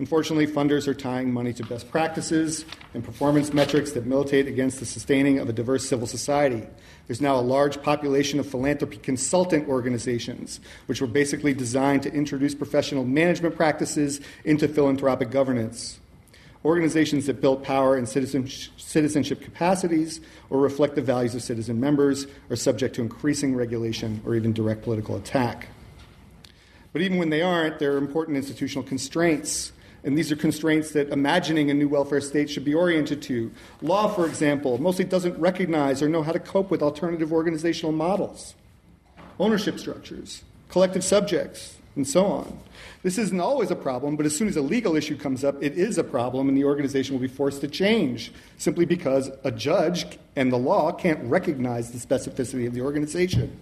Unfortunately, 0.03 0.49
funders 0.49 0.88
are 0.88 0.95
tying 0.95 1.33
money 1.33 1.53
to 1.53 1.62
best 1.62 1.88
practices 1.88 2.65
and 2.93 3.05
performance 3.05 3.53
metrics 3.53 3.93
that 3.93 4.05
militate 4.05 4.49
against 4.49 4.81
the 4.81 4.85
sustaining 4.85 5.38
of 5.38 5.49
a 5.49 5.53
diverse 5.53 5.88
civil 5.88 6.09
society. 6.09 6.67
There's 7.07 7.21
now 7.21 7.37
a 7.37 7.41
large 7.41 7.81
population 7.81 8.41
of 8.41 8.47
philanthropy 8.49 8.97
consultant 8.97 9.69
organizations, 9.69 10.59
which 10.87 11.01
were 11.01 11.07
basically 11.07 11.55
designed 11.55 12.03
to 12.03 12.12
introduce 12.12 12.53
professional 12.53 13.05
management 13.05 13.55
practices 13.55 14.21
into 14.45 14.67
philanthropic 14.67 15.31
governance. 15.31 16.01
Organizations 16.65 17.27
that 17.27 17.41
build 17.41 17.62
power 17.62 17.97
and 17.97 18.09
citizenship 18.09 19.41
capacities 19.41 20.21
or 20.51 20.59
reflect 20.59 20.97
the 20.97 21.03
values 21.03 21.37
of 21.37 21.43
citizen 21.45 21.79
members 21.79 22.27
are 22.51 22.57
subject 22.57 22.97
to 22.97 23.03
increasing 23.03 23.55
regulation 23.55 24.21
or 24.27 24.35
even 24.35 24.53
direct 24.53 24.83
political 24.83 25.15
attack. 25.15 25.69
But 26.93 27.03
even 27.03 27.19
when 27.19 27.31
they 27.31 27.41
aren't, 27.41 27.79
there 27.79 27.95
are 27.95 27.99
important 27.99 28.37
institutional 28.37 28.83
constraints 28.83 29.71
and 30.05 30.19
these 30.19 30.33
are 30.33 30.37
constraints 30.37 30.93
that 30.93 31.11
imagining 31.11 31.71
a 31.71 31.75
new 31.75 31.88
welfare 31.88 32.21
state 32.21 32.51
should 32.51 32.65
be 32.65 32.75
oriented 32.75 33.23
to. 33.23 33.51
Law, 33.83 34.09
for 34.09 34.27
example, 34.27 34.79
mostly 34.79 35.05
doesn't 35.05 35.38
recognize 35.38 36.03
or 36.03 36.09
know 36.09 36.23
how 36.23 36.33
to 36.33 36.41
cope 36.41 36.71
with 36.71 36.83
alternative 36.83 37.33
organizational 37.33 37.93
models, 37.93 38.55
ownership 39.38 39.79
structures, 39.79 40.43
collective 40.69 41.05
subjects, 41.05 41.77
and 41.95 42.09
so 42.09 42.25
on. 42.25 42.59
This 43.03 43.19
isn't 43.19 43.41
always 43.41 43.71
a 43.71 43.77
problem, 43.77 44.17
but 44.17 44.27
as 44.27 44.37
soon 44.37 44.49
as 44.49 44.57
a 44.57 44.62
legal 44.62 44.97
issue 44.97 45.17
comes 45.17 45.45
up, 45.45 45.62
it 45.62 45.75
is 45.75 45.99
a 45.99 46.05
problem, 46.05 46.49
and 46.49 46.57
the 46.57 46.65
organization 46.65 47.15
will 47.15 47.21
be 47.21 47.29
forced 47.29 47.61
to 47.61 47.69
change 47.69 48.33
simply 48.57 48.87
because 48.87 49.31
a 49.45 49.51
judge 49.51 50.19
and 50.35 50.53
the 50.53 50.59
law 50.59 50.93
can't 50.93 51.23
recognize 51.25 51.91
the 51.91 51.99
specificity 51.99 52.67
of 52.67 52.75
the 52.75 52.81
organization. 52.81 53.59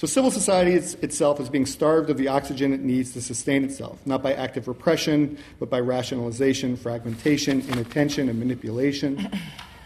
So 0.00 0.06
civil 0.06 0.30
society 0.30 0.72
is, 0.72 0.94
itself 1.02 1.40
is 1.40 1.50
being 1.50 1.66
starved 1.66 2.08
of 2.08 2.16
the 2.16 2.28
oxygen 2.28 2.72
it 2.72 2.80
needs 2.80 3.12
to 3.12 3.20
sustain 3.20 3.64
itself, 3.64 3.98
not 4.06 4.22
by 4.22 4.32
active 4.32 4.66
repression, 4.66 5.36
but 5.58 5.68
by 5.68 5.78
rationalization, 5.78 6.78
fragmentation, 6.78 7.60
inattention, 7.68 8.30
and 8.30 8.38
manipulation. 8.38 9.30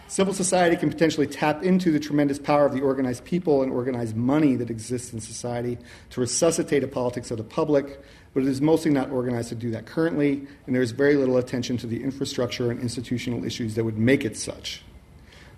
Civil 0.07 0.33
society 0.33 0.77
can 0.77 0.89
potentially 0.89 1.27
tap 1.27 1.65
into 1.65 1.91
the 1.91 1.99
tremendous 1.99 2.39
power 2.39 2.65
of 2.65 2.73
the 2.73 2.81
organized 2.81 3.25
people 3.25 3.65
and 3.65 3.73
organized 3.73 4.15
money 4.15 4.55
that 4.55 4.71
exists 4.71 5.13
in 5.13 5.19
society 5.19 5.79
to 6.11 6.21
resuscitate 6.21 6.85
a 6.85 6.87
politics 6.87 7.33
of 7.33 7.39
the 7.39 7.43
public, 7.43 8.01
but 8.35 8.45
it 8.45 8.49
is 8.49 8.61
mostly 8.61 8.93
not 8.93 9.11
organized 9.11 9.49
to 9.49 9.57
do 9.57 9.73
that 9.73 9.85
currently, 9.85 10.47
and 10.67 10.77
there 10.77 10.83
is 10.83 10.93
very 10.93 11.17
little 11.17 11.39
attention 11.39 11.77
to 11.79 11.89
the 11.89 12.01
infrastructure 12.01 12.71
and 12.71 12.81
institutional 12.81 13.45
issues 13.45 13.75
that 13.75 13.83
would 13.83 13.99
make 13.99 14.25
it 14.25 14.37
such. 14.37 14.85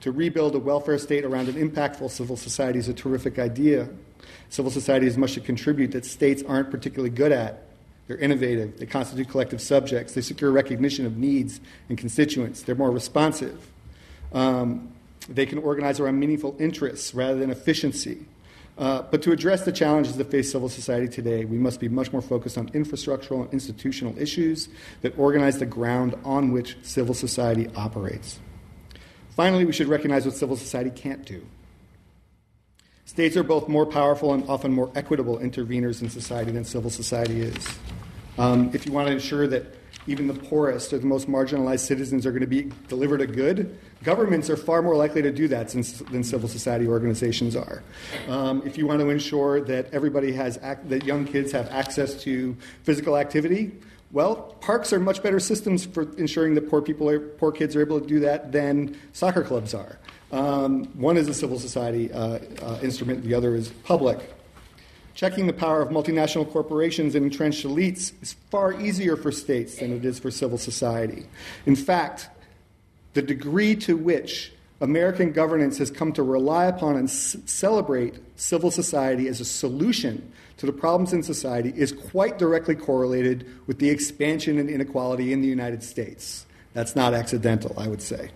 To 0.01 0.13
rebuild 0.13 0.55
a 0.55 0.59
welfare 0.59 0.97
state 0.97 1.27
around 1.27 1.51
an 1.51 1.57
impactful 1.57 2.11
civil 2.11 2.39
society 2.39 2.79
is 2.79 2.89
a 2.89 2.95
terrific 2.95 3.39
idea. 3.39 3.91
Civil 4.49 4.71
society 4.71 5.07
has 5.07 5.17
much 5.17 5.35
to 5.35 5.41
contribute 5.41 5.93
that 5.93 6.05
states 6.05 6.43
aren't 6.47 6.71
particularly 6.71 7.11
good 7.11 7.33
at. 7.33 7.63
They're 8.07 8.17
innovative, 8.17 8.79
they 8.79 8.87
constitute 8.87 9.29
collective 9.29 9.61
subjects, 9.61 10.15
they 10.15 10.21
secure 10.21 10.53
recognition 10.53 11.07
of 11.07 11.17
needs 11.17 11.61
and 11.89 11.99
constituents, 11.99 12.63
they're 12.63 12.77
more 12.77 12.91
responsive. 12.91 13.69
Um, 14.33 14.93
they 15.29 15.45
can 15.45 15.59
organize 15.59 15.99
around 15.99 16.21
meaningful 16.21 16.57
interests 16.61 17.15
rather 17.15 17.39
than 17.39 17.51
efficiency. 17.51 18.27
Uh, 18.79 19.03
but 19.11 19.23
to 19.23 19.33
address 19.33 19.65
the 19.65 19.73
challenges 19.73 20.17
that 20.17 20.31
face 20.31 20.53
civil 20.53 20.69
society 20.69 21.09
today, 21.09 21.45
we 21.47 21.57
must 21.57 21.81
be 21.81 21.89
much 21.89 22.13
more 22.13 22.21
focused 22.21 22.59
on 22.59 22.69
infrastructural 22.71 23.43
and 23.43 23.53
institutional 23.53 24.17
issues 24.19 24.69
that 25.01 25.19
organize 25.19 25.59
the 25.59 25.67
ground 25.67 26.15
on 26.25 26.53
which 26.53 26.77
civil 26.83 27.15
society 27.15 27.69
operates. 27.75 28.39
Finally, 29.31 29.65
we 29.65 29.73
should 29.73 29.89
recognize 29.89 30.27
what 30.27 30.35
civil 30.35 30.57
society 30.57 30.91
can't 30.91 31.25
do. 31.25 31.45
States 33.17 33.35
are 33.35 33.43
both 33.43 33.67
more 33.67 33.87
powerful 33.87 34.35
and 34.35 34.47
often 34.47 34.71
more 34.71 34.91
equitable 34.95 35.39
interveners 35.39 36.03
in 36.03 36.11
society 36.11 36.53
than 36.53 36.67
civil 36.67 36.91
society 36.91 37.41
is. 37.41 37.79
Um, 38.37 38.71
if 38.75 38.85
you 38.85 38.93
want 38.93 39.09
to 39.09 39.15
ensure 39.15 39.47
that 39.47 39.75
even 40.07 40.27
the 40.27 40.35
poorest 40.35 40.93
or 40.93 40.99
the 40.99 41.07
most 41.07 41.27
marginalized 41.27 41.81
citizens 41.81 42.27
are 42.27 42.31
going 42.31 42.43
to 42.43 42.47
be 42.47 42.71
delivered 42.89 43.23
a 43.23 43.27
good, 43.27 43.79
governments 44.03 44.51
are 44.51 44.57
far 44.59 44.83
more 44.83 44.95
likely 44.95 45.23
to 45.23 45.33
do 45.33 45.49
that 45.49 45.69
than 45.69 46.23
civil 46.23 46.47
society 46.47 46.87
organizations 46.87 47.57
are. 47.57 47.83
Um, 48.29 48.63
if 48.67 48.77
you 48.77 48.87
want 48.87 49.01
to 49.01 49.09
ensure 49.09 49.63
that 49.63 49.95
everybody 49.95 50.33
has, 50.33 50.59
that 50.59 51.05
young 51.05 51.25
kids 51.25 51.53
have 51.53 51.71
access 51.71 52.23
to 52.25 52.55
physical 52.83 53.17
activity, 53.17 53.73
well, 54.17 54.37
parks 54.63 54.95
are 54.95 54.99
much 54.99 55.23
better 55.23 55.39
systems 55.39 55.85
for 55.85 56.11
ensuring 56.17 56.55
that 56.55 56.71
poor 56.71 56.81
people, 56.81 57.07
are, 57.07 57.21
poor 57.21 57.53
kids 57.53 57.77
are 57.77 57.83
able 57.83 58.01
to 58.01 58.07
do 58.07 58.21
that 58.21 58.51
than 58.51 58.99
soccer 59.13 59.43
clubs 59.43 59.75
are. 59.75 59.99
Um, 60.33 60.87
one 60.99 61.19
is 61.19 61.29
a 61.29 61.35
civil 61.35 61.59
society 61.59 62.11
uh, 62.11 62.39
uh, 62.63 62.79
instrument, 62.83 63.25
the 63.25 63.35
other 63.35 63.55
is 63.55 63.69
public. 63.85 64.33
Checking 65.13 65.47
the 65.47 65.53
power 65.53 65.83
of 65.83 65.91
multinational 65.91 66.51
corporations 66.51 67.15
and 67.15 67.27
entrenched 67.27 67.67
elites 67.67 68.15
is 68.23 68.33
far 68.51 68.81
easier 68.81 69.17
for 69.17 69.31
states 69.31 69.81
than 69.81 69.93
it 69.93 70.03
is 70.03 70.19
for 70.19 70.31
civil 70.31 70.57
society. 70.57 71.27
In 71.67 71.77
fact, 71.77 72.31
the 73.13 73.21
degree 73.21 73.77
to 73.77 73.99
which 73.99 74.51
American 74.81 75.33
governance 75.33 75.77
has 75.77 75.91
come 75.91 76.15
to 76.15 76.23
rely 76.23 76.65
upon 76.65 76.97
and 76.97 77.11
c- 77.11 77.39
celebrate 77.45 78.15
civil 78.37 78.71
society 78.71 79.29
as 79.29 79.43
a 79.43 79.45
solution 79.45 80.33
to 80.59 80.67
the 80.67 80.73
problems 80.73 81.13
in 81.13 81.23
society 81.23 81.73
is 81.77 81.93
quite 81.93 82.39
directly 82.39 82.75
correlated 82.75 83.47
with 83.67 83.79
the 83.79 83.91
expansion 83.91 84.59
in 84.59 84.69
inequality 84.69 85.33
in 85.33 85.41
the 85.43 85.49
United 85.49 85.83
States. 85.83 86.47
That's 86.73 86.97
not 86.97 87.15
accidental, 87.15 87.75
I 87.79 87.89
would 87.89 88.03
say. 88.03 88.31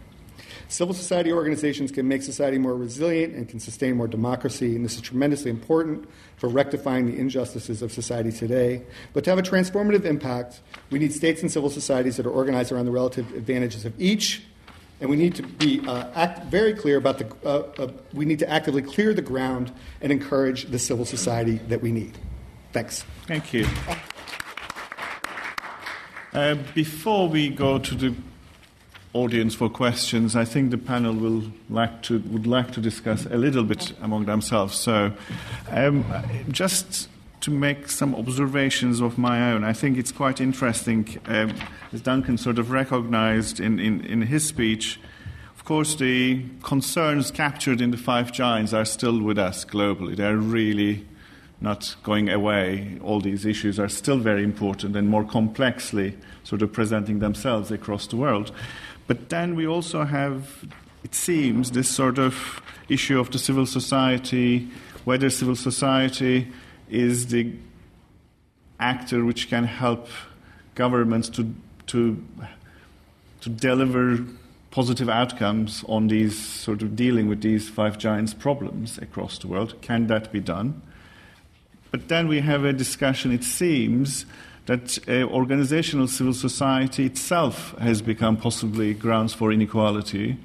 Civil 0.69 0.95
society 0.95 1.33
organizations 1.33 1.91
can 1.91 2.07
make 2.07 2.23
society 2.23 2.57
more 2.57 2.77
resilient 2.77 3.35
and 3.35 3.49
can 3.49 3.59
sustain 3.59 3.97
more 3.97 4.07
democracy, 4.07 4.77
and 4.77 4.85
this 4.85 4.95
is 4.95 5.01
tremendously 5.01 5.51
important 5.51 6.09
for 6.37 6.49
rectifying 6.49 7.07
the 7.07 7.19
injustices 7.19 7.83
of 7.83 7.93
society 7.93 8.31
today. 8.31 8.83
But 9.13 9.25
to 9.25 9.31
have 9.31 9.39
a 9.39 9.43
transformative 9.43 10.05
impact, 10.05 10.61
we 10.91 11.01
need 11.01 11.13
states 11.13 11.43
and 11.43 11.51
civil 11.51 11.71
societies 11.71 12.17
that 12.19 12.27
are 12.27 12.31
organized 12.31 12.71
around 12.71 12.85
the 12.85 12.93
relative 12.93 13.35
advantages 13.35 13.85
of 13.85 14.01
each, 14.01 14.45
and 15.01 15.09
we 15.09 15.17
need 15.17 15.35
to 15.37 15.43
be 15.43 15.81
uh, 15.87 16.11
act 16.15 16.45
very 16.47 16.75
clear 16.75 16.97
about 16.99 17.19
the. 17.19 17.27
Uh, 17.45 17.83
uh, 17.83 17.93
we 18.13 18.25
need 18.25 18.39
to 18.41 18.49
actively 18.49 18.83
clear 18.83 19.15
the 19.15 19.23
ground 19.23 19.73
and 20.01 20.13
encourage 20.13 20.65
the 20.67 20.79
civil 20.79 21.05
society 21.05 21.57
that 21.69 21.81
we 21.81 21.93
need. 21.93 22.19
Thanks. 22.73 23.05
Thank 23.27 23.53
you. 23.53 23.67
Uh, 26.33 26.55
before 26.75 27.29
we 27.29 27.49
go 27.49 27.79
to 27.79 27.95
the 27.95 28.15
audience 29.13 29.55
for 29.55 29.69
questions. 29.69 30.37
I 30.37 30.45
think 30.45 30.71
the 30.71 30.79
panel 30.79 31.15
will 31.15 31.43
like 31.69 32.03
to, 32.03 32.21
would 32.29 32.47
like 32.47 32.71
to 32.73 32.81
discuss 32.81 33.27
a 33.27 33.37
little 33.37 33.65
bit 33.65 33.93
among 34.01 34.27
themselves. 34.27 34.79
So, 34.79 35.13
um, 35.71 36.05
just 36.51 37.09
to 37.41 37.51
make 37.51 37.89
some 37.89 38.15
observations 38.15 39.01
of 39.01 39.17
my 39.17 39.53
own, 39.53 39.65
I 39.65 39.73
think 39.73 39.97
it's 39.97 40.13
quite 40.13 40.41
interesting, 40.41 41.19
um, 41.27 41.55
as 41.93 42.03
Duncan 42.03 42.37
sort 42.37 42.59
of 42.59 42.71
recognized 42.71 43.61
in, 43.61 43.79
in, 43.79 44.05
in 44.05 44.23
his 44.23 44.47
speech. 44.47 45.01
Of 45.57 45.65
course, 45.65 45.95
the 45.95 46.45
concerns 46.63 47.31
captured 47.31 47.81
in 47.81 47.93
the 47.93 47.97
five 47.97 48.33
giants 48.33 48.73
are 48.73 48.85
still 48.85 49.21
with 49.23 49.39
us 49.39 49.65
globally. 49.65 50.17
They're 50.17 50.37
really 50.37 51.07
not 51.61 51.95
going 52.03 52.29
away. 52.29 52.99
All 53.03 53.21
these 53.21 53.47
issues 53.47 53.79
are 53.79 53.89
still 53.89 54.19
very 54.19 54.43
important 54.43 54.97
and 54.97 55.09
more 55.09 55.25
complexly 55.25 56.17
sort 56.45 56.63
of 56.63 56.73
presenting 56.73 57.19
themselves 57.21 57.71
across 57.71 58.07
the 58.07 58.17
world. 58.17 58.53
But 59.07 59.29
then 59.29 59.55
we 59.55 59.67
also 59.67 60.05
have, 60.05 60.65
it 61.05 61.15
seems, 61.15 61.71
this 61.73 61.89
sort 61.89 62.19
of 62.19 62.63
issue 62.89 63.21
of 63.21 63.31
the 63.31 63.39
civil 63.39 63.67
society, 63.67 64.69
whether 65.05 65.31
civil 65.31 65.57
society 65.57 66.49
is 66.91 67.29
the 67.29 67.53
actor 68.79 69.25
which 69.25 69.49
can 69.49 69.65
help 69.65 70.09
governments 70.75 71.29
to, 71.29 71.55
to, 71.87 72.23
to 73.41 73.49
deliver 73.49 74.25
positive 74.71 75.09
outcomes 75.09 75.85
on 75.89 76.09
these 76.09 76.39
sort 76.39 76.83
of 76.83 76.95
dealing 76.95 77.29
with 77.29 77.43
these 77.43 77.69
five 77.69 77.99
giants 77.99 78.33
problems 78.33 78.99
across 78.99 79.39
the 79.39 79.49
world. 79.49 79.75
Can 79.83 80.07
that 80.07 80.33
be 80.33 80.41
done? 80.41 80.81
But 81.91 82.09
then 82.09 82.29
we 82.29 82.41
have 82.41 82.65
a 82.65 82.73
discussion, 82.73 83.33
it 83.33 83.43
seems, 83.43 84.27
that 84.67 84.99
uh, 85.09 85.25
organizational 85.25 86.07
civil 86.07 86.33
society 86.33 87.07
itself 87.07 87.77
has 87.79 88.01
become 88.01 88.37
possibly 88.37 88.95
grounds 88.95 89.35
for 89.35 89.51
inequality 89.53 90.39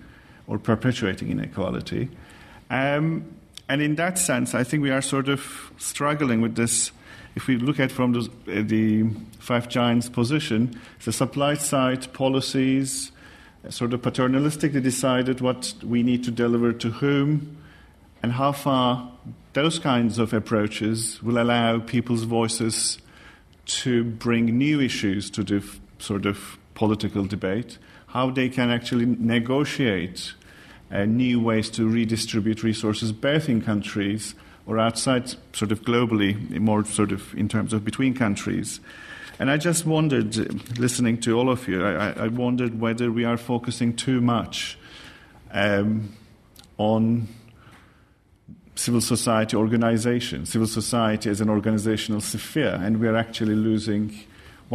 or 0.48 0.58
perpetuating 0.58 1.30
inequality. 1.30 2.10
Um, 2.72 3.26
and 3.68 3.82
in 3.82 3.96
that 3.96 4.18
sense, 4.18 4.54
I 4.54 4.64
think 4.64 4.84
we 4.84 4.92
are 4.92 5.02
sort 5.02 5.28
of 5.28 5.72
struggling 5.78 6.42
with 6.42 6.56
this. 6.56 6.92
If 7.36 7.48
we 7.48 7.58
look 7.58 7.80
at 7.80 7.92
from 7.92 8.14
the, 8.14 8.30
the 8.46 9.06
five 9.40 9.68
giants 9.68 10.08
position, 10.08 10.80
the 11.04 11.12
supply 11.12 11.56
side 11.56 12.14
policies 12.14 13.12
uh, 13.66 13.72
sort 13.72 13.94
of 13.94 14.02
paternalistically 14.02 14.82
decided 14.82 15.42
what 15.42 15.74
we 15.84 16.04
need 16.04 16.24
to 16.26 16.32
deliver 16.32 16.72
to 16.74 16.92
whom 16.92 17.58
and 18.24 18.34
how 18.34 18.52
far 18.52 19.12
those 19.54 19.80
kinds 19.80 20.18
of 20.20 20.34
approaches 20.34 21.22
will 21.22 21.42
allow 21.42 21.80
people's 21.80 22.24
voices 22.24 23.00
to 23.66 24.04
bring 24.04 24.46
new 24.58 24.80
issues 24.80 25.30
to 25.32 25.44
the 25.44 25.64
sort 26.00 26.26
of 26.26 26.58
political 26.76 27.26
debate, 27.26 27.78
how 28.08 28.30
they 28.30 28.50
can 28.50 28.70
actually 28.70 29.06
negotiate 29.06 30.34
uh, 30.92 31.06
new 31.06 31.40
ways 31.40 31.70
to 31.72 31.88
redistribute 31.88 32.64
resources, 32.64 33.12
both 33.12 33.50
in 33.50 33.62
countries 33.62 34.36
or 34.66 34.80
outside, 34.80 35.30
sort 35.54 35.72
of 35.72 35.82
globally, 35.84 36.50
more 36.60 36.84
sort 36.86 37.12
of 37.12 37.34
in 37.36 37.48
terms 37.48 37.74
of 37.74 37.84
between 37.86 38.14
countries. 38.14 38.80
And 39.38 39.52
I 39.52 39.58
just 39.58 39.86
wondered, 39.86 40.36
listening 40.80 41.20
to 41.22 41.38
all 41.38 41.50
of 41.50 41.68
you, 41.68 41.86
I, 41.86 42.12
I 42.12 42.28
wondered 42.28 42.80
whether 42.80 43.12
we 43.12 43.26
are 43.26 43.38
focusing 43.38 43.96
too 43.96 44.22
much 44.22 44.78
um, 45.52 46.16
on 46.78 47.28
civil 48.76 49.02
society 49.02 49.56
organization, 49.56 50.46
civil 50.46 50.68
society 50.68 51.30
as 51.30 51.42
an 51.42 51.50
organizational 51.50 52.22
sphere, 52.22 52.80
and 52.82 53.00
we 53.00 53.08
are 53.08 53.16
actually 53.16 53.56
losing 53.56 54.18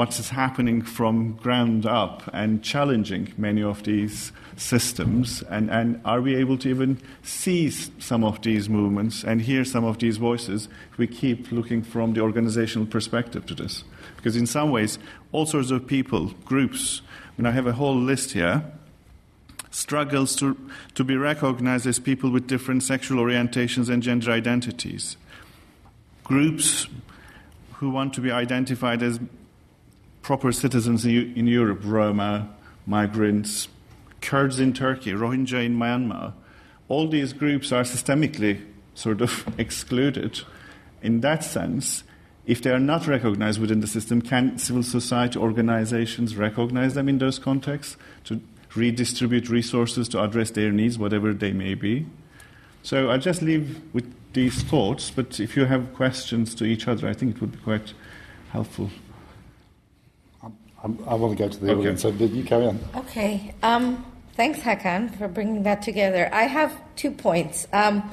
what 0.01 0.19
is 0.19 0.31
happening 0.31 0.81
from 0.81 1.35
ground 1.43 1.85
up 1.85 2.23
and 2.33 2.63
challenging 2.63 3.35
many 3.37 3.63
of 3.63 3.83
these 3.83 4.33
systems. 4.57 5.43
And, 5.43 5.71
and 5.71 6.01
are 6.07 6.23
we 6.23 6.37
able 6.37 6.57
to 6.57 6.71
even 6.71 6.99
see 7.23 7.69
some 7.69 8.25
of 8.25 8.41
these 8.41 8.67
movements 8.67 9.23
and 9.25 9.43
hear 9.43 9.63
some 9.63 9.85
of 9.85 9.99
these 9.99 10.17
voices 10.17 10.69
if 10.91 10.97
we 10.97 11.07
keep 11.07 11.53
looking 11.53 11.83
from 11.83 12.15
the 12.15 12.23
organizational 12.23 12.87
perspective 12.87 13.45
to 13.45 13.55
this? 13.55 13.85
Because 14.17 14.37
in 14.37 14.47
some 14.47 14.71
ways, 14.71 14.99
all 15.33 15.45
sorts 15.45 15.71
of 15.71 15.87
people, 15.87 16.29
groups, 16.47 17.03
I 17.29 17.43
mean, 17.43 17.47
I 17.47 17.51
have 17.51 17.67
a 17.67 17.73
whole 17.73 17.95
list 17.95 18.33
here 18.33 18.65
struggles 19.71 20.35
to, 20.37 20.57
to 20.95 21.05
be 21.05 21.19
recognized 21.19 21.87
as 21.87 21.99
people 21.99 22.31
with 22.31 22.47
different 22.47 22.85
sexual 22.85 23.23
orientations 23.23 23.91
and 23.91 24.03
gender 24.03 24.31
identities. 24.31 25.19
Groups 26.25 26.87
who 27.75 27.91
want 27.91 28.15
to 28.15 28.23
be 28.23 28.31
identified 28.31 29.03
as 29.03 29.21
proper 30.23 30.53
citizens 30.53 31.05
in 31.05 31.47
Europe, 31.47 31.81
Roma, 31.83 32.51
migrants, 32.87 33.69
Kurds 34.21 34.61
in 34.61 34.73
Turkey, 34.73 35.13
Rohingya 35.13 35.65
in 35.65 35.77
Myanmar, 35.77 36.35
all 36.89 37.09
these 37.09 37.33
groups 37.33 37.73
are 37.73 37.85
systemically 37.85 38.65
sort 38.95 39.21
of 39.21 39.47
excluded. 39.59 40.41
In 41.03 41.21
that 41.21 41.43
sense, 41.43 42.05
if 42.47 42.63
they 42.63 42.71
are 42.71 42.81
not 42.81 43.07
recognized 43.07 43.61
within 43.61 43.81
the 43.81 43.87
system, 43.87 44.21
can 44.21 44.59
civil 44.59 44.83
society 44.83 45.39
organizations 45.39 46.37
recognize 46.37 46.95
them 46.95 47.09
in 47.09 47.19
those 47.19 47.39
contexts 47.39 47.97
to 48.25 48.41
redistribute 48.75 49.49
resources 49.49 50.09
to 50.09 50.23
address 50.23 50.51
their 50.51 50.71
needs, 50.71 50.99
whatever 50.99 51.33
they 51.33 51.53
may 51.53 51.75
be. 51.75 52.07
So 52.83 53.11
I'll 53.11 53.19
just 53.19 53.43
leave 53.43 53.81
with 53.93 54.13
these 54.33 54.63
thoughts, 54.63 55.11
but 55.11 55.41
if 55.41 55.57
you 55.57 55.65
have 55.65 55.95
questions 55.95 56.55
to 56.57 56.65
each 56.65 56.89
other, 56.89 57.09
I 57.09 57.13
think 57.13 57.37
it 57.37 57.41
would 57.41 57.53
be 57.53 57.59
quite 57.59 57.93
helpful. 58.51 58.91
I'm, 60.83 60.99
i 61.07 61.15
want 61.15 61.37
to 61.37 61.45
go 61.45 61.49
to 61.49 61.59
the 61.59 61.71
okay. 61.73 61.79
audience, 61.79 62.03
so 62.03 62.09
you 62.09 62.43
carry 62.43 62.67
on. 62.67 62.79
Okay. 62.97 63.55
Um, 63.63 64.05
thanks, 64.35 64.61
Hakan, 64.61 65.15
for 65.17 65.29
bringing 65.29 65.63
that 65.65 65.83
together. 65.83 66.31
I 66.33 66.45
have 66.45 66.75
two 66.97 67.11
points. 67.11 67.67
Um, 67.73 68.11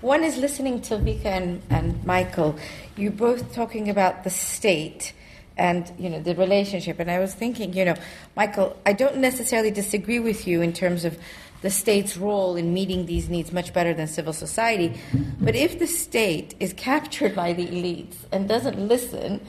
one 0.00 0.24
is 0.24 0.36
listening 0.36 0.80
to 0.82 0.96
Vika 0.96 1.26
and, 1.26 1.62
and 1.70 2.04
Michael. 2.04 2.58
You 2.96 3.10
both 3.10 3.54
talking 3.54 3.88
about 3.88 4.24
the 4.24 4.30
state 4.30 5.12
and 5.56 5.90
you 5.98 6.08
know 6.08 6.20
the 6.20 6.36
relationship, 6.36 7.00
and 7.00 7.10
I 7.10 7.18
was 7.18 7.34
thinking, 7.34 7.72
you 7.72 7.84
know, 7.84 7.96
Michael, 8.36 8.76
I 8.86 8.92
don't 8.92 9.16
necessarily 9.16 9.72
disagree 9.72 10.20
with 10.20 10.46
you 10.46 10.62
in 10.62 10.72
terms 10.72 11.04
of 11.04 11.18
the 11.62 11.70
state's 11.70 12.16
role 12.16 12.54
in 12.54 12.72
meeting 12.72 13.06
these 13.06 13.28
needs 13.28 13.52
much 13.52 13.72
better 13.72 13.92
than 13.92 14.06
civil 14.06 14.32
society. 14.32 14.94
But 15.40 15.56
if 15.56 15.78
the 15.78 15.88
state 15.88 16.54
is 16.60 16.72
captured 16.74 17.34
by 17.34 17.52
the 17.52 17.66
elites 17.66 18.14
and 18.30 18.48
doesn't 18.48 18.78
listen, 18.78 19.40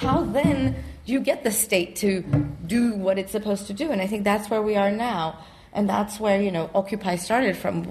how 0.00 0.22
then 0.22 0.74
do 1.04 1.12
you 1.12 1.20
get 1.20 1.44
the 1.44 1.50
state 1.50 1.96
to 1.96 2.22
do 2.66 2.94
what 2.94 3.18
it's 3.18 3.32
supposed 3.32 3.66
to 3.66 3.74
do? 3.74 3.90
And 3.90 4.00
I 4.00 4.06
think 4.06 4.24
that's 4.24 4.48
where 4.48 4.62
we 4.62 4.76
are 4.76 4.90
now. 4.90 5.38
And 5.72 5.88
that's 5.88 6.18
where, 6.18 6.40
you 6.40 6.50
know, 6.50 6.70
Occupy 6.74 7.16
started 7.16 7.56
from, 7.56 7.84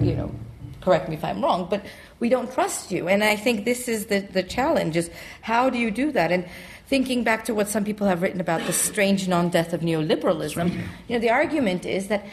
you 0.00 0.14
know, 0.14 0.34
correct 0.80 1.08
me 1.08 1.14
if 1.14 1.24
I'm 1.24 1.42
wrong, 1.42 1.68
but 1.70 1.84
we 2.18 2.28
don't 2.28 2.52
trust 2.52 2.90
you. 2.90 3.08
And 3.08 3.22
I 3.22 3.36
think 3.36 3.64
this 3.64 3.88
is 3.88 4.06
the, 4.06 4.18
the 4.20 4.42
challenge 4.42 4.96
is 4.96 5.08
how 5.40 5.70
do 5.70 5.78
you 5.78 5.90
do 5.90 6.10
that? 6.12 6.32
And 6.32 6.44
thinking 6.88 7.22
back 7.22 7.44
to 7.44 7.54
what 7.54 7.68
some 7.68 7.84
people 7.84 8.08
have 8.08 8.22
written 8.22 8.40
about 8.40 8.66
the 8.66 8.72
strange 8.72 9.28
non-death 9.28 9.72
of 9.72 9.82
neoliberalism, 9.82 10.72
you 11.08 11.14
know, 11.14 11.20
the 11.20 11.30
argument 11.30 11.86
is 11.86 12.08
that 12.08 12.26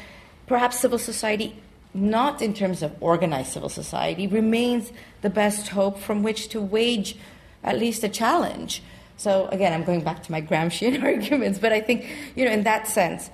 perhaps 0.47 0.80
civil 0.80 0.97
society, 0.97 1.55
not 1.93 2.41
in 2.41 2.53
terms 2.53 2.82
of 2.82 2.91
organized 2.99 3.53
civil 3.53 3.69
society, 3.69 4.25
remains 4.25 4.91
the 5.21 5.30
best 5.30 5.69
hope 5.69 5.99
from 5.99 6.23
which 6.23 6.49
to 6.49 6.59
wage 6.59 7.15
at 7.63 7.77
least 7.77 8.03
a 8.03 8.09
challenge. 8.09 8.82
So 9.20 9.49
again, 9.51 9.74
I'm 9.74 9.84
going 9.84 10.01
back 10.01 10.24
to 10.24 10.32
my 10.32 10.41
Gramscian 10.41 11.03
arguments, 11.13 11.59
but 11.59 11.74
I 11.74 11.82
think, 11.82 12.07
you 12.36 12.45
know, 12.45 12.51
in 12.51 12.63
that 12.63 12.88
sense. 12.88 13.30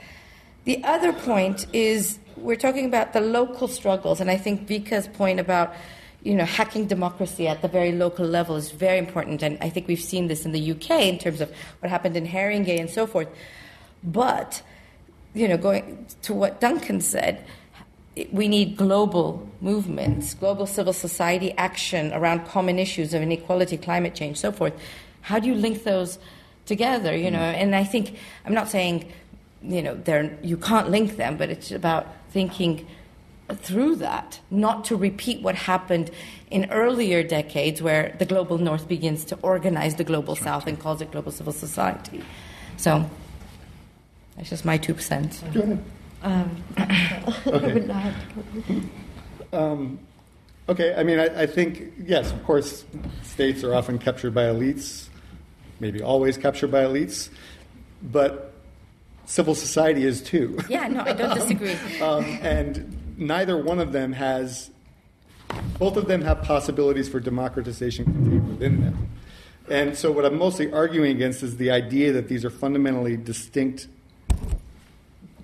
The 0.63 0.83
other 0.83 1.13
point 1.13 1.67
is 1.73 2.17
we're 2.37 2.55
talking 2.55 2.85
about 2.85 3.13
the 3.13 3.21
local 3.21 3.67
struggles, 3.67 4.19
and 4.19 4.31
I 4.31 4.37
think 4.37 4.67
Vika's 4.67 5.07
point 5.07 5.39
about 5.39 5.75
you 6.23 6.33
know, 6.33 6.43
hacking 6.43 6.87
democracy 6.87 7.47
at 7.47 7.61
the 7.61 7.67
very 7.67 7.91
local 7.91 8.25
level 8.25 8.55
is 8.55 8.71
very 8.71 8.97
important, 8.97 9.43
and 9.43 9.59
I 9.61 9.69
think 9.69 9.87
we've 9.87 10.01
seen 10.01 10.27
this 10.27 10.43
in 10.43 10.53
the 10.53 10.71
UK 10.71 10.89
in 11.01 11.19
terms 11.19 11.39
of 11.39 11.53
what 11.79 11.91
happened 11.91 12.17
in 12.17 12.25
Haringey 12.25 12.79
and 12.79 12.89
so 12.89 13.05
forth. 13.05 13.27
But 14.03 14.63
you 15.35 15.47
know, 15.47 15.55
going 15.55 16.07
to 16.23 16.33
what 16.33 16.59
Duncan 16.59 16.99
said, 16.99 17.45
we 18.31 18.47
need 18.47 18.75
global 18.75 19.47
movements, 19.61 20.33
global 20.33 20.65
civil 20.65 20.93
society 20.93 21.51
action 21.57 22.11
around 22.11 22.47
common 22.47 22.79
issues 22.79 23.13
of 23.13 23.21
inequality, 23.21 23.77
climate 23.77 24.15
change, 24.15 24.37
so 24.37 24.51
forth. 24.51 24.73
How 25.25 25.39
do 25.39 25.47
you 25.47 25.55
link 25.55 25.83
those 25.83 26.19
together? 26.65 27.15
You 27.15 27.31
know, 27.31 27.39
mm. 27.39 27.61
and 27.61 27.75
I 27.75 27.83
think 27.83 28.17
I'm 28.45 28.53
not 28.53 28.69
saying, 28.69 29.11
you 29.61 29.81
know, 29.81 30.29
you 30.41 30.57
can't 30.57 30.89
link 30.89 31.17
them, 31.17 31.37
but 31.37 31.49
it's 31.49 31.71
about 31.71 32.07
thinking 32.29 32.85
through 33.53 33.95
that, 33.97 34.39
not 34.49 34.85
to 34.85 34.95
repeat 34.95 35.41
what 35.41 35.55
happened 35.55 36.09
in 36.49 36.69
earlier 36.71 37.23
decades, 37.23 37.81
where 37.81 38.15
the 38.19 38.25
global 38.25 38.57
North 38.57 38.87
begins 38.87 39.23
to 39.25 39.37
organize 39.41 39.95
the 39.95 40.03
global 40.03 40.35
South 40.35 40.67
and 40.67 40.79
calls 40.79 41.01
it 41.01 41.11
global 41.11 41.31
civil 41.31 41.53
society. 41.53 42.23
So 42.77 43.09
that's 44.35 44.49
just 44.49 44.65
my 44.65 44.77
two 44.77 44.97
cents. 44.97 45.43
Go 45.53 45.61
ahead. 45.61 45.83
Um, 46.23 46.63
okay. 47.47 48.81
um, 49.53 49.99
okay. 50.67 50.95
I 50.95 51.03
mean, 51.03 51.19
I, 51.19 51.43
I, 51.43 51.45
think 51.45 51.93
yes, 52.03 52.31
of 52.31 52.43
course, 52.43 52.83
states 53.21 53.63
are 53.63 53.75
often 53.75 53.99
captured 53.99 54.33
by 54.33 54.43
elites, 54.43 55.04
maybe 55.79 56.01
always 56.01 56.37
captured 56.37 56.71
by 56.71 56.83
elites, 56.83 57.29
but 58.01 58.53
civil 59.25 59.55
society 59.55 60.05
is 60.05 60.21
too. 60.21 60.57
Yeah, 60.69 60.87
no, 60.87 61.01
I 61.01 61.13
don't 61.13 61.35
disagree. 61.35 61.73
um, 62.01 62.25
and 62.41 63.17
neither 63.17 63.57
one 63.57 63.79
of 63.79 63.91
them 63.91 64.13
has. 64.13 64.71
Both 65.77 65.95
of 65.95 66.07
them 66.07 66.21
have 66.21 66.41
possibilities 66.41 67.07
for 67.07 67.19
democratization 67.19 68.05
contained 68.05 68.47
within 68.49 68.81
them. 68.81 69.09
And 69.69 69.97
so, 69.97 70.11
what 70.11 70.25
I'm 70.25 70.37
mostly 70.37 70.71
arguing 70.71 71.11
against 71.11 71.43
is 71.43 71.57
the 71.57 71.71
idea 71.71 72.11
that 72.13 72.27
these 72.27 72.43
are 72.45 72.49
fundamentally 72.49 73.17
distinct 73.17 73.87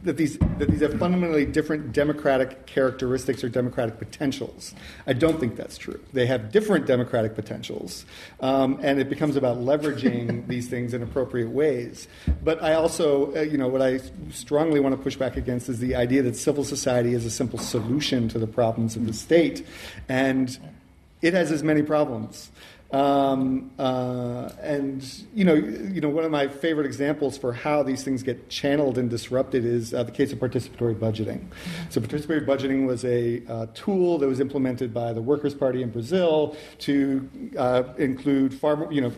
that 0.03 0.17
these 0.17 0.37
that 0.57 0.69
these 0.69 0.81
have 0.81 0.97
fundamentally 0.97 1.45
different 1.45 1.93
democratic 1.93 2.65
characteristics 2.65 3.43
or 3.43 3.49
democratic 3.49 3.99
potentials. 3.99 4.73
I 5.05 5.13
don't 5.13 5.39
think 5.39 5.55
that's 5.55 5.77
true. 5.77 5.99
They 6.13 6.25
have 6.25 6.51
different 6.51 6.87
democratic 6.87 7.35
potentials, 7.35 8.05
um, 8.39 8.79
and 8.81 8.99
it 8.99 9.09
becomes 9.09 9.35
about 9.35 9.57
leveraging 9.57 10.47
these 10.51 10.67
things 10.67 10.93
in 10.93 11.03
appropriate 11.03 11.49
ways. 11.49 12.07
But 12.43 12.63
I 12.63 12.73
also, 12.73 13.35
uh, 13.35 13.41
you 13.41 13.57
know, 13.57 13.67
what 13.67 13.81
I 13.81 13.99
strongly 14.31 14.79
want 14.79 14.95
to 14.95 15.01
push 15.01 15.15
back 15.15 15.37
against 15.37 15.69
is 15.69 15.79
the 15.79 15.95
idea 15.95 16.23
that 16.23 16.35
civil 16.35 16.63
society 16.63 17.13
is 17.13 17.25
a 17.25 17.31
simple 17.31 17.59
solution 17.59 18.27
to 18.29 18.39
the 18.39 18.47
problems 18.47 18.95
of 18.95 19.05
the 19.05 19.13
state, 19.13 19.65
and 20.09 20.57
it 21.21 21.33
has 21.33 21.51
as 21.51 21.63
many 21.63 21.83
problems. 21.83 22.49
Um, 22.91 23.71
uh, 23.79 24.49
and 24.61 25.01
you 25.33 25.45
know, 25.45 25.53
you 25.53 26.01
know, 26.01 26.09
one 26.09 26.25
of 26.25 26.31
my 26.31 26.47
favorite 26.47 26.85
examples 26.85 27.37
for 27.37 27.53
how 27.53 27.83
these 27.83 28.03
things 28.03 28.21
get 28.21 28.49
channeled 28.49 28.97
and 28.97 29.09
disrupted 29.09 29.63
is 29.63 29.93
uh, 29.93 30.03
the 30.03 30.11
case 30.11 30.33
of 30.33 30.39
participatory 30.39 30.95
budgeting. 30.95 31.45
So, 31.89 32.01
participatory 32.01 32.45
budgeting 32.45 32.85
was 32.85 33.05
a 33.05 33.43
uh, 33.47 33.67
tool 33.73 34.17
that 34.17 34.27
was 34.27 34.41
implemented 34.41 34.93
by 34.93 35.13
the 35.13 35.21
Workers' 35.21 35.53
Party 35.53 35.83
in 35.83 35.89
Brazil 35.89 36.57
to 36.79 37.29
uh, 37.57 37.83
include 37.97 38.53
far 38.53 38.75
more, 38.75 38.91
you 38.91 38.99
know, 39.01 39.11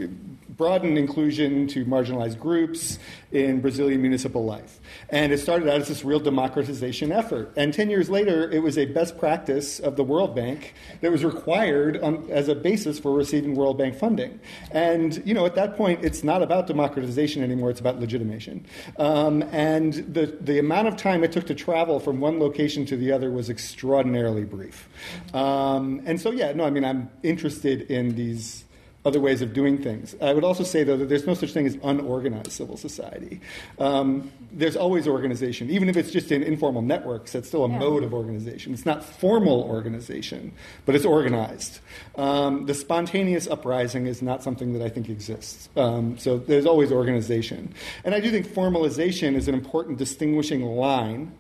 broaden 0.58 0.97
inclusion 0.97 1.68
to 1.68 1.86
marginalized 1.86 2.39
groups 2.39 2.99
in 3.32 3.62
Brazilian 3.62 4.01
municipal 4.01 4.45
life. 4.45 4.80
And 5.10 5.32
it 5.32 5.39
started 5.39 5.68
out 5.68 5.82
as 5.82 5.88
this 5.88 6.06
real 6.06 6.20
democratization 6.20 7.12
effort. 7.12 7.51
And 7.56 7.74
10 7.74 7.89
years 7.89 8.10
later, 8.10 8.49
it 8.51 8.60
was 8.60 8.78
a 8.78 8.86
best 8.86 9.18
practice 9.18 9.80
of 9.80 9.95
the 9.95 10.04
World 10.04 10.36
Bank 10.36 10.74
that 11.01 11.12
was 11.12 11.24
required 11.24 11.97
on, 12.01 12.30
as 12.30 12.47
a 12.47 12.56
basis 12.56 12.99
for 12.99 13.12
receiving 13.12 13.56
World 13.56 13.78
Bank 13.78 13.95
funding. 13.95 14.39
And, 14.72 15.22
you 15.26 15.34
know, 15.34 15.45
at 15.45 15.56
that 15.56 15.76
point, 15.76 16.04
it's 16.06 16.24
not 16.24 16.43
about 16.43 16.68
democratization 16.68 17.43
anymore, 17.43 17.72
it's 17.72 17.80
about 17.80 17.99
legitimation. 17.99 18.66
Um, 18.97 19.43
and 19.51 19.93
the, 20.14 20.38
the 20.39 20.60
amount 20.60 20.88
of 20.88 20.95
time 20.95 21.24
it 21.24 21.32
took 21.32 21.47
to 21.47 21.56
travel 21.56 21.99
from 21.99 22.20
one 22.20 22.39
location 22.39 22.86
to 22.88 22.97
the 22.97 23.12
other 23.12 23.32
was 23.32 23.49
extraordinarily 23.49 24.43
brief. 24.43 24.88
Um, 25.34 26.01
and 26.06 26.22
so, 26.22 26.32
yeah, 26.32 26.51
no, 26.54 26.66
I 26.66 26.70
mean, 26.70 26.86
I'm 26.86 27.10
interested 27.24 27.89
in 27.89 28.16
these 28.16 28.66
other 29.06 29.20
ways 29.20 29.41
of 29.41 29.54
doing 29.54 29.78
things. 29.78 30.16
I 30.22 30.34
would 30.34 30.45
also 30.45 30.64
say, 30.64 30.84
though, 30.84 30.95
that 30.95 31.10
there's 31.10 31.28
no 31.28 31.34
such 31.34 31.51
thing 31.51 31.68
as 31.68 31.78
unorganized 31.84 32.51
civil 32.51 32.78
society. 32.78 33.41
Um, 33.78 34.32
there's 34.51 34.78
always 34.78 35.08
organization, 35.08 35.70
even 35.70 35.89
if 35.89 35.97
it's 35.97 36.12
just 36.12 36.32
in 36.32 36.41
informal 36.41 36.82
networks. 36.82 37.34
That's 37.34 37.47
still 37.47 37.66
a 37.66 37.70
yeah. 37.70 37.80
mode 37.80 38.04
of 38.04 38.14
organization. 38.14 38.74
It's 38.74 38.86
not 38.86 39.04
formal 39.04 39.64
organization, 39.64 40.54
but 40.86 40.95
it's 40.95 41.06
organized. 41.06 41.80
Um, 42.16 42.66
the 42.66 42.74
spontaneous 42.74 43.47
uprising 43.47 44.08
is 44.08 44.22
not 44.22 44.41
something 44.41 44.74
that 44.74 44.82
I 44.82 44.89
think 44.89 45.10
exists. 45.10 45.68
Um, 45.76 46.18
so 46.18 46.38
there's 46.38 46.66
always 46.66 46.91
organization, 46.91 47.74
and 48.06 48.16
I 48.16 48.22
do 48.22 48.32
think 48.32 48.47
formalization 48.47 49.36
is 49.36 49.49
an 49.49 49.54
important 49.54 49.97
distinguishing 49.97 50.64
line 50.64 51.34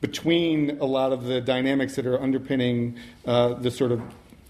between 0.00 0.78
a 0.80 0.84
lot 0.84 1.12
of 1.12 1.24
the 1.24 1.40
dynamics 1.40 1.96
that 1.96 2.06
are 2.06 2.20
underpinning 2.20 2.94
uh, 3.24 3.54
the 3.54 3.70
sort 3.70 3.90
of 3.90 4.02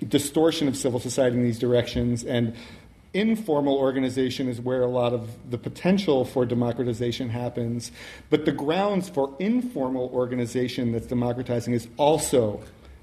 distortion 0.09 0.69
of 0.69 0.77
civil 0.77 1.01
society 1.01 1.37
in 1.37 1.43
these 1.43 1.59
directions 1.59 2.25
and 2.25 2.55
informal 3.13 3.77
organization 3.77 4.49
is 4.49 4.61
where 4.61 4.83
a 4.83 4.89
lot 4.89 5.13
of 5.13 5.31
the 5.51 5.57
potential 5.57 6.25
for 6.25 6.45
democratization 6.45 7.29
happens 7.29 7.93
but 8.29 8.45
the 8.45 8.53
grounds 8.53 9.09
for 9.09 9.35
informal 9.39 10.11
organization 10.13 10.91
that's 10.93 11.07
democratizing 11.07 11.73
is 11.73 11.87
also 11.97 12.61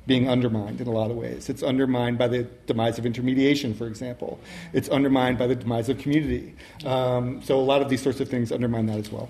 being 0.07 0.29
undermined 0.29 0.81
in 0.81 0.87
a 0.87 0.91
lot 0.91 1.11
of 1.11 1.17
ways. 1.17 1.49
It's 1.49 1.63
undermined 1.63 2.17
by 2.17 2.27
the 2.27 2.43
demise 2.65 2.97
of 2.97 3.05
intermediation, 3.05 3.73
for 3.73 3.87
example. 3.87 4.39
It's 4.73 4.89
undermined 4.89 5.37
by 5.37 5.47
the 5.47 5.55
demise 5.55 5.89
of 5.89 5.99
community. 5.99 6.55
Um, 6.85 7.41
so 7.43 7.59
a 7.59 7.61
lot 7.61 7.81
of 7.81 7.89
these 7.89 8.01
sorts 8.01 8.19
of 8.19 8.27
things 8.27 8.51
undermine 8.51 8.87
that 8.87 8.97
as 8.97 9.11
well. 9.11 9.29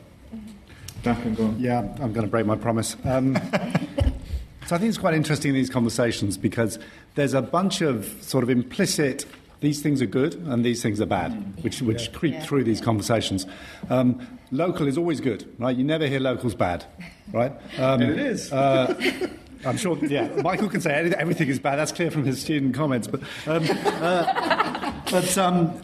Yeah, 1.57 1.79
I'm 1.99 2.13
going 2.13 2.25
to 2.25 2.31
break 2.31 2.45
my 2.45 2.55
promise. 2.55 2.95
Um, 3.03 3.37
so 4.67 4.75
I 4.75 4.79
think 4.79 4.89
it's 4.89 4.97
quite 4.97 5.13
interesting 5.13 5.53
these 5.53 5.69
conversations 5.69 6.37
because 6.37 6.79
there's 7.15 7.33
a 7.33 7.41
bunch 7.41 7.81
of 7.81 8.05
sort 8.21 8.43
of 8.43 8.49
implicit 8.49 9.25
these 9.61 9.81
things 9.81 10.01
are 10.01 10.07
good 10.07 10.33
and 10.33 10.65
these 10.65 10.81
things 10.81 10.99
are 10.99 11.05
bad, 11.05 11.31
which, 11.63 11.81
which 11.81 12.07
yeah. 12.07 12.13
creep 12.13 12.33
yeah. 12.33 12.43
through 12.43 12.63
these 12.63 12.81
conversations. 12.81 13.45
Um, 13.89 14.39
local 14.49 14.87
is 14.87 14.97
always 14.97 15.21
good, 15.21 15.47
right? 15.59 15.75
You 15.75 15.83
never 15.83 16.07
hear 16.07 16.19
locals 16.19 16.55
bad, 16.55 16.83
right? 17.31 17.53
Um, 17.77 18.01
and 18.01 18.11
it 18.11 18.19
is. 18.19 18.51
Uh, 18.51 19.27
I'm 19.65 19.77
sure, 19.77 19.97
yeah, 20.05 20.27
Michael 20.41 20.69
can 20.69 20.81
say 20.81 20.91
everything 20.91 21.47
is 21.47 21.59
bad. 21.59 21.77
That's 21.77 21.91
clear 21.91 22.09
from 22.09 22.25
his 22.25 22.41
student 22.41 22.73
comments. 22.73 23.07
But, 23.07 23.21
um, 23.45 23.65
uh, 23.69 24.91
but 25.09 25.37
um, 25.37 25.81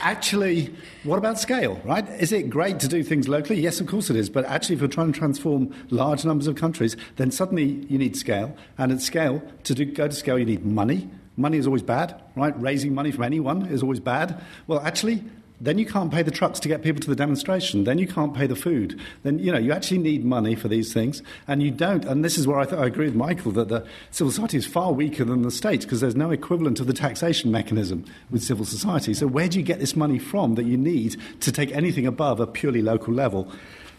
actually, 0.00 0.74
what 1.04 1.18
about 1.18 1.38
scale, 1.38 1.80
right? 1.84 2.08
Is 2.20 2.32
it 2.32 2.50
great 2.50 2.80
to 2.80 2.88
do 2.88 3.02
things 3.02 3.28
locally? 3.28 3.60
Yes, 3.60 3.80
of 3.80 3.86
course 3.86 4.10
it 4.10 4.16
is. 4.16 4.30
But 4.30 4.44
actually, 4.46 4.76
if 4.76 4.80
you're 4.80 4.88
trying 4.88 5.12
to 5.12 5.18
transform 5.18 5.74
large 5.90 6.24
numbers 6.24 6.46
of 6.46 6.56
countries, 6.56 6.96
then 7.16 7.30
suddenly 7.30 7.86
you 7.88 7.98
need 7.98 8.16
scale. 8.16 8.56
And 8.76 8.92
at 8.92 9.00
scale, 9.00 9.42
to 9.64 9.74
do, 9.74 9.84
go 9.84 10.08
to 10.08 10.14
scale, 10.14 10.38
you 10.38 10.44
need 10.44 10.64
money. 10.64 11.08
Money 11.36 11.58
is 11.58 11.66
always 11.66 11.82
bad, 11.82 12.20
right? 12.34 12.58
Raising 12.60 12.94
money 12.94 13.12
from 13.12 13.24
anyone 13.24 13.66
is 13.66 13.82
always 13.82 14.00
bad. 14.00 14.42
Well, 14.66 14.80
actually, 14.80 15.22
then 15.60 15.78
you 15.78 15.86
can't 15.86 16.12
pay 16.12 16.22
the 16.22 16.30
trucks 16.30 16.60
to 16.60 16.68
get 16.68 16.82
people 16.82 17.00
to 17.00 17.10
the 17.10 17.16
demonstration. 17.16 17.84
Then 17.84 17.98
you 17.98 18.06
can't 18.06 18.34
pay 18.34 18.46
the 18.46 18.54
food. 18.54 18.98
Then, 19.24 19.40
you 19.40 19.50
know, 19.50 19.58
you 19.58 19.72
actually 19.72 19.98
need 19.98 20.24
money 20.24 20.54
for 20.54 20.68
these 20.68 20.92
things. 20.92 21.20
And 21.48 21.62
you 21.62 21.70
don't. 21.70 22.04
And 22.04 22.24
this 22.24 22.38
is 22.38 22.46
where 22.46 22.60
I, 22.60 22.64
th- 22.64 22.80
I 22.80 22.86
agree 22.86 23.06
with 23.06 23.16
Michael 23.16 23.52
that 23.52 23.68
the 23.68 23.84
civil 24.10 24.30
society 24.30 24.58
is 24.58 24.66
far 24.66 24.92
weaker 24.92 25.24
than 25.24 25.42
the 25.42 25.50
state 25.50 25.80
because 25.80 26.00
there's 26.00 26.14
no 26.14 26.30
equivalent 26.30 26.78
of 26.78 26.86
the 26.86 26.92
taxation 26.92 27.50
mechanism 27.50 28.04
with 28.30 28.44
civil 28.44 28.64
society. 28.64 29.14
So 29.14 29.26
where 29.26 29.48
do 29.48 29.58
you 29.58 29.64
get 29.64 29.80
this 29.80 29.96
money 29.96 30.18
from 30.18 30.54
that 30.54 30.64
you 30.64 30.76
need 30.76 31.16
to 31.40 31.50
take 31.50 31.72
anything 31.72 32.06
above 32.06 32.38
a 32.38 32.46
purely 32.46 32.82
local 32.82 33.12
level? 33.12 33.50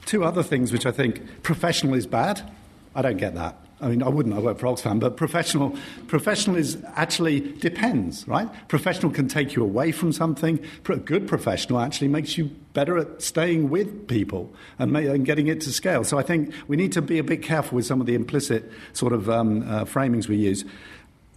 Two 0.05 0.23
other 0.23 0.43
things 0.43 0.71
which 0.71 0.85
I 0.85 0.91
think 0.91 1.43
professional 1.43 1.93
is 1.93 2.07
bad. 2.07 2.49
I 2.95 3.01
don't 3.01 3.17
get 3.17 3.35
that. 3.35 3.57
I 3.81 3.87
mean, 3.87 4.03
I 4.03 4.09
wouldn't. 4.09 4.35
I 4.35 4.39
work 4.39 4.59
for 4.59 4.67
Oxfam, 4.67 4.99
but 4.99 5.15
professional, 5.15 5.75
professional 6.07 6.57
is 6.57 6.77
actually 6.95 7.39
depends, 7.39 8.27
right? 8.27 8.49
Professional 8.67 9.11
can 9.11 9.27
take 9.27 9.55
you 9.55 9.63
away 9.63 9.91
from 9.91 10.11
something. 10.11 10.59
A 10.89 10.95
good 10.97 11.27
professional 11.27 11.79
actually 11.79 12.09
makes 12.09 12.37
you 12.37 12.51
better 12.73 12.97
at 12.97 13.21
staying 13.21 13.69
with 13.69 14.07
people 14.07 14.53
and, 14.77 14.95
and 14.95 15.25
getting 15.25 15.47
it 15.47 15.61
to 15.61 15.71
scale. 15.71 16.03
So 16.03 16.17
I 16.17 16.23
think 16.23 16.53
we 16.67 16.75
need 16.75 16.91
to 16.93 17.01
be 17.01 17.19
a 17.19 17.23
bit 17.23 17.41
careful 17.41 17.77
with 17.77 17.85
some 17.85 18.01
of 18.01 18.07
the 18.07 18.15
implicit 18.15 18.69
sort 18.93 19.13
of 19.13 19.29
um, 19.29 19.61
uh, 19.61 19.85
framings 19.85 20.27
we 20.27 20.35
use 20.35 20.65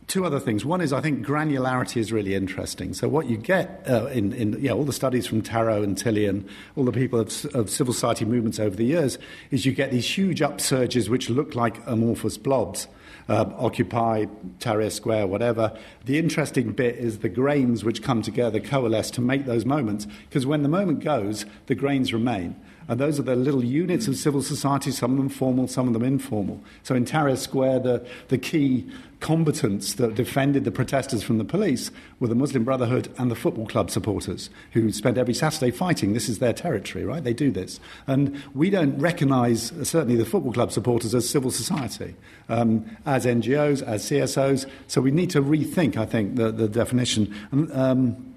two 0.07 0.24
other 0.24 0.40
things. 0.40 0.64
One 0.64 0.80
is 0.80 0.92
I 0.92 1.00
think 1.00 1.26
granularity 1.26 1.98
is 1.98 2.12
really 2.12 2.34
interesting. 2.34 2.94
So 2.94 3.09
what 3.09 3.26
you 3.26 3.36
get 3.36 3.84
uh, 3.88 4.07
in, 4.07 4.32
in 4.32 4.53
you 4.55 4.68
know, 4.68 4.78
all 4.78 4.84
the 4.84 4.92
studies 4.92 5.26
from 5.26 5.42
Tarrow 5.42 5.82
and 5.82 5.96
Tilly 5.96 6.26
and 6.26 6.48
all 6.76 6.84
the 6.84 6.92
people 6.92 7.20
of, 7.20 7.44
of, 7.55 7.70
civil 7.70 7.94
society 7.94 8.24
movements 8.24 8.59
over 8.59 8.74
the 8.74 8.84
years 8.84 9.18
is 9.50 9.64
you 9.64 9.72
get 9.72 9.90
these 9.90 10.07
huge 10.18 10.40
upsurges 10.40 11.09
which 11.09 11.30
look 11.30 11.55
like 11.55 11.78
amorphous 11.86 12.36
blobs. 12.36 12.88
Uh, 13.28 13.44
Occupy, 13.57 14.26
Tahrir 14.59 14.90
Square, 14.90 15.28
whatever. 15.28 15.78
The 16.07 16.18
interesting 16.18 16.72
bit 16.72 16.96
is 16.96 17.20
the 17.20 17.28
grains 17.28 17.84
which 17.84 18.03
come 18.03 18.20
together 18.20 18.59
coalesce 18.59 19.12
to 19.12 19.20
make 19.20 19.46
those 19.46 19.64
moments, 19.64 20.09
because 20.28 20.44
when 20.44 20.64
the 20.64 20.68
moment 20.68 21.05
goes, 21.05 21.46
the 21.66 21.76
grains 21.76 22.12
remain. 22.12 22.57
And 22.88 22.98
those 22.98 23.20
are 23.20 23.22
the 23.22 23.36
little 23.36 23.64
units 23.64 24.09
of 24.09 24.16
civil 24.16 24.42
society, 24.42 24.90
some 24.90 25.12
of 25.12 25.16
them 25.18 25.28
formal, 25.28 25.68
some 25.68 25.86
of 25.86 25.92
them 25.92 26.03
informal. 26.03 26.61
So 26.82 26.94
in 26.96 27.05
Tahrir 27.05 27.38
Square, 27.38 27.80
the, 27.80 28.07
the 28.28 28.38
key 28.38 28.90
combatants 29.23 29.95
that 29.95 30.14
defended 30.14 30.64
the 30.64 30.70
protesters 30.70 31.23
from 31.23 31.39
the 31.39 31.45
police 31.45 31.91
were 32.20 32.29
the 32.29 32.35
Muslim 32.35 32.64
Brotherhood 32.64 33.09
and 33.16 33.31
the 33.31 33.37
football 33.37 33.66
club 33.66 33.91
supporters 33.91 34.51
who 34.73 34.93
spent 34.93 35.16
every 35.16 35.33
Saturday 35.33 35.70
fighting. 35.70 36.12
This 36.12 36.29
is 36.29 36.41
their 36.41 36.53
territory, 36.53 37.05
right? 37.05 37.25
They 37.25 37.33
do 37.33 37.51
this. 37.51 37.81
And 38.07 38.43
we 38.53 38.68
don't 38.68 38.99
recognize, 38.99 39.73
certainly 39.89 40.16
the 40.16 40.27
football 40.27 40.53
club 40.53 40.73
supporters, 40.73 41.14
as 41.14 41.29
civil 41.31 41.51
society, 41.51 42.14
um, 42.49 42.85
as 43.07 43.25
NGOs, 43.25 43.83
as 43.83 44.05
CSOs. 44.05 44.66
So 44.89 45.01
we 45.01 45.12
need 45.12 45.31
to 45.31 45.41
rethink, 45.41 45.97
I 45.97 46.05
think, 46.05 46.35
the, 46.35 46.51
the 46.51 46.68
definition. 46.68 47.35
And, 47.53 47.73
um, 47.73 48.35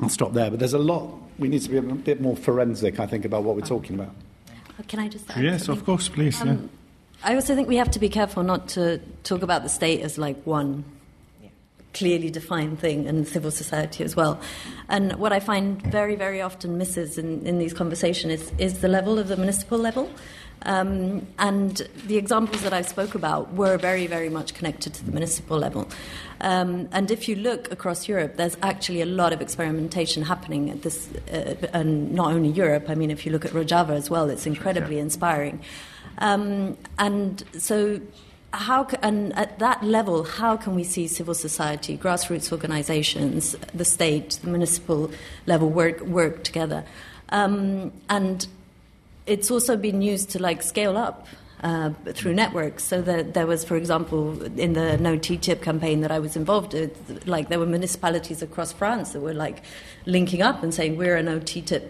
I'll 0.00 0.08
stop 0.08 0.32
there, 0.32 0.48
but 0.48 0.60
there's 0.60 0.74
a 0.74 0.78
lot, 0.78 1.12
we 1.38 1.48
need 1.48 1.62
to 1.62 1.70
be 1.70 1.76
a 1.76 1.82
bit 1.82 2.20
more 2.20 2.36
forensic, 2.36 3.00
I 3.00 3.06
think, 3.06 3.24
about 3.24 3.42
what 3.42 3.56
we're 3.56 3.62
talking 3.62 3.96
about. 3.96 4.14
Can 4.86 5.00
I 5.00 5.08
just 5.08 5.26
Yes, 5.36 5.64
something? 5.64 5.80
of 5.80 5.84
course, 5.84 6.08
please. 6.08 6.40
Um, 6.40 6.48
yeah. 6.48 6.77
I 7.22 7.34
also 7.34 7.54
think 7.54 7.68
we 7.68 7.76
have 7.76 7.90
to 7.92 7.98
be 7.98 8.08
careful 8.08 8.42
not 8.42 8.68
to 8.70 8.98
talk 9.24 9.42
about 9.42 9.62
the 9.62 9.68
state 9.68 10.02
as 10.02 10.18
like 10.18 10.40
one 10.44 10.84
clearly 11.94 12.30
defined 12.30 12.78
thing 12.78 13.08
and 13.08 13.26
civil 13.26 13.50
society 13.50 14.04
as 14.04 14.14
well. 14.14 14.40
And 14.88 15.14
what 15.16 15.32
I 15.32 15.40
find 15.40 15.82
very, 15.82 16.14
very 16.14 16.40
often 16.40 16.78
misses 16.78 17.18
in, 17.18 17.44
in 17.44 17.58
these 17.58 17.74
conversations 17.74 18.40
is, 18.40 18.52
is 18.58 18.80
the 18.80 18.88
level 18.88 19.18
of 19.18 19.28
the 19.28 19.36
municipal 19.36 19.78
level. 19.78 20.08
Um, 20.62 21.26
and 21.38 21.88
the 22.06 22.16
examples 22.16 22.62
that 22.62 22.72
I 22.72 22.82
spoke 22.82 23.14
about 23.14 23.52
were 23.54 23.78
very, 23.78 24.06
very 24.06 24.28
much 24.28 24.54
connected 24.54 24.94
to 24.94 25.04
the 25.04 25.12
municipal 25.12 25.56
level. 25.56 25.88
Um, 26.40 26.88
and 26.92 27.10
if 27.10 27.28
you 27.28 27.36
look 27.36 27.70
across 27.72 28.08
Europe, 28.08 28.36
there's 28.36 28.56
actually 28.62 29.00
a 29.00 29.06
lot 29.06 29.32
of 29.32 29.40
experimentation 29.40 30.22
happening 30.24 30.70
at 30.70 30.82
this, 30.82 31.08
uh, 31.32 31.54
and 31.72 32.12
not 32.12 32.32
only 32.32 32.50
Europe. 32.50 32.90
I 32.90 32.94
mean, 32.94 33.10
if 33.10 33.24
you 33.24 33.32
look 33.32 33.44
at 33.44 33.52
Rojava 33.52 33.90
as 33.90 34.10
well, 34.10 34.30
it's 34.30 34.46
incredibly 34.46 34.98
inspiring. 34.98 35.60
Um, 36.18 36.76
and 36.98 37.42
so, 37.58 38.00
how 38.52 38.88
and 39.02 39.36
at 39.36 39.58
that 39.58 39.82
level, 39.82 40.24
how 40.24 40.56
can 40.56 40.74
we 40.74 40.84
see 40.84 41.06
civil 41.06 41.34
society, 41.34 41.96
grassroots 41.96 42.50
organizations, 42.52 43.56
the 43.74 43.84
state, 43.84 44.38
the 44.42 44.48
municipal 44.48 45.10
level 45.46 45.70
work 45.70 46.00
work 46.00 46.44
together? 46.44 46.84
Um, 47.30 47.92
and 48.08 48.46
it's 49.26 49.50
also 49.50 49.76
been 49.76 50.02
used 50.02 50.30
to 50.30 50.42
like 50.42 50.62
scale 50.62 50.96
up 50.96 51.26
uh, 51.62 51.90
through 52.12 52.34
networks. 52.34 52.84
So 52.84 53.02
that 53.02 53.34
there 53.34 53.46
was, 53.46 53.64
for 53.64 53.76
example, 53.76 54.42
in 54.58 54.72
the 54.72 54.98
NoTTIP 55.00 55.62
campaign 55.62 56.00
that 56.00 56.10
I 56.10 56.18
was 56.18 56.36
involved 56.36 56.72
with, 56.72 57.26
like 57.26 57.48
there 57.48 57.58
were 57.58 57.66
municipalities 57.66 58.42
across 58.42 58.72
France 58.72 59.12
that 59.12 59.20
were 59.20 59.34
like 59.34 59.62
linking 60.06 60.42
up 60.42 60.62
and 60.62 60.74
saying 60.74 60.96
we're 60.96 61.16
a 61.16 61.22
No 61.22 61.40
TTIP 61.40 61.88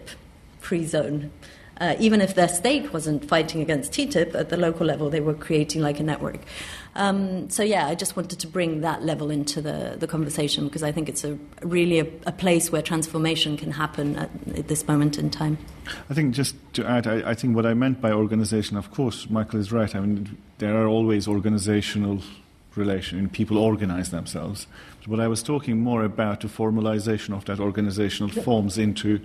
free 0.59 0.85
zone. 0.85 1.31
Uh, 1.79 1.95
even 1.99 2.19
if 2.19 2.35
their 2.35 2.49
state 2.49 2.91
wasn't 2.91 3.23
fighting 3.25 3.61
against 3.61 3.91
TTIP 3.93 4.35
at 4.35 4.49
the 4.49 4.57
local 4.57 4.85
level, 4.85 5.09
they 5.09 5.21
were 5.21 5.33
creating 5.33 5.81
like 5.81 5.99
a 5.99 6.03
network. 6.03 6.39
Um, 6.95 7.49
so 7.49 7.63
yeah, 7.63 7.87
I 7.87 7.95
just 7.95 8.17
wanted 8.17 8.39
to 8.39 8.47
bring 8.47 8.81
that 8.81 9.03
level 9.03 9.31
into 9.31 9.61
the, 9.61 9.95
the 9.97 10.07
conversation 10.07 10.65
because 10.65 10.83
I 10.83 10.91
think 10.91 11.07
it's 11.07 11.23
a 11.23 11.37
really 11.61 11.99
a, 11.99 12.07
a 12.25 12.31
place 12.31 12.71
where 12.71 12.81
transformation 12.81 13.55
can 13.55 13.71
happen 13.71 14.17
at, 14.17 14.29
at, 14.55 14.67
this 14.67 14.87
moment 14.87 15.17
in 15.17 15.29
time. 15.29 15.57
I 16.09 16.13
think 16.13 16.35
just 16.35 16.55
to 16.73 16.85
add, 16.85 17.07
I, 17.07 17.31
I, 17.31 17.33
think 17.35 17.55
what 17.55 17.65
I 17.65 17.73
meant 17.73 18.01
by 18.01 18.11
organization, 18.11 18.75
of 18.75 18.91
course, 18.91 19.29
Michael 19.29 19.59
is 19.59 19.71
right. 19.71 19.95
I 19.95 19.99
mean, 20.01 20.37
there 20.57 20.75
are 20.75 20.87
always 20.87 21.27
organizational 21.27 22.21
relation, 22.75 23.19
and 23.19 23.31
people 23.31 23.57
organize 23.57 24.11
themselves. 24.11 24.67
But 25.07 25.19
I 25.19 25.27
was 25.27 25.41
talking 25.41 25.79
more 25.79 26.03
about 26.03 26.41
the 26.41 26.47
formalization 26.47 27.35
of 27.35 27.45
that 27.45 27.59
organizational 27.59 28.29
forms 28.29 28.77
into 28.77 29.19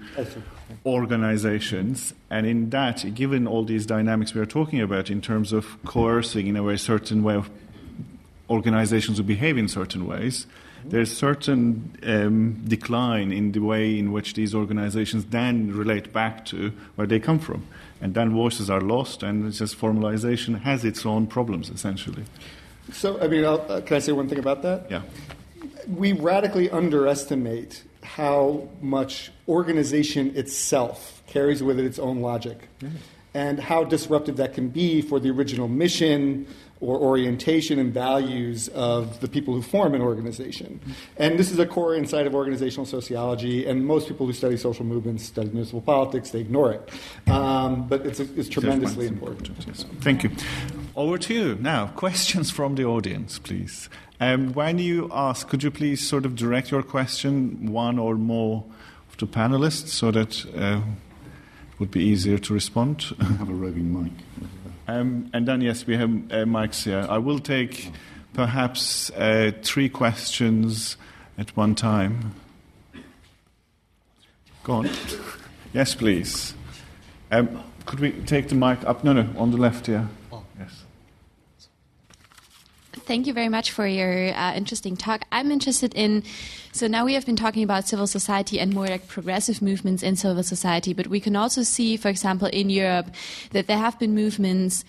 organizations, 0.87 2.15
and 2.31 2.47
in 2.47 2.71
that, 2.71 3.15
given 3.15 3.47
all 3.47 3.65
these 3.65 3.85
dynamics 3.87 4.35
we 4.35 4.41
are 4.41 4.47
talking 4.47 4.81
about 4.81 5.11
in 5.11 5.21
terms 5.21 5.53
of 5.53 5.83
coercing 5.85 6.47
in 6.47 6.57
a 6.57 6.63
way 6.63 6.77
certain 6.77 7.23
way 7.23 7.35
of 7.35 7.51
organizations 8.49 9.19
to 9.19 9.25
behave 9.25 9.59
in 9.59 9.69
certain 9.69 10.07
ways, 10.07 10.47
there's 10.87 11.17
certain 11.17 11.97
um, 12.03 12.63
decline 12.67 13.33
in 13.33 13.53
the 13.53 13.61
way 13.61 13.99
in 13.99 14.13
which 14.13 14.35
these 14.35 14.55
organizations 14.55 15.25
then 15.27 15.73
relate 15.73 16.13
back 16.13 16.45
to 16.47 16.73
where 16.97 17.07
they 17.07 17.19
come 17.19 17.39
from. 17.39 17.67
And 18.01 18.15
then 18.15 18.33
voices 18.33 18.69
are 18.69 18.83
lost, 18.83 19.23
and 19.23 19.47
it's 19.47 19.59
just 19.59 19.79
formalization 19.79 20.61
has 20.61 20.85
its 20.85 21.07
own 21.07 21.27
problems, 21.27 21.71
essentially. 21.71 22.25
So, 22.93 23.19
I 23.19 23.29
mean, 23.29 23.45
uh, 23.45 23.81
can 23.87 23.97
I 23.97 24.01
say 24.01 24.13
one 24.13 24.29
thing 24.29 24.39
about 24.39 24.61
that? 24.63 24.91
Yeah. 24.91 25.03
We 25.89 26.13
radically 26.13 26.71
underestimate 26.71 27.83
how 28.03 28.69
much 28.81 29.33
organization 29.49 30.37
itself 30.37 31.23
carries 31.27 31.63
with 31.63 31.79
it 31.79 31.85
its 31.85 31.99
own 31.99 32.21
logic, 32.21 32.69
mm-hmm. 32.81 32.97
and 33.33 33.59
how 33.59 33.85
disruptive 33.85 34.37
that 34.37 34.55
can 34.55 34.69
be 34.69 35.01
for 35.03 35.19
the 35.19 35.31
original 35.31 35.69
mission 35.69 36.47
or 36.81 36.99
orientation 36.99 37.79
and 37.79 37.95
values 37.95 38.69
of 38.69 39.21
the 39.21 39.29
people 39.29 39.55
who 39.55 39.63
form 39.63 39.95
an 39.95 40.03
organization. 40.03 40.81
Mm-hmm. 40.83 40.93
And 41.17 41.39
this 41.39 41.51
is 41.51 41.59
a 41.59 41.67
core 41.67 41.95
insight 41.95 42.27
of 42.27 42.35
organizational 42.35 42.85
sociology, 42.85 43.65
and 43.67 43.87
most 43.87 44.07
people 44.07 44.27
who 44.27 44.33
study 44.33 44.57
social 44.59 44.85
movements, 44.85 45.25
study 45.25 45.49
municipal 45.49 45.81
politics, 45.81 46.31
they 46.31 46.41
ignore 46.41 46.73
it. 46.73 46.91
Um, 47.31 47.89
but 47.89 48.05
it's, 48.05 48.21
it's 48.21 48.49
tremendously 48.49 49.07
important. 49.07 49.49
important 49.49 49.79
yes. 49.79 49.87
Thank 50.01 50.25
you. 50.25 50.31
Over 50.95 51.19
to 51.19 51.35
you. 51.35 51.59
Now, 51.61 51.89
questions 51.89 52.51
from 52.51 52.75
the 52.75 52.85
audience, 52.85 53.39
please. 53.39 53.89
Um, 54.21 54.53
when 54.53 54.79
you 54.79 55.11
ask, 55.13 55.49
could 55.49 55.63
you 55.63 55.71
please 55.71 56.07
sort 56.07 56.25
of 56.25 56.37
direct 56.37 56.71
your 56.71 56.83
question 56.83 57.73
one 57.73 57.99
or 57.99 58.15
more 58.15 58.65
of 59.11 59.17
the 59.19 59.27
panelists 59.27 59.89
so 59.89 60.11
that 60.13 60.45
uh, 60.57 60.81
it 61.73 61.81
would 61.81 61.91
be 61.91 62.03
easier 62.03 62.39
to 62.39 62.55
respond? 62.55 63.15
We 63.19 63.37
have 63.37 63.49
a 63.49 63.53
roving 63.53 63.93
mic. 63.93 64.13
Um, 64.87 65.31
and 65.33 65.49
then, 65.49 65.61
yes, 65.61 65.87
we 65.87 65.97
have 65.97 66.11
uh, 66.11 66.45
mics 66.45 66.85
here. 66.85 67.07
I 67.09 67.19
will 67.19 67.39
take 67.39 67.91
perhaps 68.35 69.11
uh, 69.11 69.53
three 69.63 69.89
questions 69.89 70.97
at 71.39 71.57
one 71.57 71.75
time. 71.75 72.35
Go 74.63 74.75
on. 74.75 74.91
yes, 75.73 75.95
please. 75.95 76.55
Um, 77.31 77.63
could 77.85 78.01
we 78.01 78.13
take 78.13 78.49
the 78.49 78.55
mic 78.55 78.85
up? 78.85 79.05
No, 79.05 79.13
no, 79.13 79.29
on 79.37 79.51
the 79.51 79.57
left 79.57 79.87
here. 79.87 80.09
Yes. 80.09 80.24
Thank 83.07 83.27
you 83.27 83.35
very 83.35 83.51
much 83.51 83.71
for 83.71 83.87
your 83.87 84.35
uh, 84.35 84.55
interesting 84.55 84.97
talk. 84.97 85.25
I'm 85.31 85.51
interested 85.51 85.95
in. 85.95 86.23
So 86.73 86.87
now 86.87 87.05
we 87.05 87.13
have 87.15 87.27
been 87.27 87.37
talking 87.37 87.63
about 87.63 87.87
civil 87.87 88.07
society 88.07 88.59
and 88.59 88.73
more 88.73 88.87
like 88.87 89.09
progressive 89.09 89.61
movements 89.61 90.03
in 90.03 90.17
civil 90.17 90.43
society, 90.43 90.95
but 90.95 91.09
we 91.09 91.21
can 91.21 91.37
also 91.37 91.63
see, 91.63 91.99
for 91.99 92.09
example, 92.09 92.49
in 92.49 92.71
Europe, 92.71 93.09
that 93.51 93.67
there 93.67 93.77
have 93.77 93.99
been 93.99 94.15
movements, 94.15 94.85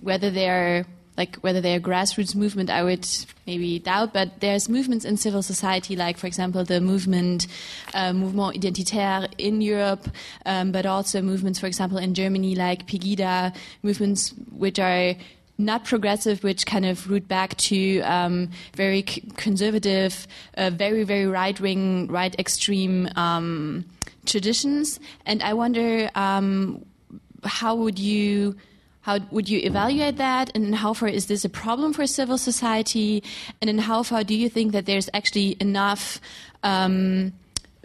whether 0.00 0.30
they're 0.30 0.86
like 1.16 1.36
whether 1.36 1.60
they're 1.62 1.80
grassroots 1.80 2.34
movement, 2.34 2.68
I 2.70 2.84
would 2.84 3.08
maybe 3.46 3.78
doubt, 3.78 4.12
but 4.12 4.40
there's 4.40 4.68
movements 4.68 5.04
in 5.04 5.16
civil 5.16 5.42
society, 5.42 5.96
like 5.96 6.18
for 6.18 6.26
example 6.26 6.62
the 6.62 6.80
movement 6.80 7.46
uh, 7.94 8.12
Mouvement 8.12 8.54
Identitaire 8.54 9.26
in 9.38 9.62
Europe, 9.62 10.08
um, 10.44 10.72
but 10.72 10.84
also 10.84 11.22
movements, 11.22 11.58
for 11.58 11.66
example, 11.66 11.96
in 11.98 12.12
Germany, 12.12 12.54
like 12.54 12.86
Pegida, 12.86 13.56
movements 13.82 14.34
which 14.50 14.78
are 14.78 15.14
not 15.58 15.84
progressive, 15.84 16.42
which 16.44 16.66
kind 16.66 16.84
of 16.84 17.08
root 17.08 17.26
back 17.28 17.56
to 17.56 18.00
um, 18.00 18.50
very 18.74 19.04
c- 19.08 19.22
conservative, 19.36 20.26
uh, 20.56 20.70
very 20.70 21.04
very 21.04 21.26
right 21.26 21.58
wing, 21.60 22.06
right 22.08 22.38
extreme 22.38 23.08
um, 23.16 23.84
traditions. 24.26 25.00
And 25.24 25.42
I 25.42 25.54
wonder 25.54 26.10
um, 26.14 26.84
how 27.44 27.74
would 27.74 27.98
you 27.98 28.56
how 29.00 29.20
would 29.30 29.48
you 29.48 29.60
evaluate 29.62 30.16
that? 30.16 30.50
And 30.54 30.74
how 30.74 30.92
far 30.92 31.08
is 31.08 31.26
this 31.26 31.44
a 31.44 31.48
problem 31.48 31.92
for 31.92 32.06
civil 32.08 32.38
society? 32.38 33.22
And 33.60 33.70
in 33.70 33.78
how 33.78 34.02
far 34.02 34.24
do 34.24 34.34
you 34.34 34.48
think 34.48 34.72
that 34.72 34.86
there's 34.86 35.08
actually 35.14 35.56
enough 35.60 36.20
um, 36.64 37.32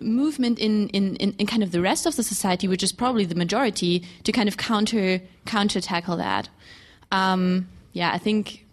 movement 0.02 0.58
in, 0.58 0.90
in, 0.90 1.16
in, 1.18 1.34
in, 1.34 1.46
kind 1.46 1.62
of 1.62 1.72
the 1.72 1.80
rest 1.80 2.08
of 2.08 2.16
the 2.16 2.24
society 2.24 2.68
which 2.68 2.82
is 2.82 2.92
probably 2.92 3.24
the 3.24 3.36
majority 3.36 4.04
to 4.24 4.32
kind 4.32 4.50
of 4.50 4.58
counter 4.58 5.22
counter 5.46 5.80
tackle 5.80 6.18
that 6.18 6.50
um, 7.12 7.68
yeah, 7.94 8.12
I 8.14 8.18
think 8.18 8.66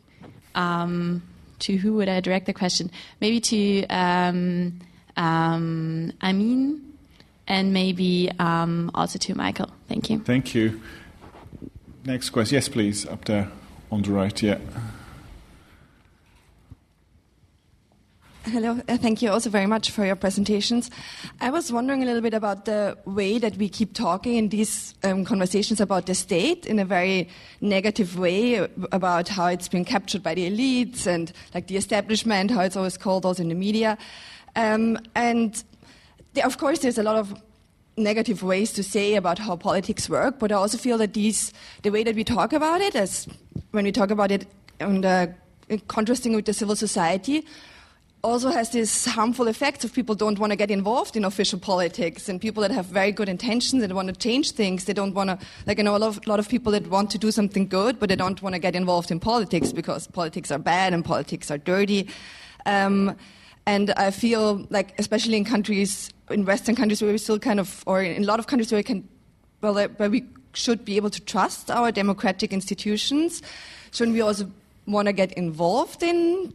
um, 0.54 1.22
to 1.60 1.76
who 1.76 1.94
would 1.94 2.08
I 2.08 2.20
direct 2.20 2.46
the 2.46 2.52
question? 2.52 2.90
Maybe 3.20 3.40
to 3.40 3.86
um, 3.86 4.80
um, 5.16 6.12
Amin 6.22 6.88
and 7.46 7.72
maybe 7.72 8.30
um, 8.38 8.90
also 8.94 9.18
to 9.18 9.34
Michael. 9.34 9.70
Thank 9.88 10.10
you. 10.10 10.20
Thank 10.20 10.54
you. 10.54 10.80
Next 12.04 12.30
question. 12.30 12.54
Yes, 12.54 12.68
please, 12.68 13.06
up 13.06 13.24
there 13.24 13.48
on 13.90 14.02
the 14.02 14.10
right. 14.10 14.42
Yeah. 14.42 14.58
Hello, 18.50 18.80
uh, 18.88 18.96
thank 18.96 19.20
you 19.20 19.30
also 19.30 19.50
very 19.50 19.66
much 19.66 19.90
for 19.90 20.06
your 20.06 20.16
presentations. 20.16 20.90
I 21.38 21.50
was 21.50 21.70
wondering 21.70 22.02
a 22.02 22.06
little 22.06 22.22
bit 22.22 22.32
about 22.32 22.64
the 22.64 22.96
way 23.04 23.38
that 23.38 23.58
we 23.58 23.68
keep 23.68 23.92
talking 23.92 24.36
in 24.36 24.48
these 24.48 24.94
um, 25.04 25.26
conversations 25.26 25.82
about 25.82 26.06
the 26.06 26.14
state 26.14 26.64
in 26.64 26.78
a 26.78 26.84
very 26.86 27.28
negative 27.60 28.18
way 28.18 28.60
uh, 28.60 28.68
about 28.90 29.28
how 29.28 29.48
it's 29.48 29.68
been 29.68 29.84
captured 29.84 30.22
by 30.22 30.34
the 30.34 30.50
elites 30.50 31.06
and 31.06 31.30
like 31.52 31.66
the 31.66 31.76
establishment, 31.76 32.50
how 32.50 32.62
it's 32.62 32.74
always 32.74 32.96
called 32.96 33.26
also 33.26 33.42
in 33.42 33.50
the 33.50 33.54
media. 33.54 33.98
Um, 34.56 34.98
and 35.14 35.62
there, 36.32 36.46
of 36.46 36.56
course, 36.56 36.78
there's 36.78 36.98
a 36.98 37.02
lot 37.02 37.16
of 37.16 37.34
negative 37.98 38.42
ways 38.42 38.72
to 38.72 38.82
say 38.82 39.16
about 39.16 39.38
how 39.38 39.56
politics 39.56 40.08
work, 40.08 40.38
but 40.38 40.52
I 40.52 40.54
also 40.54 40.78
feel 40.78 40.96
that 40.98 41.12
these, 41.12 41.52
the 41.82 41.90
way 41.90 42.02
that 42.02 42.14
we 42.14 42.24
talk 42.24 42.54
about 42.54 42.80
it, 42.80 42.94
as 42.94 43.28
when 43.72 43.84
we 43.84 43.92
talk 43.92 44.10
about 44.10 44.30
it 44.30 44.46
and 44.80 45.04
contrasting 45.88 46.34
with 46.34 46.46
the 46.46 46.54
civil 46.54 46.76
society, 46.76 47.44
also 48.24 48.50
has 48.50 48.70
this 48.70 49.06
harmful 49.06 49.46
effect 49.46 49.84
of 49.84 49.92
people 49.92 50.14
don't 50.14 50.38
want 50.38 50.50
to 50.50 50.56
get 50.56 50.70
involved 50.70 51.16
in 51.16 51.24
official 51.24 51.58
politics 51.58 52.28
and 52.28 52.40
people 52.40 52.60
that 52.62 52.70
have 52.72 52.86
very 52.86 53.12
good 53.12 53.28
intentions 53.28 53.82
and 53.82 53.92
want 53.92 54.08
to 54.08 54.14
change 54.14 54.52
things. 54.52 54.84
They 54.84 54.92
don't 54.92 55.14
want 55.14 55.30
to 55.30 55.38
like 55.66 55.78
i 55.78 55.82
know 55.82 55.96
a 55.96 55.98
lot, 55.98 56.16
of, 56.16 56.26
lot 56.26 56.40
of 56.40 56.48
people 56.48 56.72
that 56.72 56.88
want 56.88 57.10
to 57.12 57.18
do 57.18 57.30
something 57.30 57.68
good 57.68 57.98
but 58.00 58.08
they 58.08 58.16
don't 58.16 58.42
want 58.42 58.54
to 58.54 58.58
get 58.58 58.74
involved 58.74 59.10
in 59.10 59.20
politics 59.20 59.72
because 59.72 60.06
politics 60.08 60.50
are 60.50 60.58
bad 60.58 60.92
and 60.92 61.04
politics 61.04 61.50
are 61.50 61.58
dirty. 61.58 62.08
Um, 62.66 63.16
and 63.66 63.90
i 63.92 64.10
feel 64.10 64.66
like 64.70 64.98
especially 64.98 65.36
in 65.36 65.44
countries 65.44 66.10
in 66.30 66.44
western 66.46 66.74
countries 66.74 67.02
where 67.02 67.12
we 67.12 67.18
still 67.18 67.38
kind 67.38 67.60
of 67.60 67.84
or 67.86 68.02
in 68.02 68.22
a 68.22 68.26
lot 68.26 68.38
of 68.38 68.46
countries 68.46 68.72
where 68.72 68.78
we 68.78 68.82
can 68.82 69.06
well 69.60 69.74
where 69.74 70.10
we 70.10 70.24
should 70.54 70.84
be 70.84 70.96
able 70.96 71.10
to 71.10 71.20
trust 71.20 71.70
our 71.70 71.92
democratic 71.92 72.52
institutions 72.52 73.42
shouldn't 73.92 74.14
we 74.14 74.22
also 74.22 74.50
want 74.86 75.06
to 75.06 75.12
get 75.12 75.32
involved 75.32 76.02
in 76.02 76.54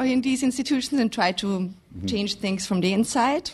in 0.00 0.22
these 0.22 0.42
institutions 0.42 1.00
and 1.00 1.12
try 1.12 1.32
to 1.32 1.46
mm-hmm. 1.46 2.06
change 2.06 2.36
things 2.36 2.66
from 2.66 2.80
the 2.80 2.92
inside. 2.92 3.50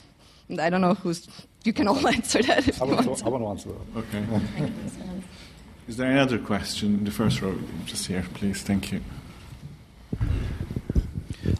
And 0.49 0.61
I 0.61 0.71
don't 0.71 0.81
know 0.81 0.95
who's. 0.95 1.29
You 1.65 1.73
can 1.73 1.89
all 1.89 2.07
answer 2.17 2.43
that 2.43 2.69
if 2.69 2.81
I 2.81 2.87
you 2.87 2.95
want. 2.95 3.19
To, 3.19 3.25
I 3.25 3.29
want 3.29 3.45
to 3.45 3.49
answer 3.49 3.69
that. 3.71 3.99
Okay. 3.99 4.73
Is 5.89 5.97
there 5.97 6.11
another 6.11 6.39
question 6.39 6.99
in 6.99 7.05
the 7.05 7.11
first 7.11 7.41
row? 7.41 7.59
Just 7.87 8.07
here, 8.07 8.25
please. 8.35 8.63
Thank 8.63 8.93
you. 8.93 9.01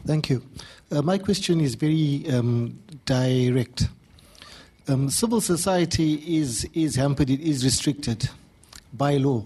Thank 0.07 0.29
you. 0.29 0.43
Uh, 0.91 1.03
my 1.03 1.17
question 1.19 1.61
is 1.61 1.75
very 1.75 2.25
um, 2.31 2.79
direct. 3.07 3.89
Um, 4.87 5.11
civil 5.11 5.41
society 5.41 6.39
is, 6.39 6.69
is 6.75 6.97
hampered, 6.97 7.31
it 7.31 7.41
is 7.41 7.65
restricted 7.65 8.29
by 8.93 9.17
law. 9.17 9.45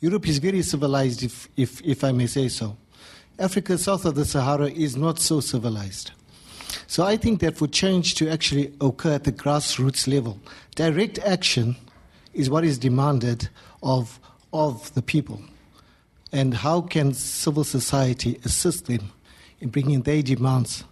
Europe 0.00 0.28
is 0.28 0.38
very 0.38 0.62
civilized, 0.62 1.22
if, 1.22 1.48
if, 1.56 1.82
if 1.82 2.04
I 2.04 2.12
may 2.12 2.26
say 2.26 2.48
so. 2.48 2.76
Africa 3.38 3.78
south 3.78 4.04
of 4.04 4.16
the 4.16 4.24
Sahara 4.24 4.68
is 4.68 4.96
not 4.96 5.20
so 5.20 5.40
civilized. 5.40 6.10
So 6.86 7.04
I 7.04 7.16
think 7.16 7.40
that 7.40 7.56
for 7.56 7.66
change 7.66 8.14
to 8.16 8.28
actually 8.28 8.72
occur 8.80 9.14
at 9.14 9.24
the 9.24 9.32
grassroots 9.32 10.12
level, 10.12 10.40
direct 10.74 11.18
action 11.20 11.76
is 12.34 12.50
what 12.50 12.64
is 12.64 12.78
demanded 12.78 13.48
of, 13.82 14.18
of 14.52 14.92
the 14.94 15.02
people. 15.02 15.40
And 16.32 16.52
how 16.54 16.82
can 16.82 17.14
civil 17.14 17.64
society 17.64 18.40
assist 18.44 18.86
them 18.86 19.12
in 19.60 19.70
bringing 19.70 20.02
their 20.02 20.22
demands 20.22 20.84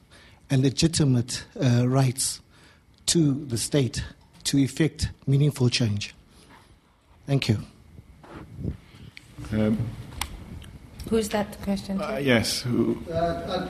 and 0.49 0.63
legitimate 0.63 1.45
uh, 1.61 1.87
rights 1.89 2.41
to 3.07 3.45
the 3.47 3.59
state 3.59 4.05
to 4.45 4.59
effect 4.59 5.11
meaningful 5.27 5.69
change? 5.69 6.15
Thank 7.27 7.49
you. 7.49 7.59
Um, 9.53 9.79
Who's 11.09 11.29
that 11.29 11.61
question? 11.63 12.01
Uh, 12.01 12.19
yes. 12.21 12.63
Who? 12.63 13.01
Uh, 13.09 13.15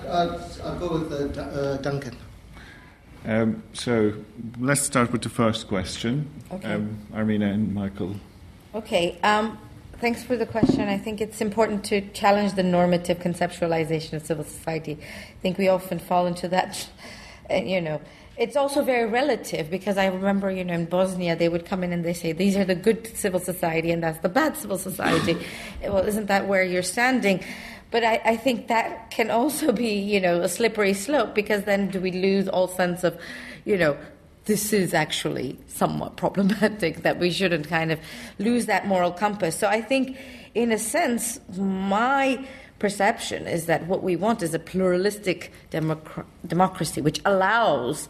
I'll, 0.09 0.41
I'll, 0.65 0.79
go 0.79 0.99
with 0.99 1.13
uh, 1.13 1.41
uh, 1.41 1.77
Duncan. 1.79 2.17
Um, 3.27 3.63
so 3.75 4.15
let's 4.59 4.81
start 4.81 5.13
with 5.13 5.23
the 5.23 5.29
first 5.29 5.69
question. 5.69 6.31
Okay. 6.51 6.73
Um, 6.73 6.99
Armine 7.13 7.43
and 7.43 7.75
Michael. 7.75 8.17
Okay. 8.75 9.19
Um, 9.23 9.59
thanks 10.01 10.23
for 10.23 10.37
the 10.37 10.47
question. 10.47 10.89
I 10.89 10.97
think 10.97 11.21
it's 11.21 11.41
important 11.41 11.85
to 11.87 12.01
challenge 12.13 12.55
the 12.55 12.63
normative 12.63 13.19
conceptualization 13.19 14.15
of 14.15 14.25
civil 14.25 14.45
society. 14.45 14.99
I 15.03 15.41
think 15.43 15.59
we 15.59 15.69
often 15.69 15.99
fall 15.99 16.27
into 16.27 16.49
that, 16.49 16.89
you 17.51 17.83
know, 17.83 18.01
it's 18.39 18.57
also 18.57 18.83
very 18.83 19.09
relative 19.09 19.71
because 19.71 19.97
I 19.97 20.07
remember, 20.07 20.51
you 20.51 20.65
know, 20.65 20.75
in 20.75 20.85
Bosnia 20.87 21.37
they 21.37 21.49
would 21.49 21.65
come 21.65 21.83
in 21.83 21.93
and 21.93 22.05
they 22.05 22.13
say 22.13 22.33
these 22.33 22.57
are 22.57 22.65
the 22.65 22.75
good 22.75 23.17
civil 23.17 23.41
society 23.41 23.91
and 23.91 24.03
that's 24.03 24.19
the 24.19 24.29
bad 24.29 24.57
civil 24.57 24.79
society. 24.79 25.39
well, 25.83 26.07
isn't 26.07 26.27
that 26.27 26.47
where 26.47 26.63
you're 26.63 26.83
standing? 26.83 27.43
But 27.91 28.05
I, 28.05 28.21
I, 28.25 28.37
think 28.37 28.67
that 28.69 29.11
can 29.11 29.31
also 29.31 29.73
be, 29.73 29.95
you 29.95 30.21
know, 30.21 30.43
a 30.43 30.49
slippery 30.49 30.93
slope 30.93 31.35
because 31.35 31.65
then 31.65 31.89
do 31.89 32.01
we 32.01 32.11
lose 32.11 32.49
all 32.49 32.69
sense 32.69 33.05
of, 33.05 33.19
you 33.65 33.79
know, 33.79 33.97
this 34.45 34.73
is 34.73 34.93
actually 34.93 35.59
somewhat 35.69 36.17
problematic 36.17 36.97
that 37.03 37.19
we 37.19 37.31
shouldn't 37.31 37.69
kind 37.69 37.93
of 37.93 38.01
lose 38.39 38.67
that 38.67 38.87
moral 38.87 39.13
compass. 39.13 39.59
So 39.59 39.69
I 39.69 39.81
think, 39.81 40.19
in 40.55 40.73
a 40.73 40.79
sense, 40.79 41.41
my 41.57 42.45
perception 42.79 43.47
is 43.47 43.67
that 43.67 43.87
what 43.87 44.03
we 44.03 44.17
want 44.17 44.43
is 44.43 44.53
a 44.53 44.59
pluralistic 44.59 45.53
democ- 45.71 46.25
democracy 46.47 47.01
which 47.01 47.21
allows 47.25 48.09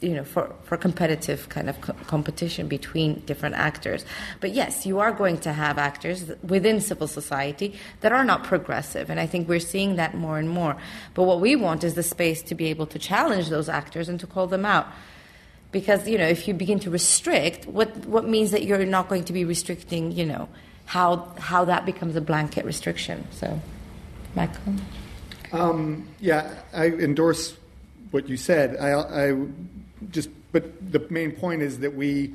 you 0.00 0.14
know, 0.14 0.24
for, 0.24 0.54
for 0.62 0.76
competitive 0.76 1.48
kind 1.48 1.68
of 1.68 1.80
co- 1.80 1.92
competition 2.06 2.68
between 2.68 3.20
different 3.26 3.54
actors. 3.54 4.04
But 4.40 4.52
yes, 4.52 4.86
you 4.86 5.00
are 5.00 5.12
going 5.12 5.38
to 5.38 5.52
have 5.52 5.78
actors 5.78 6.30
within 6.42 6.80
civil 6.80 7.06
society 7.06 7.74
that 8.00 8.12
are 8.12 8.24
not 8.24 8.44
progressive, 8.44 9.10
and 9.10 9.20
I 9.20 9.26
think 9.26 9.48
we're 9.48 9.60
seeing 9.60 9.96
that 9.96 10.14
more 10.14 10.38
and 10.38 10.48
more. 10.48 10.76
But 11.14 11.24
what 11.24 11.40
we 11.40 11.56
want 11.56 11.84
is 11.84 11.94
the 11.94 12.02
space 12.02 12.42
to 12.42 12.54
be 12.54 12.66
able 12.66 12.86
to 12.86 12.98
challenge 12.98 13.48
those 13.48 13.68
actors 13.68 14.08
and 14.08 14.18
to 14.20 14.26
call 14.26 14.46
them 14.46 14.64
out. 14.64 14.86
Because, 15.72 16.06
you 16.06 16.18
know, 16.18 16.28
if 16.28 16.46
you 16.46 16.54
begin 16.54 16.78
to 16.80 16.90
restrict, 16.90 17.66
what, 17.66 17.96
what 18.06 18.28
means 18.28 18.52
that 18.52 18.62
you're 18.62 18.86
not 18.86 19.08
going 19.08 19.24
to 19.24 19.32
be 19.32 19.44
restricting, 19.44 20.12
you 20.12 20.24
know, 20.24 20.48
how, 20.86 21.32
how 21.38 21.64
that 21.64 21.84
becomes 21.84 22.14
a 22.14 22.20
blanket 22.20 22.64
restriction. 22.64 23.26
So, 23.32 23.60
Michael? 24.36 24.74
Um, 25.50 26.06
yeah, 26.20 26.54
I 26.72 26.86
endorse 26.86 27.56
what 28.12 28.28
you 28.28 28.36
said. 28.36 28.76
I, 28.76 28.90
I 28.92 29.32
just, 30.10 30.28
but 30.52 30.92
the 30.92 31.04
main 31.10 31.32
point 31.32 31.62
is 31.62 31.80
that 31.80 31.94
we 31.94 32.34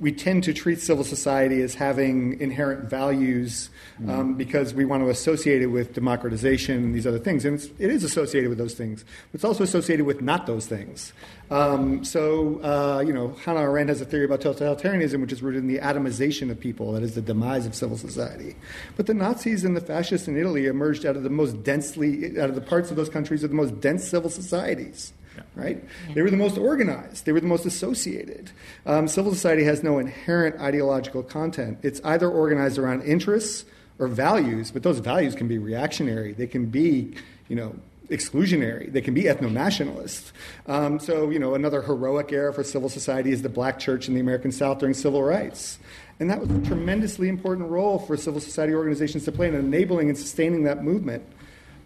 we 0.00 0.10
tend 0.10 0.42
to 0.42 0.52
treat 0.52 0.80
civil 0.80 1.04
society 1.04 1.62
as 1.62 1.74
having 1.74 2.40
inherent 2.40 2.90
values 2.90 3.70
um, 4.00 4.06
mm-hmm. 4.06 4.32
because 4.34 4.74
we 4.74 4.84
want 4.84 5.04
to 5.04 5.08
associate 5.08 5.62
it 5.62 5.68
with 5.68 5.94
democratization 5.94 6.76
and 6.78 6.94
these 6.94 7.06
other 7.06 7.20
things. 7.20 7.44
And 7.44 7.54
it's, 7.54 7.66
it 7.78 7.90
is 7.90 8.02
associated 8.02 8.48
with 8.48 8.58
those 8.58 8.74
things, 8.74 9.04
but 9.30 9.36
it's 9.36 9.44
also 9.44 9.62
associated 9.62 10.04
with 10.04 10.20
not 10.20 10.46
those 10.46 10.66
things. 10.66 11.12
Um, 11.48 12.04
so, 12.04 12.60
uh, 12.64 13.04
you 13.06 13.12
know, 13.12 13.36
Hannah 13.44 13.60
Arendt 13.60 13.88
has 13.88 14.00
a 14.00 14.04
theory 14.04 14.24
about 14.24 14.40
totalitarianism, 14.40 15.20
which 15.20 15.32
is 15.32 15.42
rooted 15.42 15.62
in 15.62 15.68
the 15.68 15.78
atomization 15.78 16.50
of 16.50 16.58
people, 16.58 16.90
that 16.92 17.04
is, 17.04 17.14
the 17.14 17.22
demise 17.22 17.64
of 17.64 17.74
civil 17.76 17.96
society. 17.96 18.56
But 18.96 19.06
the 19.06 19.14
Nazis 19.14 19.64
and 19.64 19.76
the 19.76 19.80
fascists 19.80 20.26
in 20.26 20.36
Italy 20.36 20.66
emerged 20.66 21.06
out 21.06 21.14
of 21.14 21.22
the 21.22 21.30
most 21.30 21.62
densely, 21.62 22.40
out 22.40 22.48
of 22.48 22.56
the 22.56 22.60
parts 22.60 22.90
of 22.90 22.96
those 22.96 23.08
countries 23.08 23.42
with 23.42 23.52
the 23.52 23.56
most 23.56 23.80
dense 23.80 24.02
civil 24.02 24.28
societies 24.28 25.12
right? 25.54 25.82
They 26.14 26.22
were 26.22 26.30
the 26.30 26.36
most 26.36 26.58
organized, 26.58 27.26
they 27.26 27.32
were 27.32 27.40
the 27.40 27.46
most 27.46 27.66
associated. 27.66 28.50
Um, 28.86 29.08
civil 29.08 29.32
society 29.32 29.64
has 29.64 29.82
no 29.82 29.98
inherent 29.98 30.60
ideological 30.60 31.22
content. 31.22 31.78
It's 31.82 32.00
either 32.04 32.28
organized 32.28 32.78
around 32.78 33.02
interests 33.02 33.64
or 33.98 34.08
values, 34.08 34.70
but 34.70 34.82
those 34.82 34.98
values 34.98 35.34
can 35.34 35.48
be 35.48 35.58
reactionary. 35.58 36.32
They 36.32 36.46
can 36.46 36.66
be, 36.66 37.14
you 37.48 37.56
know, 37.56 37.76
exclusionary. 38.08 38.92
They 38.92 39.00
can 39.00 39.14
be 39.14 39.22
ethno-nationalist. 39.24 40.32
Um, 40.66 40.98
so, 40.98 41.30
you 41.30 41.38
know, 41.38 41.54
another 41.54 41.82
heroic 41.82 42.32
era 42.32 42.52
for 42.52 42.62
civil 42.64 42.88
society 42.88 43.30
is 43.30 43.42
the 43.42 43.48
black 43.48 43.78
church 43.78 44.08
in 44.08 44.14
the 44.14 44.20
American 44.20 44.52
South 44.52 44.78
during 44.78 44.94
civil 44.94 45.22
rights. 45.22 45.78
And 46.20 46.30
that 46.30 46.40
was 46.40 46.50
a 46.50 46.60
tremendously 46.66 47.28
important 47.28 47.70
role 47.70 47.98
for 47.98 48.16
civil 48.16 48.40
society 48.40 48.74
organizations 48.74 49.24
to 49.24 49.32
play 49.32 49.48
in 49.48 49.54
enabling 49.54 50.08
and 50.08 50.18
sustaining 50.18 50.64
that 50.64 50.84
movement. 50.84 51.24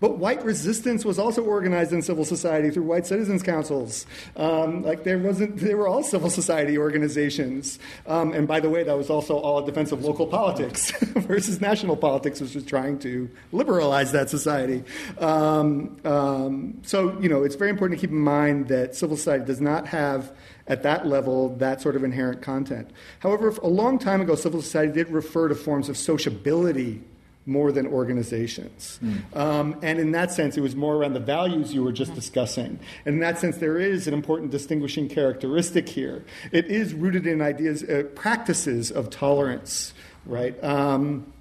But 0.01 0.18
white 0.18 0.44
resistance 0.44 1.05
was 1.05 1.18
also 1.18 1.42
organized 1.44 1.92
in 1.92 2.03
civil 2.03 2.24
society 2.24 2.70
through 2.70 2.84
white 2.84 3.07
citizens 3.07 3.42
councils. 3.42 4.07
Um, 4.36 4.82
like 4.82 5.05
there 5.05 5.18
wasn't, 5.18 5.57
they 5.57 5.74
were 5.74 5.88
all 5.88 6.03
civil 6.03 6.30
society 6.30 6.78
organizations. 6.78 7.78
Um, 8.07 8.32
and 8.32 8.46
by 8.46 8.61
the 8.61 8.70
way, 8.70 8.84
that 8.84 8.96
was 8.96 9.11
also 9.11 9.38
all 9.38 9.62
a 9.62 9.66
defense 9.66 9.90
of 9.92 10.05
local 10.05 10.26
politics 10.26 10.90
versus 11.01 11.61
national 11.61 11.96
politics, 11.96 12.40
which 12.40 12.55
was 12.55 12.64
trying 12.64 12.99
to 13.01 13.28
liberalize 13.53 14.12
that 14.12 14.30
society. 14.30 14.84
Um, 15.18 15.96
um, 16.05 16.78
so 16.82 17.18
you 17.20 17.28
know, 17.28 17.42
it's 17.42 17.57
very 17.57 17.70
important 17.70 18.01
to 18.01 18.07
keep 18.07 18.12
in 18.12 18.20
mind 18.20 18.68
that 18.68 18.94
civil 18.94 19.16
society 19.16 19.44
does 19.46 19.61
not 19.61 19.86
have 19.88 20.32
at 20.68 20.82
that 20.82 21.07
level 21.07 21.57
that 21.57 21.80
sort 21.80 21.96
of 21.96 22.05
inherent 22.05 22.42
content. 22.42 22.90
However, 23.20 23.49
a 23.49 23.68
long 23.68 23.99
time 23.99 24.20
ago, 24.20 24.34
civil 24.34 24.62
society 24.62 24.92
did 24.92 25.09
refer 25.09 25.49
to 25.49 25.55
forms 25.55 25.88
of 25.88 25.96
sociability 25.96 27.03
more 27.49 27.72
than 27.72 27.86
organizations. 27.86 29.01
Mm. 29.03 29.36
Um, 29.36 29.76
and 29.82 29.99
in 29.99 30.12
that 30.12 30.30
sense, 30.30 30.57
it 30.57 30.61
was 30.61 30.76
more 30.76 30.96
around 30.96 31.14
the 31.14 31.20
values 31.20 31.74
you 31.74 31.82
were 31.82 31.92
just 31.92 32.14
discussing. 32.14 32.78
And 33.05 33.14
in 33.14 33.20
that 33.20 33.38
sense, 33.38 33.57
there 33.57 33.78
is 33.78 34.07
an 34.07 34.14
important 34.14 34.51
distinguishing 34.51 35.09
characteristic 35.09 35.88
here. 35.88 36.24
It 36.53 36.66
is 36.66 36.94
rooted 36.94 37.26
in 37.26 37.40
ideas, 37.40 37.82
uh, 37.82 38.05
practices 38.14 38.90
of 38.90 39.11
tolerance, 39.11 39.94
right? 40.26 40.62
Um, 40.62 41.32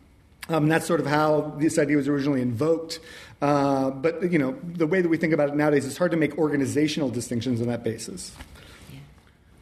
um, 0.49 0.69
that's 0.69 0.85
sort 0.85 1.01
of 1.01 1.05
how 1.05 1.55
this 1.59 1.77
idea 1.77 1.97
was 1.97 2.07
originally 2.07 2.41
invoked. 2.41 2.99
Uh, 3.41 3.91
but 3.91 4.31
you 4.31 4.39
know, 4.39 4.57
the 4.63 4.87
way 4.87 5.01
that 5.01 5.09
we 5.09 5.17
think 5.17 5.33
about 5.33 5.49
it 5.49 5.55
nowadays, 5.55 5.85
it's 5.85 5.97
hard 5.97 6.11
to 6.11 6.17
make 6.17 6.37
organizational 6.37 7.09
distinctions 7.09 7.61
on 7.61 7.67
that 7.67 7.83
basis. 7.83 8.31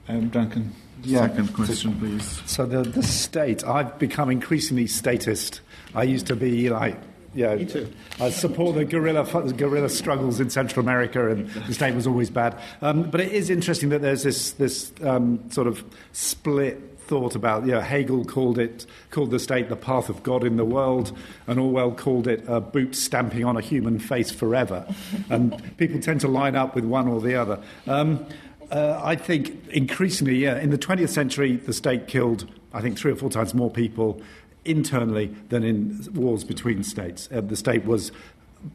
Um, 0.07 0.29
Duncan, 0.29 0.73
yeah. 1.03 1.27
second 1.27 1.53
question, 1.53 1.97
please. 1.99 2.41
So 2.45 2.65
the, 2.65 2.83
the 2.83 3.03
state, 3.03 3.65
I've 3.65 3.97
become 3.97 4.29
increasingly 4.29 4.87
statist. 4.87 5.61
I 5.95 6.03
used 6.03 6.27
to 6.27 6.35
be 6.35 6.69
like 6.69 6.97
yeah, 7.35 7.55
Me 7.55 7.65
too. 7.65 7.91
I 8.21 8.29
support 8.29 8.75
the 8.75 8.85
guerrilla 8.85 9.25
guerrilla 9.53 9.89
struggles 9.89 10.39
in 10.39 10.49
Central 10.49 10.83
America, 10.83 11.29
and 11.29 11.49
the 11.49 11.73
state 11.73 11.93
was 11.93 12.07
always 12.07 12.29
bad. 12.29 12.57
Um, 12.81 13.11
but 13.11 13.19
it 13.19 13.33
is 13.33 13.49
interesting 13.49 13.89
that 13.89 14.01
there's 14.01 14.23
this 14.23 14.51
this 14.53 14.93
um, 15.03 15.51
sort 15.51 15.67
of 15.67 15.83
split 16.13 16.97
thought 16.97 17.35
about. 17.35 17.65
You 17.65 17.73
know, 17.73 17.81
Hegel 17.81 18.23
called 18.23 18.57
it 18.57 18.85
called 19.11 19.31
the 19.31 19.39
state 19.39 19.67
the 19.67 19.75
path 19.75 20.07
of 20.07 20.23
God 20.23 20.45
in 20.45 20.55
the 20.55 20.63
world, 20.63 21.15
and 21.45 21.59
Orwell 21.59 21.91
called 21.91 22.27
it 22.27 22.45
a 22.47 22.61
boot 22.61 22.95
stamping 22.95 23.43
on 23.43 23.57
a 23.57 23.61
human 23.61 23.99
face 23.99 24.31
forever. 24.31 24.87
and 25.29 25.77
people 25.77 25.99
tend 25.99 26.21
to 26.21 26.29
line 26.29 26.55
up 26.55 26.73
with 26.73 26.85
one 26.85 27.09
or 27.09 27.19
the 27.19 27.35
other. 27.35 27.61
Um, 27.85 28.25
uh, 28.71 28.99
I 29.03 29.15
think 29.15 29.67
increasingly, 29.67 30.37
yeah, 30.37 30.57
in 30.57 30.71
the 30.71 30.77
20th 30.77 31.09
century, 31.09 31.57
the 31.57 31.73
state 31.73 32.07
killed, 32.07 32.49
I 32.73 32.81
think, 32.81 32.97
three 32.97 33.11
or 33.11 33.15
four 33.15 33.29
times 33.29 33.53
more 33.53 33.69
people 33.69 34.21
internally 34.65 35.27
than 35.49 35.63
in 35.63 36.07
wars 36.13 36.43
between 36.43 36.83
states. 36.83 37.29
Uh, 37.31 37.41
the 37.41 37.55
state 37.55 37.85
was 37.85 38.11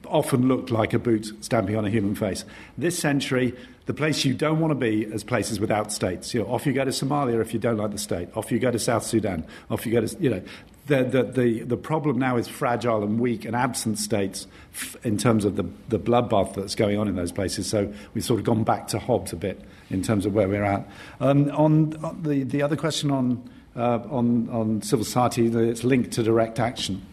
often 0.07 0.49
looked 0.49 0.71
like 0.71 0.93
a 0.93 0.99
boot 0.99 1.33
stamping 1.41 1.77
on 1.77 1.85
a 1.85 1.91
human 1.91 2.15
face. 2.15 2.45
This 2.79 2.99
century, 2.99 3.57
the 3.87 3.95
place 3.95 4.25
you 4.25 4.35
don't 4.35 4.61
want 4.61 4.71
to 4.71 4.77
be 4.77 5.03
is 5.03 5.25
places 5.25 5.59
without 5.59 5.93
states. 5.93 6.33
You 6.33 6.43
know, 6.43 6.53
off 6.53 6.67
you 6.67 6.73
go 6.73 6.85
to 6.85 6.91
Somalia 6.91 7.41
if 7.41 7.53
you 7.53 7.59
don't 7.59 7.77
like 7.77 7.91
the 7.91 7.99
state. 7.99 8.29
Off 8.37 8.53
you 8.53 8.59
go 8.59 8.71
to 8.71 8.79
South 8.79 9.03
Sudan. 9.03 9.45
Off 9.71 9.87
you 9.87 9.93
go 9.93 10.07
to, 10.07 10.17
you 10.21 10.31
know, 10.31 10.43
the, 10.87 11.05
the, 11.05 11.23
the, 11.23 11.61
the 11.61 11.77
problem 11.77 12.19
now 12.19 12.37
is 12.37 12.49
fragile 12.49 13.03
and 13.03 13.21
weak 13.21 13.45
and 13.45 13.55
absent 13.55 13.99
states 13.99 14.47
f- 14.75 14.97
in 15.05 15.19
terms 15.19 15.45
of 15.45 15.57
the, 15.57 15.65
the 15.89 15.99
bloodbath 15.99 16.55
that's 16.55 16.75
going 16.75 16.99
on 16.99 17.09
in 17.09 17.17
those 17.17 17.33
places. 17.33 17.69
So 17.69 17.93
we've 18.15 18.25
sort 18.25 18.41
of 18.41 18.47
gone 18.47 18.65
back 18.65 18.89
to 18.89 18.99
Hobbes 18.99 19.33
a 19.33 19.37
bit 19.37 19.61
in 19.89 20.03
terms 20.03 20.27
of 20.27 20.35
where 20.35 20.49
we're 20.49 20.65
at. 20.65 20.89
Um, 21.21 21.51
on, 21.51 22.05
on 22.05 22.23
the, 22.23 22.45
the 22.45 22.63
other 22.63 22.77
question 22.77 23.11
on, 23.11 23.49
uh, 23.77 24.01
on, 24.11 24.49
on 24.51 24.83
civil 24.83 25.05
society, 25.05 25.47
it's 25.47 25.85
linked 25.85 26.13
to 26.13 26.23
direct 26.23 26.59
action. 26.59 27.05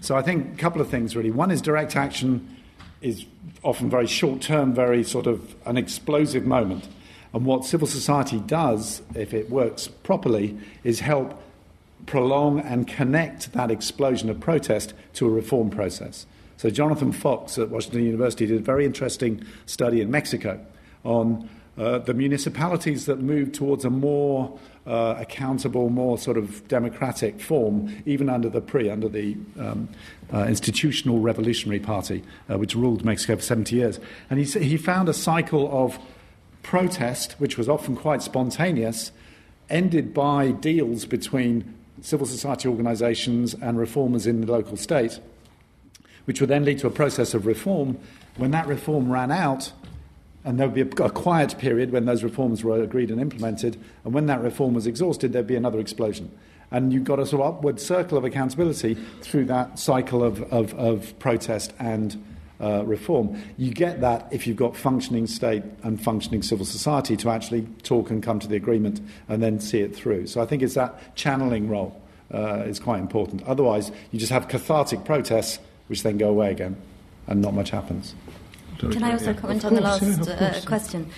So 0.00 0.16
I 0.16 0.22
think 0.22 0.54
a 0.54 0.56
couple 0.56 0.80
of 0.80 0.88
things 0.88 1.16
really. 1.16 1.30
One 1.30 1.50
is 1.50 1.60
direct 1.60 1.96
action 1.96 2.56
is 3.00 3.24
often 3.62 3.90
very 3.90 4.06
short 4.06 4.40
term, 4.40 4.74
very 4.74 5.04
sort 5.04 5.26
of 5.26 5.54
an 5.66 5.76
explosive 5.76 6.46
moment. 6.46 6.88
And 7.34 7.44
what 7.44 7.64
civil 7.64 7.86
society 7.86 8.38
does, 8.40 9.02
if 9.14 9.34
it 9.34 9.50
works 9.50 9.88
properly, 9.88 10.58
is 10.82 11.00
help 11.00 11.42
prolong 12.06 12.60
and 12.60 12.86
connect 12.86 13.52
that 13.52 13.70
explosion 13.70 14.30
of 14.30 14.40
protest 14.40 14.94
to 15.14 15.26
a 15.26 15.30
reform 15.30 15.68
process. 15.68 16.26
So, 16.56 16.70
Jonathan 16.70 17.12
Fox 17.12 17.58
at 17.58 17.68
Washington 17.68 18.04
University 18.04 18.46
did 18.46 18.60
a 18.60 18.64
very 18.64 18.84
interesting 18.84 19.44
study 19.66 20.00
in 20.00 20.10
Mexico 20.10 20.64
on 21.04 21.48
uh, 21.76 21.98
the 21.98 22.14
municipalities 22.14 23.06
that 23.06 23.20
moved 23.20 23.54
towards 23.54 23.84
a 23.84 23.90
more 23.90 24.58
uh, 24.88 25.16
accountable, 25.18 25.90
more 25.90 26.16
sort 26.16 26.38
of 26.38 26.66
democratic 26.66 27.40
form, 27.40 27.94
even 28.06 28.30
under 28.30 28.48
the 28.48 28.60
pre, 28.60 28.88
under 28.88 29.08
the 29.08 29.36
um, 29.58 29.88
uh, 30.32 30.44
Institutional 30.44 31.20
Revolutionary 31.20 31.78
Party, 31.78 32.24
uh, 32.50 32.56
which 32.56 32.74
ruled 32.74 33.04
Mexico 33.04 33.36
for 33.36 33.42
70 33.42 33.76
years. 33.76 34.00
And 34.30 34.40
he, 34.40 34.46
he 34.60 34.76
found 34.78 35.08
a 35.10 35.14
cycle 35.14 35.68
of 35.70 35.98
protest, 36.62 37.32
which 37.32 37.58
was 37.58 37.68
often 37.68 37.96
quite 37.96 38.22
spontaneous, 38.22 39.12
ended 39.68 40.14
by 40.14 40.52
deals 40.52 41.04
between 41.04 41.74
civil 42.00 42.26
society 42.26 42.68
organizations 42.68 43.54
and 43.54 43.78
reformers 43.78 44.26
in 44.26 44.40
the 44.40 44.50
local 44.50 44.76
state, 44.76 45.20
which 46.24 46.40
would 46.40 46.48
then 46.48 46.64
lead 46.64 46.78
to 46.78 46.86
a 46.86 46.90
process 46.90 47.34
of 47.34 47.44
reform. 47.44 47.98
When 48.38 48.52
that 48.52 48.66
reform 48.66 49.12
ran 49.12 49.30
out, 49.30 49.72
and 50.48 50.58
there 50.58 50.66
would 50.66 50.74
be 50.74 51.02
a, 51.02 51.04
a, 51.04 51.10
quiet 51.10 51.58
period 51.58 51.92
when 51.92 52.06
those 52.06 52.24
reforms 52.24 52.64
were 52.64 52.82
agreed 52.82 53.10
and 53.10 53.20
implemented, 53.20 53.78
and 54.02 54.14
when 54.14 54.24
that 54.26 54.40
reform 54.40 54.72
was 54.72 54.86
exhausted, 54.86 55.30
there'd 55.30 55.46
be 55.46 55.56
another 55.56 55.78
explosion. 55.78 56.30
And 56.70 56.90
you've 56.90 57.04
got 57.04 57.18
a 57.18 57.26
sort 57.26 57.42
of 57.42 57.56
upward 57.56 57.78
circle 57.78 58.16
of 58.16 58.24
accountability 58.24 58.94
through 59.20 59.44
that 59.44 59.78
cycle 59.78 60.24
of, 60.24 60.42
of, 60.50 60.72
of 60.76 61.18
protest 61.18 61.74
and 61.78 62.24
uh, 62.62 62.82
reform. 62.86 63.38
You 63.58 63.74
get 63.74 64.00
that 64.00 64.26
if 64.30 64.46
you've 64.46 64.56
got 64.56 64.74
functioning 64.74 65.26
state 65.26 65.64
and 65.82 66.02
functioning 66.02 66.42
civil 66.42 66.64
society 66.64 67.14
to 67.18 67.28
actually 67.28 67.66
talk 67.82 68.08
and 68.10 68.22
come 68.22 68.38
to 68.38 68.48
the 68.48 68.56
agreement 68.56 69.02
and 69.28 69.42
then 69.42 69.60
see 69.60 69.80
it 69.80 69.94
through. 69.94 70.28
So 70.28 70.40
I 70.40 70.46
think 70.46 70.62
it's 70.62 70.74
that 70.74 71.14
channeling 71.14 71.68
role 71.68 72.00
uh, 72.32 72.62
is 72.64 72.80
quite 72.80 73.00
important. 73.00 73.42
Otherwise, 73.42 73.92
you 74.12 74.18
just 74.18 74.32
have 74.32 74.48
cathartic 74.48 75.04
protests 75.04 75.58
which 75.88 76.04
then 76.04 76.16
go 76.16 76.30
away 76.30 76.50
again 76.50 76.78
and 77.26 77.42
not 77.42 77.52
much 77.52 77.68
happens. 77.68 78.14
Can 78.78 79.02
I 79.02 79.12
also 79.12 79.34
comment 79.34 79.64
on 79.64 79.74
the 79.74 79.80
last 79.80 80.28
uh, 80.28 80.60
question? 80.66 81.10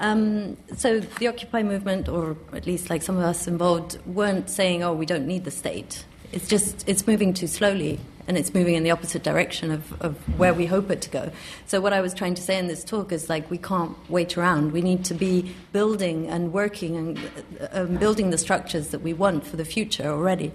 Um, 0.00 0.56
so 0.76 1.00
the 1.00 1.26
Occupy 1.26 1.62
movement, 1.62 2.08
or 2.08 2.36
at 2.52 2.66
least 2.66 2.88
like 2.88 3.02
some 3.02 3.16
of 3.16 3.24
us 3.24 3.48
involved, 3.48 3.98
weren't 4.06 4.48
saying, 4.48 4.82
"Oh, 4.82 4.94
we 4.94 5.06
don't 5.06 5.26
need 5.26 5.44
the 5.44 5.50
state." 5.50 6.04
It's 6.32 6.46
just 6.46 6.88
it's 6.88 7.06
moving 7.06 7.32
too 7.32 7.46
slowly 7.46 7.98
and 8.28 8.36
it's 8.36 8.52
moving 8.52 8.74
in 8.74 8.82
the 8.82 8.90
opposite 8.90 9.22
direction 9.22 9.70
of, 9.70 10.00
of 10.02 10.14
where 10.38 10.52
we 10.52 10.66
hope 10.66 10.90
it 10.90 11.00
to 11.00 11.08
go. 11.08 11.30
So 11.66 11.80
what 11.80 11.94
I 11.94 12.02
was 12.02 12.12
trying 12.12 12.34
to 12.34 12.42
say 12.42 12.58
in 12.58 12.68
this 12.68 12.84
talk 12.84 13.10
is 13.10 13.30
like 13.30 13.50
we 13.50 13.56
can't 13.56 13.96
wait 14.10 14.36
around. 14.36 14.72
We 14.72 14.82
need 14.82 15.06
to 15.06 15.14
be 15.14 15.54
building 15.72 16.28
and 16.28 16.52
working 16.52 16.96
and 16.96 17.30
um, 17.72 17.96
building 17.96 18.28
the 18.28 18.36
structures 18.36 18.88
that 18.88 19.00
we 19.00 19.14
want 19.14 19.46
for 19.46 19.56
the 19.56 19.64
future 19.64 20.10
already. 20.10 20.52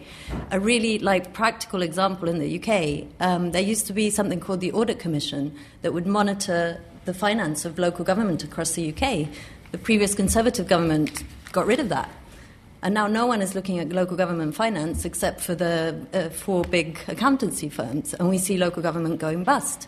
A 0.52 0.60
really 0.60 1.00
like 1.00 1.34
practical 1.34 1.82
example 1.82 2.30
in 2.30 2.38
the 2.38 2.62
UK, 2.62 3.08
um, 3.20 3.52
there 3.52 3.64
used 3.64 3.88
to 3.88 3.94
be 3.94 4.12
something 4.12 4.40
called 4.40 4.62
the 4.62 4.72
Audit 4.72 5.00
Commission 5.00 5.58
that 5.82 5.94
would 5.94 6.06
monitor 6.06 6.80
the 7.06 7.14
finance 7.14 7.66
of 7.66 7.80
local 7.80 8.06
government 8.06 8.44
across 8.44 8.74
the 8.74 8.94
UK. 8.94 9.28
The 9.72 9.80
previous 9.80 10.14
Conservative 10.14 10.68
government 10.68 11.24
got 11.52 11.66
rid 11.66 11.80
of 11.80 11.90
that 11.90 12.10
and 12.84 12.94
now 12.94 13.08
no 13.08 13.26
one 13.26 13.42
is 13.42 13.56
looking 13.56 13.80
at 13.80 13.90
local 13.90 14.18
government 14.18 14.54
finance 14.54 15.06
except 15.06 15.40
for 15.40 15.56
the 15.56 16.06
uh, 16.14 16.30
four 16.30 16.64
big 16.66 17.00
accountancy 17.08 17.70
firms, 17.70 18.14
and 18.14 18.30
we 18.30 18.38
see 18.38 18.58
local 18.58 18.84
government 18.84 19.20
going 19.20 19.46
bust. 19.46 19.88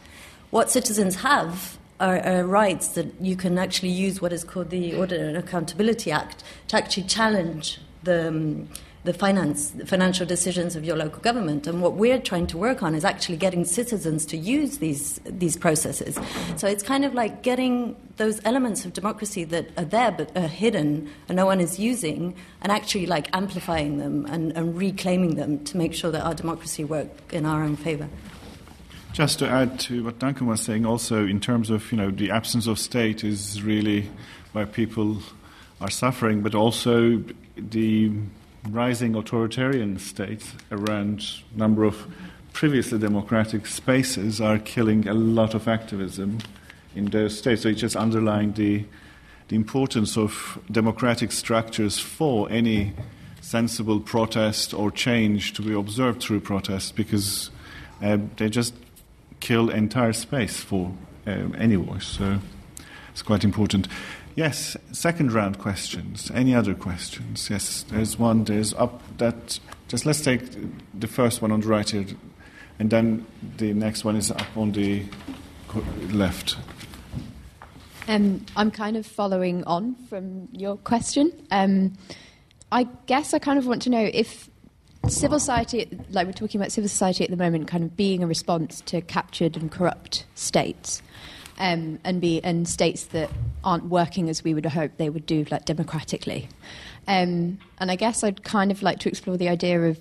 What 0.50 0.72
citizens 0.72 1.16
have 1.18 1.78
are, 2.00 2.20
are, 2.20 2.46
rights 2.46 2.89
that 2.89 3.08
you 3.20 3.36
can 3.36 3.58
actually 3.58 3.89
use 3.89 4.22
what 4.22 4.32
is 4.32 4.46
called 4.46 4.70
the 4.70 4.96
Audit 4.96 5.20
and 5.20 5.36
Accountability 5.36 6.10
Act 6.10 6.43
to 6.70 6.78
actually 6.78 7.04
challenge 7.04 7.80
the, 8.04 8.30
um, 8.30 8.70
the 9.06 9.14
finance, 9.14 9.70
the 9.70 9.86
financial 9.86 10.26
decisions 10.26 10.76
of 10.76 10.84
your 10.84 10.97
local 10.97 11.22
government. 11.22 11.68
And 11.68 11.82
what 11.82 11.93
we're 11.93 12.20
trying 12.20 12.47
to 12.47 12.58
work 12.58 12.82
on 12.82 12.95
is 12.95 13.06
actually 13.06 13.38
getting 13.38 13.64
citizens 13.64 14.26
to 14.28 14.38
use 14.38 14.80
these, 14.80 15.20
these 15.26 15.56
processes. 15.56 16.20
So 16.58 16.68
it's 16.68 16.84
kind 16.84 17.06
of 17.06 17.14
like 17.14 17.43
getting 17.43 17.95
those 18.18 18.41
elements 18.45 18.84
of 18.84 18.93
democracy 18.93 19.43
that 19.45 19.70
are 19.78 19.86
there 19.86 20.12
but 20.12 20.36
are 20.36 20.47
hidden 20.47 21.10
and 21.30 21.36
no 21.36 21.45
one 21.45 21.62
is 21.62 21.80
using 21.80 22.36
and 22.62 22.72
actually 22.72 23.06
like 23.06 23.34
amplifying 23.36 23.99
them 23.99 24.26
and, 24.26 24.51
and 24.53 24.76
reclaiming 24.76 25.36
them 25.36 25.64
to 25.66 25.78
make 25.78 25.93
sure 25.93 26.10
that 26.10 26.26
our 26.26 26.34
democracy 26.34 26.84
work 26.84 27.10
in 27.32 27.45
our 27.45 27.64
own 27.64 27.76
favor. 27.76 28.10
Just 29.14 29.39
to 29.39 29.47
add 29.47 29.80
to 29.82 30.03
what 30.03 30.20
Duncan 30.20 30.47
was 30.47 30.62
saying, 30.62 30.86
also 30.86 31.26
in 31.26 31.39
terms 31.39 31.70
of 31.70 31.89
you 31.89 31.97
know 31.97 32.12
the 32.12 32.32
absence 32.32 32.68
of 32.68 32.78
state 32.78 33.24
is 33.24 33.64
really 33.64 34.10
where 34.51 34.66
people 34.66 35.20
are 35.80 35.89
suffering, 35.89 36.41
but 36.41 36.53
also 36.53 37.24
the 37.56 38.12
rising 38.70 39.16
authoritarian 39.16 39.99
states 39.99 40.53
around 40.72 41.26
a 41.53 41.57
number 41.57 41.84
of 41.84 42.07
previously 42.53 42.97
democratic 42.97 43.68
spaces 43.68 44.39
are 44.39 44.57
killing 44.57 45.07
a 45.07 45.13
lot 45.13 45.53
of 45.53 45.68
activism 45.68 46.39
in 46.95 47.05
those 47.05 47.38
states. 47.38 47.63
So 47.63 47.70
it's 47.70 47.82
just 47.82 47.95
underlying 47.95 48.53
the, 48.53 48.86
the 49.49 49.55
importance 49.55 50.18
of 50.18 50.59
democratic 50.72 51.32
structures 51.32 51.99
for 51.99 52.49
any 52.49 52.93
sensible 53.41 53.99
protest 53.99 54.74
or 54.74 54.89
change 54.89 55.53
to 55.53 55.61
be 55.61 55.74
observed 55.74 56.24
through 56.24 56.39
protest 56.39 56.95
because 56.95 57.51
uh, 58.01 58.18
they 58.38 58.49
just 58.49 58.74
kill 59.39 59.70
entire 59.70 60.13
space 60.13 60.59
for 60.59 60.91
uh, 61.28 61.49
any 61.57 61.76
voice. 61.76 62.05
So 62.05 62.39
it's 63.11 63.22
quite 63.22 63.43
important. 63.43 63.88
Yes, 64.36 64.75
second 64.91 65.31
round 65.31 65.59
questions. 65.59 66.29
Any 66.33 66.53
other 66.53 66.73
questions? 66.73 67.49
Yes, 67.49 67.86
there's 67.89 68.19
one. 68.19 68.43
There's 68.43 68.73
up 68.73 69.01
that. 69.17 69.59
Just 69.88 70.05
let's 70.05 70.21
take 70.21 70.41
the 70.93 71.07
first 71.07 71.41
one 71.41 71.53
on 71.53 71.61
the 71.61 71.67
right 71.67 71.89
here, 71.89 72.05
and 72.77 72.89
then 72.89 73.25
the 73.57 73.73
next 73.73 74.03
one 74.03 74.17
is 74.17 74.31
up 74.31 74.57
on 74.57 74.73
the 74.73 75.03
left. 76.09 76.57
Um, 78.09 78.45
I'm 78.57 78.71
kind 78.71 78.97
of 78.97 79.05
following 79.05 79.63
on 79.63 79.95
from 80.09 80.49
your 80.51 80.75
question. 80.77 81.31
Um, 81.51 81.93
I 82.73 82.83
guess 83.05 83.33
I 83.33 83.39
kind 83.39 83.57
of 83.57 83.65
want 83.67 83.83
to 83.83 83.89
know 83.89 84.09
if 84.13 84.49
civil 85.07 85.39
society, 85.39 85.97
like 86.11 86.27
we're 86.27 86.33
talking 86.33 86.59
about 86.59 86.73
civil 86.73 86.89
society 86.89 87.23
at 87.23 87.29
the 87.29 87.38
moment, 87.38 87.67
kind 87.67 87.86
of 87.86 87.95
being 87.95 88.21
a 88.21 88.27
response 88.27 88.81
to 88.81 88.99
captured 89.01 89.55
and 89.55 89.71
corrupt 89.71 90.25
states 90.36 91.01
um, 91.58 91.99
and 92.03 92.22
be 92.22 92.38
in 92.38 92.66
states 92.66 93.06
that 93.06 93.30
aren't 93.64 93.86
working 93.86 94.30
as 94.30 94.43
we 94.43 94.53
would 94.53 94.66
hope 94.66 94.91
they 94.97 95.10
would 95.10 95.26
do, 95.26 95.45
like 95.49 95.66
democratically. 95.66 96.47
Um, 97.08 97.60
and 97.80 97.91
I 97.91 97.95
guess 97.95 98.24
I'd 98.24 98.43
kind 98.43 98.72
of 98.72 98.82
like 98.82 98.99
to 98.99 99.10
explore 99.10 99.38
the 99.38 99.49
idea 99.49 99.82
of 99.82 99.99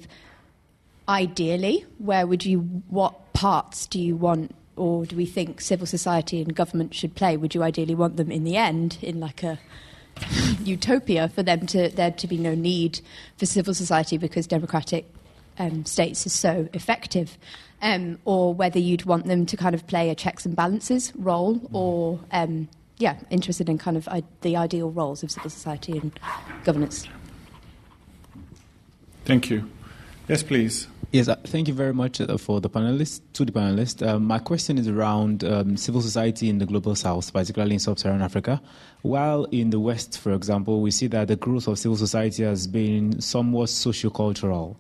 ideally, 1.09 1.85
where 1.99 2.27
would 2.27 2.45
you, 2.45 2.61
what 2.89 3.33
parts 3.33 3.87
do 3.87 4.01
you 4.01 4.17
want, 4.17 4.55
or 4.77 5.05
do 5.07 5.17
we 5.17 5.27
think 5.27 5.61
civil 5.61 5.87
society 5.87 6.41
and 6.41 6.55
government 6.55 6.95
should 6.95 7.15
play? 7.15 7.37
Would 7.37 7.55
you 7.55 7.63
ideally 7.63 7.95
want 7.95 8.17
them 8.17 8.31
in 8.31 8.45
the 8.45 8.57
end 8.57 8.99
in 9.03 9.21
like 9.21 9.43
a 9.43 9.59
utopia 10.63 11.29
for 11.29 11.43
them 11.43 11.67
to 11.67 11.89
there 11.91 12.11
to 12.13 12.27
be 12.27 12.39
no 12.39 12.55
need 12.55 13.01
for 13.37 13.47
civil 13.47 13.75
society 13.75 14.17
because 14.17 14.47
democratic 14.47 15.07
um, 15.59 15.85
states 15.85 16.27
is 16.27 16.33
so 16.33 16.69
effective? 16.73 17.37
Um, 17.83 18.19
or 18.25 18.55
whether 18.55 18.79
you'd 18.79 19.05
want 19.05 19.27
them 19.27 19.47
to 19.47 19.57
kind 19.57 19.75
of 19.75 19.87
play 19.87 20.11
a 20.11 20.15
checks 20.15 20.47
and 20.47 20.57
balances 20.57 21.13
role, 21.17 21.61
or 21.73 22.21
um, 22.33 22.69
yeah, 22.99 23.17
interested 23.31 23.69
in 23.69 23.79
kind 23.79 23.97
of 23.97 24.09
I- 24.09 24.23
the 24.41 24.57
ideal 24.57 24.91
roles 24.91 25.23
of 25.23 25.31
civil 25.31 25.51
society 25.51 25.99
and 25.99 26.19
governance. 26.65 27.07
Thank 29.25 29.51
you. 29.51 29.71
Yes, 30.29 30.43
please. 30.43 30.87
Yes, 31.13 31.29
uh, 31.29 31.37
thank 31.45 31.69
you 31.69 31.75
very 31.75 31.95
much 31.95 32.21
uh, 32.21 32.37
for 32.39 32.61
the 32.61 32.69
panelists. 32.69 33.21
To 33.35 33.45
the 33.45 33.53
panelists, 33.53 34.05
um, 34.05 34.25
my 34.25 34.41
question 34.41 34.79
is 34.79 34.89
around 34.89 35.45
um, 35.45 35.77
civil 35.77 36.01
society 36.01 36.49
in 36.49 36.59
the 36.59 36.67
global 36.67 36.97
south, 36.97 37.33
particularly 37.33 37.75
in 37.75 37.79
sub-Saharan 37.79 38.21
Africa. 38.21 38.61
While 39.03 39.45
in 39.45 39.71
the 39.71 39.79
West, 39.79 40.19
for 40.19 40.33
example, 40.33 40.81
we 40.81 40.91
see 40.91 41.07
that 41.09 41.29
the 41.29 41.37
growth 41.37 41.69
of 41.69 41.79
civil 41.79 41.97
society 41.97 42.43
has 42.43 42.67
been 42.67 43.21
somewhat 43.21 43.69
socio-cultural. 43.69 44.77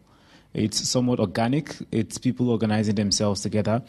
It's 0.54 0.88
somewhat 0.88 1.20
organic. 1.20 1.76
It's 1.90 2.16
people 2.16 2.48
organizing 2.50 2.94
themselves 2.94 3.42
together. 3.42 3.82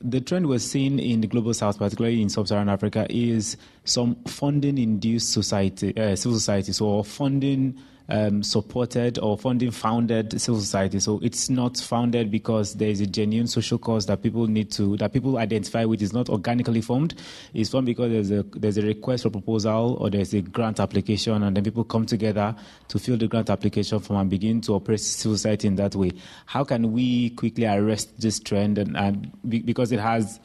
The 0.00 0.20
trend 0.20 0.46
we're 0.48 0.58
seeing 0.58 0.98
in 0.98 1.20
the 1.20 1.26
global 1.26 1.54
south, 1.54 1.78
particularly 1.78 2.22
in 2.22 2.28
sub-Saharan 2.28 2.68
Africa, 2.68 3.06
is 3.10 3.56
some 3.84 4.16
funding-induced 4.26 5.32
society, 5.32 5.96
uh, 5.96 6.14
civil 6.14 6.38
society, 6.38 6.72
so 6.72 7.02
funding 7.02 7.78
um, 8.08 8.42
supported 8.42 9.18
or 9.18 9.38
funding 9.38 9.70
founded 9.70 10.40
civil 10.40 10.60
society. 10.60 11.00
So 11.00 11.20
it's 11.22 11.48
not 11.48 11.78
founded 11.78 12.30
because 12.30 12.74
there 12.74 12.90
is 12.90 13.00
a 13.00 13.06
genuine 13.06 13.46
social 13.46 13.78
cause 13.78 14.06
that 14.06 14.22
people 14.22 14.46
need 14.46 14.70
to 14.72 14.96
that 14.98 15.12
people 15.12 15.38
identify 15.38 15.84
with. 15.84 16.02
It's 16.02 16.12
not 16.12 16.28
organically 16.28 16.80
formed. 16.80 17.14
It's 17.54 17.70
formed 17.70 17.86
because 17.86 18.10
there's 18.10 18.30
a 18.30 18.42
there's 18.58 18.78
a 18.78 18.82
request 18.82 19.22
for 19.22 19.30
proposal 19.30 19.96
or 20.00 20.10
there's 20.10 20.34
a 20.34 20.42
grant 20.42 20.80
application, 20.80 21.42
and 21.42 21.56
then 21.56 21.64
people 21.64 21.84
come 21.84 22.06
together 22.06 22.54
to 22.88 22.98
fill 22.98 23.16
the 23.16 23.28
grant 23.28 23.50
application 23.50 24.00
form 24.00 24.20
and 24.20 24.30
begin 24.30 24.60
to 24.62 24.74
operate 24.74 25.00
civil 25.00 25.36
society 25.36 25.68
in 25.68 25.76
that 25.76 25.94
way. 25.94 26.10
How 26.46 26.64
can 26.64 26.92
we 26.92 27.30
quickly 27.30 27.66
arrest 27.66 28.20
this 28.20 28.38
trend 28.38 28.78
and, 28.78 28.96
and 28.96 29.32
because 29.48 29.92
it 29.92 30.00
has 30.00 30.40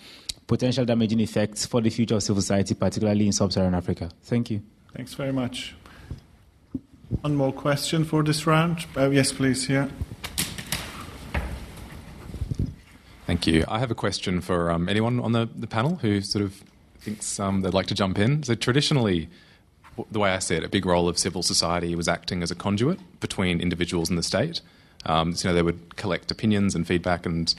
potential 0.48 0.86
damaging 0.86 1.20
effects 1.20 1.66
for 1.66 1.82
the 1.82 1.90
future 1.90 2.16
of 2.16 2.24
civil 2.24 2.42
society, 2.42 2.74
particularly 2.74 3.28
in 3.28 3.32
sub-Saharan 3.32 3.76
Africa? 3.76 4.10
Thank 4.24 4.50
you. 4.50 4.62
Thanks 4.96 5.14
very 5.14 5.32
much. 5.32 5.76
One 7.22 7.36
more 7.36 7.52
question 7.52 8.06
for 8.06 8.24
this 8.24 8.46
round. 8.46 8.86
Uh, 8.96 9.10
yes, 9.10 9.32
please. 9.32 9.68
Yeah. 9.68 9.90
Thank 13.26 13.46
you. 13.48 13.66
I 13.68 13.80
have 13.80 13.92
a 13.92 13.96
question 13.96 14.42
for 14.42 14.72
um, 14.72 14.88
anyone 14.88 15.20
on 15.20 15.34
the, 15.34 15.50
the 15.56 15.68
panel 15.68 15.98
who 15.98 16.22
sort 16.22 16.44
of 16.44 16.64
thinks 17.00 17.40
um, 17.40 17.62
they'd 17.62 17.74
like 17.74 17.88
to 17.88 17.96
jump 17.96 18.20
in. 18.20 18.44
So, 18.44 18.56
traditionally, 18.56 19.28
the 20.12 20.20
way 20.20 20.32
I 20.32 20.40
see 20.40 20.56
it, 20.56 20.64
a 20.64 20.70
big 20.70 20.86
role 20.86 21.10
of 21.10 21.18
civil 21.18 21.44
society 21.44 21.96
was 21.96 22.08
acting 22.08 22.44
as 22.44 22.52
a 22.52 22.56
conduit 22.56 23.00
between 23.20 23.60
individuals 23.60 24.10
and 24.10 24.18
the 24.18 24.24
state. 24.24 24.62
Um, 25.06 25.34
so, 25.34 25.48
you 25.48 25.52
know, 25.52 25.56
they 25.56 25.64
would 25.64 25.96
collect 25.96 26.32
opinions 26.32 26.76
and 26.76 26.88
feedback 26.88 27.26
and 27.26 27.54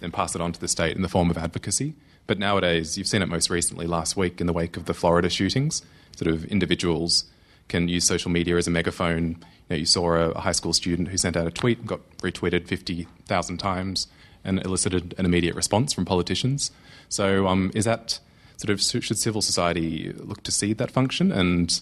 then 0.00 0.10
pass 0.10 0.34
it 0.34 0.40
on 0.40 0.52
to 0.52 0.60
the 0.60 0.68
state 0.68 0.96
in 0.96 1.02
the 1.02 1.08
form 1.08 1.30
of 1.30 1.38
advocacy. 1.38 1.94
But 2.26 2.38
nowadays, 2.38 2.98
you've 2.98 3.06
seen 3.06 3.22
it 3.22 3.28
most 3.28 3.48
recently 3.48 3.86
last 3.86 4.16
week 4.16 4.40
in 4.40 4.46
the 4.46 4.52
wake 4.52 4.76
of 4.76 4.84
the 4.84 4.94
Florida 4.94 5.30
shootings. 5.30 5.82
Sort 6.16 6.32
of 6.32 6.44
individuals 6.46 7.24
can 7.68 7.88
use 7.88 8.04
social 8.04 8.30
media 8.30 8.56
as 8.56 8.66
a 8.66 8.70
megaphone. 8.70 9.28
You, 9.28 9.36
know, 9.70 9.76
you 9.76 9.86
saw 9.86 10.14
a, 10.14 10.30
a 10.30 10.40
high 10.40 10.52
school 10.52 10.72
student 10.72 11.08
who 11.08 11.16
sent 11.16 11.36
out 11.36 11.46
a 11.46 11.50
tweet 11.50 11.78
and 11.78 11.88
got 11.88 12.00
retweeted 12.18 12.66
50,000 12.66 13.58
times 13.58 14.08
and 14.44 14.64
elicited 14.64 15.14
an 15.18 15.24
immediate 15.24 15.54
response 15.54 15.92
from 15.92 16.04
politicians. 16.04 16.70
So, 17.08 17.46
um, 17.46 17.70
is 17.74 17.84
that 17.84 18.18
sort 18.56 18.70
of 18.70 18.82
should 18.82 19.18
civil 19.18 19.40
society 19.40 20.12
look 20.12 20.42
to 20.42 20.50
see 20.50 20.72
that 20.72 20.90
function 20.90 21.30
and 21.30 21.80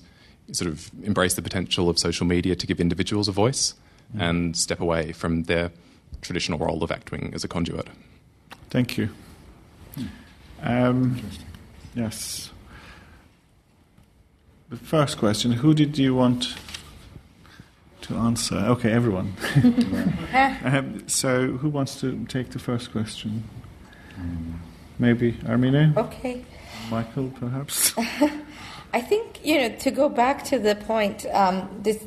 sort 0.52 0.70
of 0.70 0.90
embrace 1.02 1.34
the 1.34 1.42
potential 1.42 1.88
of 1.88 1.98
social 1.98 2.26
media 2.26 2.54
to 2.54 2.66
give 2.66 2.80
individuals 2.80 3.28
a 3.28 3.32
voice 3.32 3.74
mm. 4.14 4.20
and 4.20 4.56
step 4.56 4.80
away 4.80 5.12
from 5.12 5.44
their 5.44 5.70
traditional 6.20 6.58
role 6.58 6.82
of 6.82 6.90
acting 6.90 7.32
as 7.34 7.44
a 7.44 7.48
conduit? 7.48 7.88
Thank 8.70 8.98
you. 8.98 9.08
Um, 10.62 11.20
yes. 11.94 12.50
The 14.68 14.76
first 14.76 15.18
question 15.18 15.52
Who 15.52 15.74
did 15.74 15.96
you 15.96 16.14
want 16.14 16.56
to 18.02 18.16
answer? 18.16 18.56
Okay, 18.56 18.90
everyone. 18.90 19.34
um, 20.64 21.08
so, 21.08 21.52
who 21.52 21.68
wants 21.68 22.00
to 22.00 22.24
take 22.26 22.50
the 22.50 22.58
first 22.58 22.90
question? 22.90 23.44
Maybe 24.98 25.38
Armine? 25.46 25.96
Okay. 25.96 26.44
Michael, 26.90 27.30
perhaps? 27.38 27.94
I 28.92 29.00
think, 29.00 29.44
you 29.44 29.58
know, 29.58 29.76
to 29.76 29.90
go 29.92 30.08
back 30.08 30.42
to 30.46 30.58
the 30.58 30.74
point, 30.74 31.26
um, 31.32 31.68
this, 31.82 32.04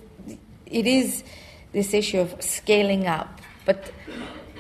it 0.66 0.86
is 0.86 1.24
this 1.72 1.94
issue 1.94 2.20
of 2.20 2.42
scaling 2.42 3.08
up, 3.08 3.40
but 3.64 3.92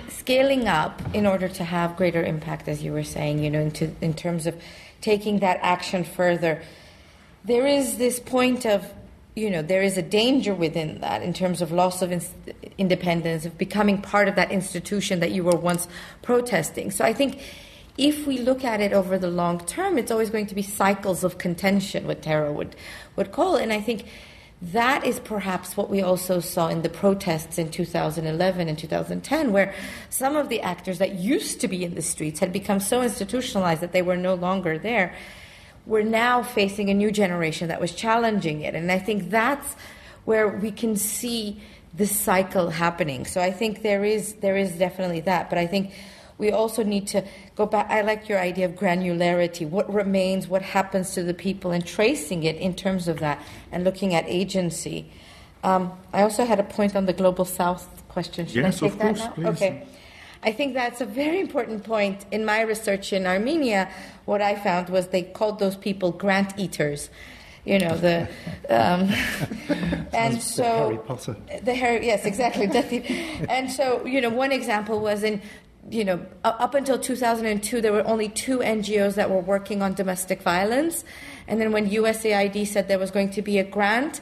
scaling 0.08 0.70
up 0.70 1.02
in 1.14 1.26
order 1.26 1.50
to 1.50 1.64
have 1.66 1.98
greater 1.98 2.24
impact, 2.24 2.70
as 2.70 2.82
you 2.82 2.94
were 2.94 3.04
saying, 3.04 3.44
you 3.44 3.50
know, 3.50 3.60
into, 3.60 3.94
in 4.00 4.14
terms 4.14 4.48
of 4.48 4.56
taking 5.02 5.40
that 5.40 5.60
action 5.62 6.06
further. 6.06 6.62
There 7.50 7.66
is 7.66 7.98
this 7.98 8.20
point 8.20 8.68
of, 8.68 8.94
you 9.36 9.50
know, 9.50 9.64
there 9.64 9.82
is 9.82 9.98
a 9.98 10.04
danger 10.04 10.54
within 10.54 11.02
that 11.02 11.24
in 11.24 11.34
terms 11.34 11.64
of 11.64 11.72
loss 11.72 12.04
of 12.04 12.12
in- 12.12 12.22
independence, 12.78 13.44
of 13.44 13.58
becoming 13.58 14.04
part 14.04 14.28
of 14.28 14.36
that 14.36 14.52
institution 14.52 15.20
that 15.22 15.32
you 15.32 15.44
were 15.44 15.58
once 15.58 15.88
protesting. 16.22 16.92
So 16.92 17.04
I 17.04 17.12
think 17.12 17.42
if 17.98 18.28
we 18.28 18.38
look 18.38 18.64
at 18.64 18.82
it 18.82 18.94
over 18.94 19.18
the 19.18 19.32
long 19.32 19.66
term, 19.66 19.98
it's 19.98 20.12
always 20.12 20.30
going 20.30 20.46
to 20.46 20.54
be 20.54 20.62
cycles 20.62 21.24
of 21.24 21.40
contention, 21.40 22.06
what 22.06 22.22
Tarrow 22.22 22.52
would, 22.54 22.76
would 23.16 23.32
call. 23.32 23.56
And 23.56 23.74
I 23.74 23.82
think 23.82 24.06
that 24.62 25.04
is 25.04 25.20
perhaps 25.20 25.76
what 25.76 25.90
we 25.90 26.04
also 26.04 26.40
saw 26.40 26.68
in 26.68 26.84
the 26.84 26.90
protests 26.90 27.58
in 27.58 27.72
2011 27.72 28.70
and 28.70 28.78
2010, 28.78 29.52
where 29.52 29.74
some 30.12 30.36
of 30.36 30.50
the 30.50 30.62
actors 30.62 31.00
that 31.00 31.16
used 31.16 31.60
to 31.62 31.68
be 31.68 31.84
in 31.84 31.96
the 31.96 32.04
streets 32.04 32.42
had 32.42 32.54
become 32.54 32.80
so 32.80 33.02
institutionalized 33.02 33.82
that 33.82 33.92
they 33.92 34.04
were 34.04 34.18
no 34.18 34.36
longer 34.36 34.78
there. 34.78 35.16
We're 35.90 36.04
now 36.04 36.44
facing 36.44 36.90
a 36.90 36.94
new 36.94 37.12
generation 37.12 37.68
that 37.70 37.82
was 37.82 37.94
challenging 37.94 38.62
it. 38.62 38.76
And 38.76 38.92
I 38.92 39.00
think 39.00 39.32
that's 39.32 39.76
where 40.26 40.48
we 40.48 40.72
can 40.72 40.96
see 40.96 41.60
the 41.96 42.06
cycle 42.06 42.70
happening. 42.70 43.26
So 43.26 43.42
I 43.42 43.52
think 43.52 43.82
there 43.82 44.06
is, 44.06 44.36
there 44.36 44.56
is 44.56 44.74
definitely 44.74 45.22
that. 45.22 45.50
But 45.50 45.58
I 45.58 45.66
think 45.66 45.92
we 46.38 46.52
also 46.52 46.84
need 46.84 47.08
to 47.08 47.26
go 47.56 47.66
back. 47.66 47.90
I 47.90 48.02
like 48.02 48.30
your 48.30 48.40
idea 48.40 48.66
of 48.66 48.74
granularity. 48.74 49.68
What 49.68 49.92
remains, 49.92 50.48
what 50.48 50.62
happens 50.62 51.16
to 51.16 51.24
the 51.24 51.34
people, 51.34 51.72
and 51.72 51.84
tracing 51.86 52.44
it 52.44 52.56
in 52.58 52.76
terms 52.76 53.08
of 53.08 53.20
that, 53.20 53.44
and 53.72 53.84
looking 53.84 54.14
at 54.14 54.26
agency. 54.28 55.12
Um, 55.64 55.92
I 56.14 56.22
also 56.22 56.46
had 56.46 56.60
a 56.60 56.64
point 56.64 56.96
on 56.96 57.08
the 57.08 57.14
global 57.14 57.46
south 57.46 58.04
question. 58.10 58.46
Should 58.46 58.64
yes, 58.64 58.78
I 58.78 58.80
take 58.88 58.94
of 58.94 59.00
that 59.00 59.06
course, 59.06 59.20
now? 59.20 59.32
Please. 59.32 59.48
Okay. 59.48 59.88
I 60.42 60.52
think 60.52 60.74
that's 60.74 61.02
a 61.02 61.06
very 61.06 61.40
important 61.40 61.84
point. 61.84 62.26
In 62.32 62.46
my 62.46 62.62
research 62.62 63.12
in 63.12 63.28
Armenia, 63.28 63.90
what 64.26 64.42
I 64.42 64.56
found 64.56 64.90
was 64.90 65.08
they 65.08 65.24
called 65.24 65.60
those 65.60 65.76
people 65.76 66.12
grant 66.12 66.58
eaters 66.58 67.10
you 67.66 67.78
know 67.78 67.96
the 67.98 68.28
um, 68.70 69.12
and 70.14 70.42
so 70.42 70.64
Harry 70.64 70.98
Potter. 70.98 71.36
the 71.62 71.76
Harry 71.76 72.06
yes 72.06 72.26
exactly 72.26 72.66
and 73.50 73.70
so 73.70 74.06
you 74.06 74.22
know 74.22 74.30
one 74.30 74.54
example 74.54 75.02
was 75.02 75.24
in 75.24 75.42
you 75.90 76.04
know, 76.04 76.24
up 76.44 76.76
until 76.76 77.00
2002, 77.00 77.82
there 77.82 77.92
were 77.92 78.06
only 78.06 78.30
two 78.30 78.60
NGOs 78.60 79.16
that 79.16 79.30
were 79.30 79.40
working 79.40 79.82
on 79.82 79.94
domestic 79.94 80.42
violence. 80.42 81.04
And 81.48 81.60
then 81.60 81.72
when 81.72 81.90
USAID 81.90 82.68
said 82.68 82.88
there 82.88 83.00
was 83.00 83.12
going 83.12 83.32
to 83.32 83.42
be 83.42 83.58
a 83.58 83.64
grant, 83.64 84.22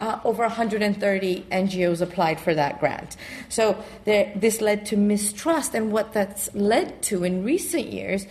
uh, 0.00 0.20
over 0.24 0.42
130 0.42 1.42
NGOs 1.50 2.00
applied 2.00 2.40
for 2.40 2.54
that 2.54 2.80
grant. 2.80 3.16
So 3.48 3.82
there, 4.04 4.32
this 4.36 4.60
led 4.60 4.86
to 4.86 4.96
mistrust. 4.96 5.74
And 5.74 5.92
what 5.92 6.12
that's 6.12 6.54
led 6.54 7.02
to 7.04 7.24
in 7.24 7.44
recent 7.44 7.86
years 7.86 8.26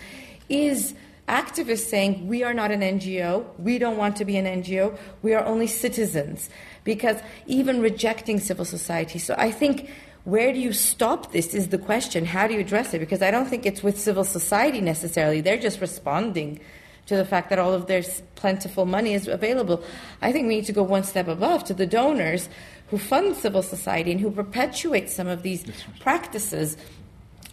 is 0.50 0.94
activists 1.28 1.90
saying, 1.90 2.28
we 2.28 2.44
are 2.44 2.54
not 2.54 2.72
an 2.72 2.82
NGO, 2.82 3.46
we 3.60 3.78
don't 3.78 3.98
want 3.98 4.16
to 4.18 4.26
be 4.26 4.38
an 4.38 4.46
NGO, 4.46 4.98
we 5.22 5.34
are 5.34 5.44
only 5.44 5.68
citizens. 5.68 6.50
Because 6.84 7.18
even 7.48 7.82
rejecting 7.82 8.40
civil 8.40 8.64
society. 8.64 9.20
So 9.20 9.36
I 9.38 9.52
think 9.52 9.90
where 10.24 10.52
do 10.52 10.60
you 10.60 10.74
stop 10.74 11.32
this 11.32 11.54
is 11.54 11.70
the 11.70 11.78
question. 11.78 12.26
How 12.26 12.48
do 12.48 12.54
you 12.54 12.60
address 12.60 12.94
it? 12.94 13.00
Because 13.00 13.22
I 13.22 13.32
don't 13.32 13.46
think 13.46 13.66
it's 13.66 13.82
with 13.82 13.98
civil 13.98 14.26
society 14.26 14.82
necessarily. 14.82 15.40
They're 15.40 15.58
just 15.58 15.80
responding 15.80 16.60
to 17.08 17.16
the 17.16 17.26
fact 17.26 17.50
that 17.50 17.60
all 17.60 17.74
of 17.74 17.88
their 17.88 18.04
plentiful 18.36 18.86
money 18.86 19.14
is 19.14 19.28
available. 19.28 19.84
I 20.22 20.32
think 20.32 20.48
we 20.48 20.56
need 20.56 20.66
to 20.66 20.74
go 20.74 20.84
one 20.84 21.04
step 21.04 21.28
above 21.28 21.64
to 21.66 21.74
the 21.74 21.86
donors 21.86 22.50
who 22.90 22.98
fund 22.98 23.36
civil 23.36 23.62
society 23.62 24.12
and 24.12 24.22
who 24.22 24.32
perpetuate 24.32 25.10
some 25.10 25.28
of 25.28 25.44
these 25.44 25.66
practices 26.00 26.78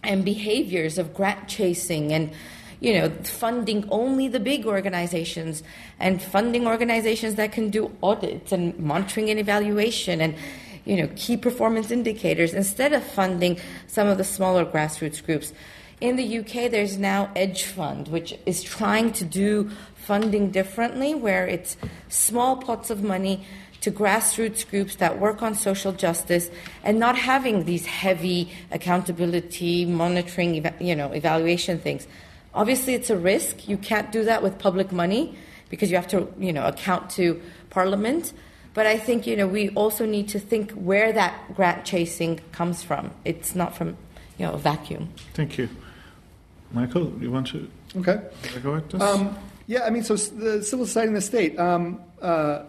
and 0.03 0.23
behaviors 0.23 0.97
of 0.97 1.13
grant 1.13 1.47
chasing 1.47 2.13
and 2.13 2.31
you 2.79 2.93
know 2.93 3.09
funding 3.23 3.87
only 3.89 4.27
the 4.27 4.39
big 4.39 4.65
organizations 4.65 5.63
and 5.99 6.21
funding 6.21 6.67
organizations 6.67 7.35
that 7.35 7.51
can 7.51 7.69
do 7.69 7.89
audits 8.03 8.51
and 8.51 8.77
monitoring 8.77 9.29
and 9.29 9.39
evaluation 9.39 10.21
and 10.21 10.35
you 10.85 10.95
know, 10.95 11.09
key 11.15 11.35
performance 11.35 11.91
indicators 11.91 12.53
instead 12.53 12.93
of 12.93 13.03
funding 13.03 13.59
some 13.87 14.07
of 14.07 14.17
the 14.17 14.23
smaller 14.23 14.65
grassroots 14.65 15.23
groups. 15.23 15.51
In 16.01 16.17
the 16.17 16.39
UK, 16.39 16.69
there's 16.69 16.97
now 16.97 17.31
Edge 17.35 17.63
Fund, 17.63 18.09
which 18.09 18.37
is 18.45 18.61
trying 18.61 19.13
to 19.13 19.23
do 19.23 19.69
funding 19.95 20.51
differently, 20.51 21.15
where 21.15 21.47
it's 21.47 21.77
small 22.09 22.57
pots 22.57 22.89
of 22.89 23.01
money 23.01 23.45
to 23.81 23.91
grassroots 23.91 24.67
groups 24.69 24.95
that 24.95 25.19
work 25.19 25.41
on 25.41 25.55
social 25.55 25.91
justice 25.91 26.49
and 26.83 26.99
not 26.99 27.17
having 27.17 27.65
these 27.65 27.85
heavy 27.85 28.51
accountability, 28.71 29.85
monitoring, 29.85 30.65
you 30.79 30.95
know, 30.95 31.11
evaluation 31.11 31.79
things. 31.79 32.07
Obviously, 32.53 32.93
it's 32.93 33.09
a 33.09 33.17
risk. 33.17 33.67
You 33.69 33.77
can't 33.77 34.11
do 34.11 34.23
that 34.25 34.41
with 34.41 34.57
public 34.57 34.91
money 34.91 35.37
because 35.69 35.91
you 35.91 35.97
have 35.97 36.07
to, 36.07 36.27
you 36.39 36.51
know, 36.51 36.65
account 36.65 37.09
to 37.11 37.41
Parliament. 37.69 38.33
But 38.73 38.85
I 38.85 38.97
think 38.97 39.25
you 39.25 39.37
know 39.37 39.47
we 39.47 39.69
also 39.69 40.05
need 40.05 40.27
to 40.29 40.39
think 40.39 40.71
where 40.71 41.13
that 41.13 41.55
grant 41.55 41.85
chasing 41.85 42.41
comes 42.51 42.83
from. 42.83 43.11
It's 43.23 43.55
not 43.55 43.75
from 43.75 43.95
you 44.37 44.45
know 44.45 44.53
a 44.53 44.57
vacuum. 44.57 45.09
Thank 45.33 45.57
you, 45.57 45.69
Michael. 46.75 47.11
You 47.21 47.31
want 47.31 47.47
to? 47.47 47.67
Okay. 47.97 48.19
Go 48.61 48.73
ahead. 48.73 49.01
Um, 49.01 49.37
yeah, 49.65 49.85
I 49.85 49.89
mean, 49.89 50.03
so 50.03 50.15
the 50.15 50.61
civil 50.61 50.85
society 50.85 51.07
and 51.07 51.15
the 51.15 51.21
state. 51.21 51.57
Um, 51.57 52.01
uh, 52.21 52.63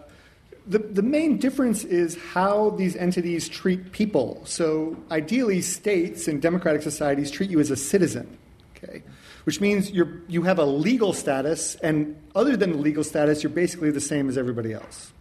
the, 0.65 0.79
the 0.79 1.01
main 1.01 1.37
difference 1.37 1.83
is 1.83 2.17
how 2.33 2.71
these 2.71 2.95
entities 2.95 3.47
treat 3.47 3.91
people. 3.91 4.41
So, 4.45 4.97
ideally, 5.11 5.61
states 5.61 6.27
and 6.27 6.41
democratic 6.41 6.81
societies 6.81 7.31
treat 7.31 7.49
you 7.49 7.59
as 7.59 7.71
a 7.71 7.75
citizen, 7.75 8.37
okay? 8.75 9.03
Which 9.45 9.61
means 9.61 9.91
you're, 9.91 10.21
you 10.27 10.43
have 10.43 10.59
a 10.59 10.65
legal 10.65 11.13
status, 11.13 11.75
and 11.75 12.17
other 12.35 12.57
than 12.57 12.71
the 12.73 12.77
legal 12.79 13.03
status, 13.03 13.43
you're 13.43 13.49
basically 13.49 13.91
the 13.91 14.01
same 14.01 14.27
as 14.27 14.37
everybody 14.37 14.73
else. 14.73 15.13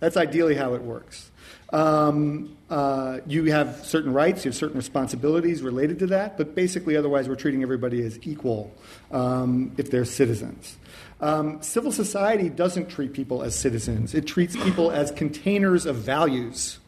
That's 0.00 0.16
ideally 0.16 0.54
how 0.54 0.74
it 0.74 0.82
works. 0.82 1.30
Um, 1.72 2.56
uh, 2.70 3.18
you 3.26 3.44
have 3.46 3.84
certain 3.84 4.12
rights, 4.12 4.44
you 4.44 4.50
have 4.50 4.56
certain 4.56 4.76
responsibilities 4.76 5.62
related 5.62 5.98
to 6.00 6.06
that, 6.08 6.36
but 6.36 6.54
basically, 6.54 6.96
otherwise, 6.96 7.28
we're 7.28 7.36
treating 7.36 7.62
everybody 7.62 8.02
as 8.04 8.18
equal 8.22 8.72
um, 9.10 9.72
if 9.76 9.90
they're 9.90 10.04
citizens. 10.04 10.76
Um, 11.20 11.62
civil 11.62 11.92
society 11.92 12.48
doesn't 12.48 12.88
treat 12.88 13.12
people 13.12 13.42
as 13.42 13.54
citizens, 13.54 14.14
it 14.14 14.26
treats 14.26 14.56
people 14.56 14.90
as 14.90 15.10
containers 15.10 15.86
of 15.86 15.96
values. 15.96 16.78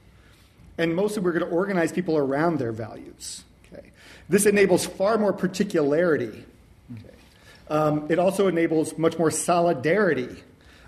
And 0.76 0.94
mostly, 0.94 1.22
we're 1.22 1.32
going 1.32 1.48
to 1.48 1.50
organize 1.50 1.90
people 1.90 2.16
around 2.16 2.58
their 2.58 2.70
values. 2.70 3.42
Okay? 3.66 3.90
This 4.28 4.46
enables 4.46 4.86
far 4.86 5.18
more 5.18 5.32
particularity. 5.32 6.44
Okay? 6.92 7.16
Um, 7.68 8.06
it 8.08 8.20
also 8.20 8.46
enables 8.46 8.96
much 8.96 9.18
more 9.18 9.32
solidarity. 9.32 10.28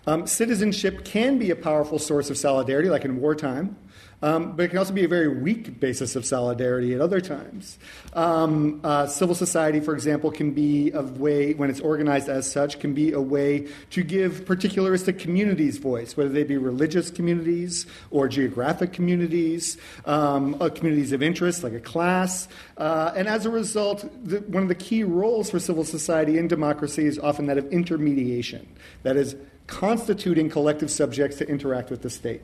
Um, 0.06 0.26
citizenship 0.26 1.04
can 1.04 1.38
be 1.38 1.50
a 1.50 1.56
powerful 1.56 1.98
source 1.98 2.30
of 2.30 2.38
solidarity, 2.38 2.88
like 2.88 3.04
in 3.04 3.20
wartime, 3.20 3.76
um, 4.22 4.54
but 4.54 4.64
it 4.64 4.68
can 4.68 4.78
also 4.78 4.92
be 4.92 5.04
a 5.04 5.08
very 5.08 5.28
weak 5.28 5.80
basis 5.80 6.14
of 6.14 6.26
solidarity 6.26 6.94
at 6.94 7.00
other 7.00 7.20
times. 7.20 7.78
Um, 8.12 8.80
uh, 8.84 9.06
civil 9.06 9.34
society, 9.34 9.80
for 9.80 9.94
example, 9.94 10.30
can 10.30 10.52
be 10.52 10.90
a 10.92 11.02
way, 11.02 11.54
when 11.54 11.70
it's 11.70 11.80
organized 11.80 12.28
as 12.28 12.50
such, 12.50 12.80
can 12.80 12.92
be 12.92 13.12
a 13.12 13.20
way 13.20 13.68
to 13.90 14.02
give 14.02 14.44
particularistic 14.44 15.18
communities 15.18 15.78
voice, 15.78 16.16
whether 16.16 16.28
they 16.28 16.44
be 16.44 16.58
religious 16.58 17.10
communities 17.10 17.86
or 18.10 18.28
geographic 18.28 18.92
communities, 18.92 19.78
um, 20.04 20.54
uh, 20.60 20.68
communities 20.68 21.12
of 21.12 21.22
interest, 21.22 21.64
like 21.64 21.72
a 21.72 21.80
class. 21.80 22.46
Uh, 22.76 23.12
and 23.16 23.26
as 23.26 23.46
a 23.46 23.50
result, 23.50 24.06
the, 24.22 24.40
one 24.42 24.62
of 24.62 24.68
the 24.68 24.74
key 24.74 25.02
roles 25.02 25.50
for 25.50 25.58
civil 25.58 25.84
society 25.84 26.36
in 26.36 26.46
democracy 26.46 27.06
is 27.06 27.18
often 27.18 27.46
that 27.46 27.56
of 27.56 27.66
intermediation. 27.72 28.68
That 29.02 29.16
is, 29.16 29.34
constituting 29.70 30.50
collective 30.50 30.90
subjects 30.90 31.38
to 31.38 31.48
interact 31.48 31.90
with 31.90 32.02
the 32.02 32.10
state. 32.10 32.42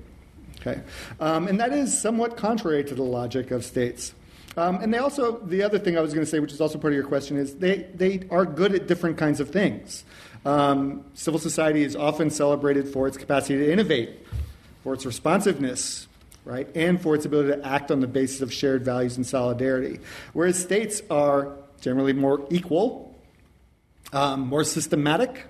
Okay? 0.60 0.80
Um, 1.20 1.48
and 1.48 1.60
that 1.60 1.72
is 1.72 2.00
somewhat 2.00 2.36
contrary 2.36 2.84
to 2.84 2.94
the 2.94 3.02
logic 3.02 3.50
of 3.50 3.64
states. 3.64 4.14
Um, 4.56 4.76
and 4.76 4.94
they 4.94 4.98
also, 4.98 5.38
the 5.40 5.62
other 5.62 5.78
thing 5.78 5.98
I 5.98 6.00
was 6.00 6.14
going 6.14 6.24
to 6.24 6.30
say, 6.30 6.38
which 6.38 6.52
is 6.52 6.60
also 6.60 6.78
part 6.78 6.94
of 6.94 6.96
your 6.96 7.06
question, 7.06 7.36
is 7.36 7.56
they, 7.56 7.88
they 7.94 8.22
are 8.30 8.46
good 8.46 8.74
at 8.74 8.86
different 8.86 9.18
kinds 9.18 9.40
of 9.40 9.50
things. 9.50 10.04
Um, 10.46 11.04
civil 11.12 11.38
society 11.38 11.82
is 11.82 11.94
often 11.94 12.30
celebrated 12.30 12.88
for 12.88 13.06
its 13.06 13.18
capacity 13.18 13.58
to 13.58 13.70
innovate, 13.70 14.24
for 14.82 14.94
its 14.94 15.04
responsiveness, 15.04 16.06
right, 16.44 16.68
and 16.74 17.02
for 17.02 17.14
its 17.14 17.26
ability 17.26 17.60
to 17.60 17.66
act 17.66 17.90
on 17.90 18.00
the 18.00 18.06
basis 18.06 18.40
of 18.40 18.52
shared 18.52 18.84
values 18.84 19.16
and 19.16 19.26
solidarity. 19.26 19.98
Whereas 20.32 20.58
states 20.58 21.02
are 21.10 21.52
generally 21.80 22.14
more 22.14 22.46
equal, 22.50 23.14
um, 24.12 24.46
more 24.46 24.64
systematic, 24.64 25.44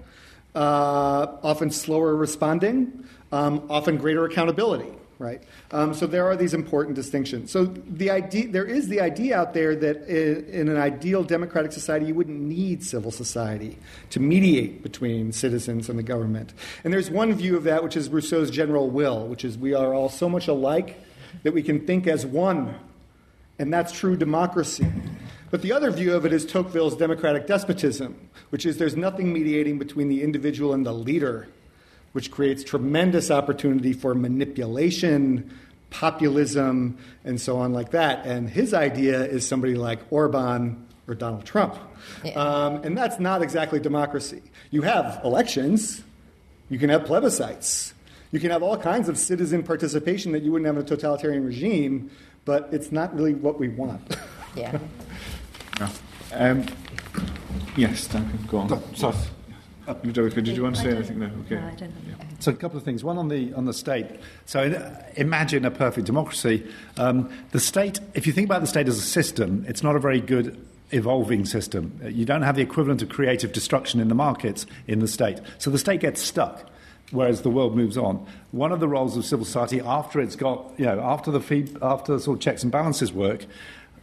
uh, 0.56 1.36
often 1.42 1.70
slower 1.70 2.16
responding, 2.16 3.04
um, 3.30 3.66
often 3.70 3.98
greater 3.98 4.24
accountability. 4.24 4.90
Right. 5.18 5.42
Um, 5.70 5.94
so 5.94 6.06
there 6.06 6.26
are 6.26 6.36
these 6.36 6.52
important 6.52 6.94
distinctions. 6.94 7.50
So 7.50 7.64
the 7.64 8.10
idea, 8.10 8.48
there 8.48 8.66
is 8.66 8.88
the 8.88 9.00
idea 9.00 9.38
out 9.38 9.54
there 9.54 9.74
that 9.74 10.06
in 10.08 10.68
an 10.68 10.76
ideal 10.76 11.24
democratic 11.24 11.72
society, 11.72 12.04
you 12.04 12.14
wouldn't 12.14 12.38
need 12.38 12.84
civil 12.84 13.10
society 13.10 13.78
to 14.10 14.20
mediate 14.20 14.82
between 14.82 15.32
citizens 15.32 15.88
and 15.88 15.98
the 15.98 16.02
government. 16.02 16.52
And 16.84 16.92
there's 16.92 17.10
one 17.10 17.32
view 17.32 17.56
of 17.56 17.64
that, 17.64 17.82
which 17.82 17.96
is 17.96 18.10
Rousseau's 18.10 18.50
general 18.50 18.90
will, 18.90 19.26
which 19.26 19.42
is 19.42 19.56
we 19.56 19.72
are 19.72 19.94
all 19.94 20.10
so 20.10 20.28
much 20.28 20.48
alike 20.48 21.00
that 21.44 21.54
we 21.54 21.62
can 21.62 21.86
think 21.86 22.06
as 22.06 22.26
one, 22.26 22.74
and 23.58 23.72
that's 23.72 23.92
true 23.92 24.18
democracy. 24.18 24.86
But 25.56 25.62
the 25.62 25.72
other 25.72 25.90
view 25.90 26.14
of 26.14 26.26
it 26.26 26.34
is 26.34 26.44
Tocqueville's 26.44 26.98
democratic 26.98 27.46
despotism, 27.46 28.28
which 28.50 28.66
is 28.66 28.76
there's 28.76 28.94
nothing 28.94 29.32
mediating 29.32 29.78
between 29.78 30.10
the 30.10 30.22
individual 30.22 30.74
and 30.74 30.84
the 30.84 30.92
leader, 30.92 31.48
which 32.12 32.30
creates 32.30 32.62
tremendous 32.62 33.30
opportunity 33.30 33.94
for 33.94 34.14
manipulation, 34.14 35.50
populism, 35.88 36.98
and 37.24 37.40
so 37.40 37.56
on, 37.56 37.72
like 37.72 37.92
that. 37.92 38.26
And 38.26 38.50
his 38.50 38.74
idea 38.74 39.24
is 39.24 39.48
somebody 39.48 39.76
like 39.76 40.00
Orban 40.10 40.86
or 41.08 41.14
Donald 41.14 41.46
Trump. 41.46 41.74
Yeah. 42.22 42.32
Um, 42.32 42.84
and 42.84 42.94
that's 42.94 43.18
not 43.18 43.40
exactly 43.40 43.80
democracy. 43.80 44.42
You 44.70 44.82
have 44.82 45.22
elections, 45.24 46.02
you 46.68 46.78
can 46.78 46.90
have 46.90 47.04
plebiscites, 47.04 47.94
you 48.30 48.40
can 48.40 48.50
have 48.50 48.62
all 48.62 48.76
kinds 48.76 49.08
of 49.08 49.16
citizen 49.16 49.62
participation 49.62 50.32
that 50.32 50.42
you 50.42 50.52
wouldn't 50.52 50.66
have 50.66 50.76
in 50.76 50.82
a 50.82 50.84
totalitarian 50.84 51.46
regime, 51.46 52.10
but 52.44 52.68
it's 52.72 52.92
not 52.92 53.16
really 53.16 53.32
what 53.32 53.58
we 53.58 53.68
want. 53.68 54.18
Yeah. 54.54 54.78
no. 55.80 55.88
Um, 56.32 56.66
Yes, 57.76 58.06
Duncan, 58.06 58.38
go 58.48 58.58
on. 58.58 58.94
sorry. 58.96 59.14
Did 60.02 60.48
you 60.48 60.62
want 60.62 60.76
to 60.76 60.82
say 60.82 60.90
anything 60.90 61.20
there? 61.20 61.30
Okay. 61.44 61.56
No, 61.56 61.66
I 61.66 61.74
don't 61.74 61.92
yeah. 62.08 62.14
So 62.40 62.50
a 62.50 62.54
couple 62.54 62.76
of 62.78 62.84
things. 62.84 63.04
One 63.04 63.18
on 63.18 63.28
the 63.28 63.52
on 63.54 63.66
the 63.66 63.74
state. 63.74 64.06
So 64.46 64.98
imagine 65.14 65.64
a 65.64 65.70
perfect 65.70 66.06
democracy. 66.06 66.66
Um, 66.96 67.30
the 67.52 67.60
state, 67.60 68.00
if 68.14 68.26
you 68.26 68.32
think 68.32 68.46
about 68.46 68.62
the 68.62 68.66
state 68.66 68.88
as 68.88 68.98
a 68.98 69.02
system, 69.02 69.64
it's 69.68 69.82
not 69.82 69.94
a 69.94 70.00
very 70.00 70.20
good 70.20 70.58
evolving 70.90 71.44
system. 71.44 72.00
You 72.04 72.24
don't 72.24 72.42
have 72.42 72.56
the 72.56 72.62
equivalent 72.62 73.02
of 73.02 73.10
creative 73.10 73.52
destruction 73.52 74.00
in 74.00 74.08
the 74.08 74.14
markets 74.14 74.66
in 74.86 74.98
the 75.00 75.08
state. 75.08 75.38
So 75.58 75.70
the 75.70 75.78
state 75.78 76.00
gets 76.00 76.20
stuck. 76.20 76.68
Whereas 77.12 77.42
the 77.42 77.50
world 77.50 77.76
moves 77.76 77.96
on. 77.96 78.26
One 78.50 78.72
of 78.72 78.80
the 78.80 78.88
roles 78.88 79.16
of 79.16 79.24
civil 79.24 79.44
society, 79.44 79.80
after 79.80 80.20
it's 80.20 80.34
got, 80.34 80.72
you 80.76 80.86
know, 80.86 81.00
after 81.00 81.30
the 81.30 81.40
feed, 81.40 81.78
after 81.80 82.14
the 82.14 82.20
sort 82.20 82.38
of 82.38 82.42
checks 82.42 82.64
and 82.64 82.72
balances 82.72 83.12
work, 83.12 83.46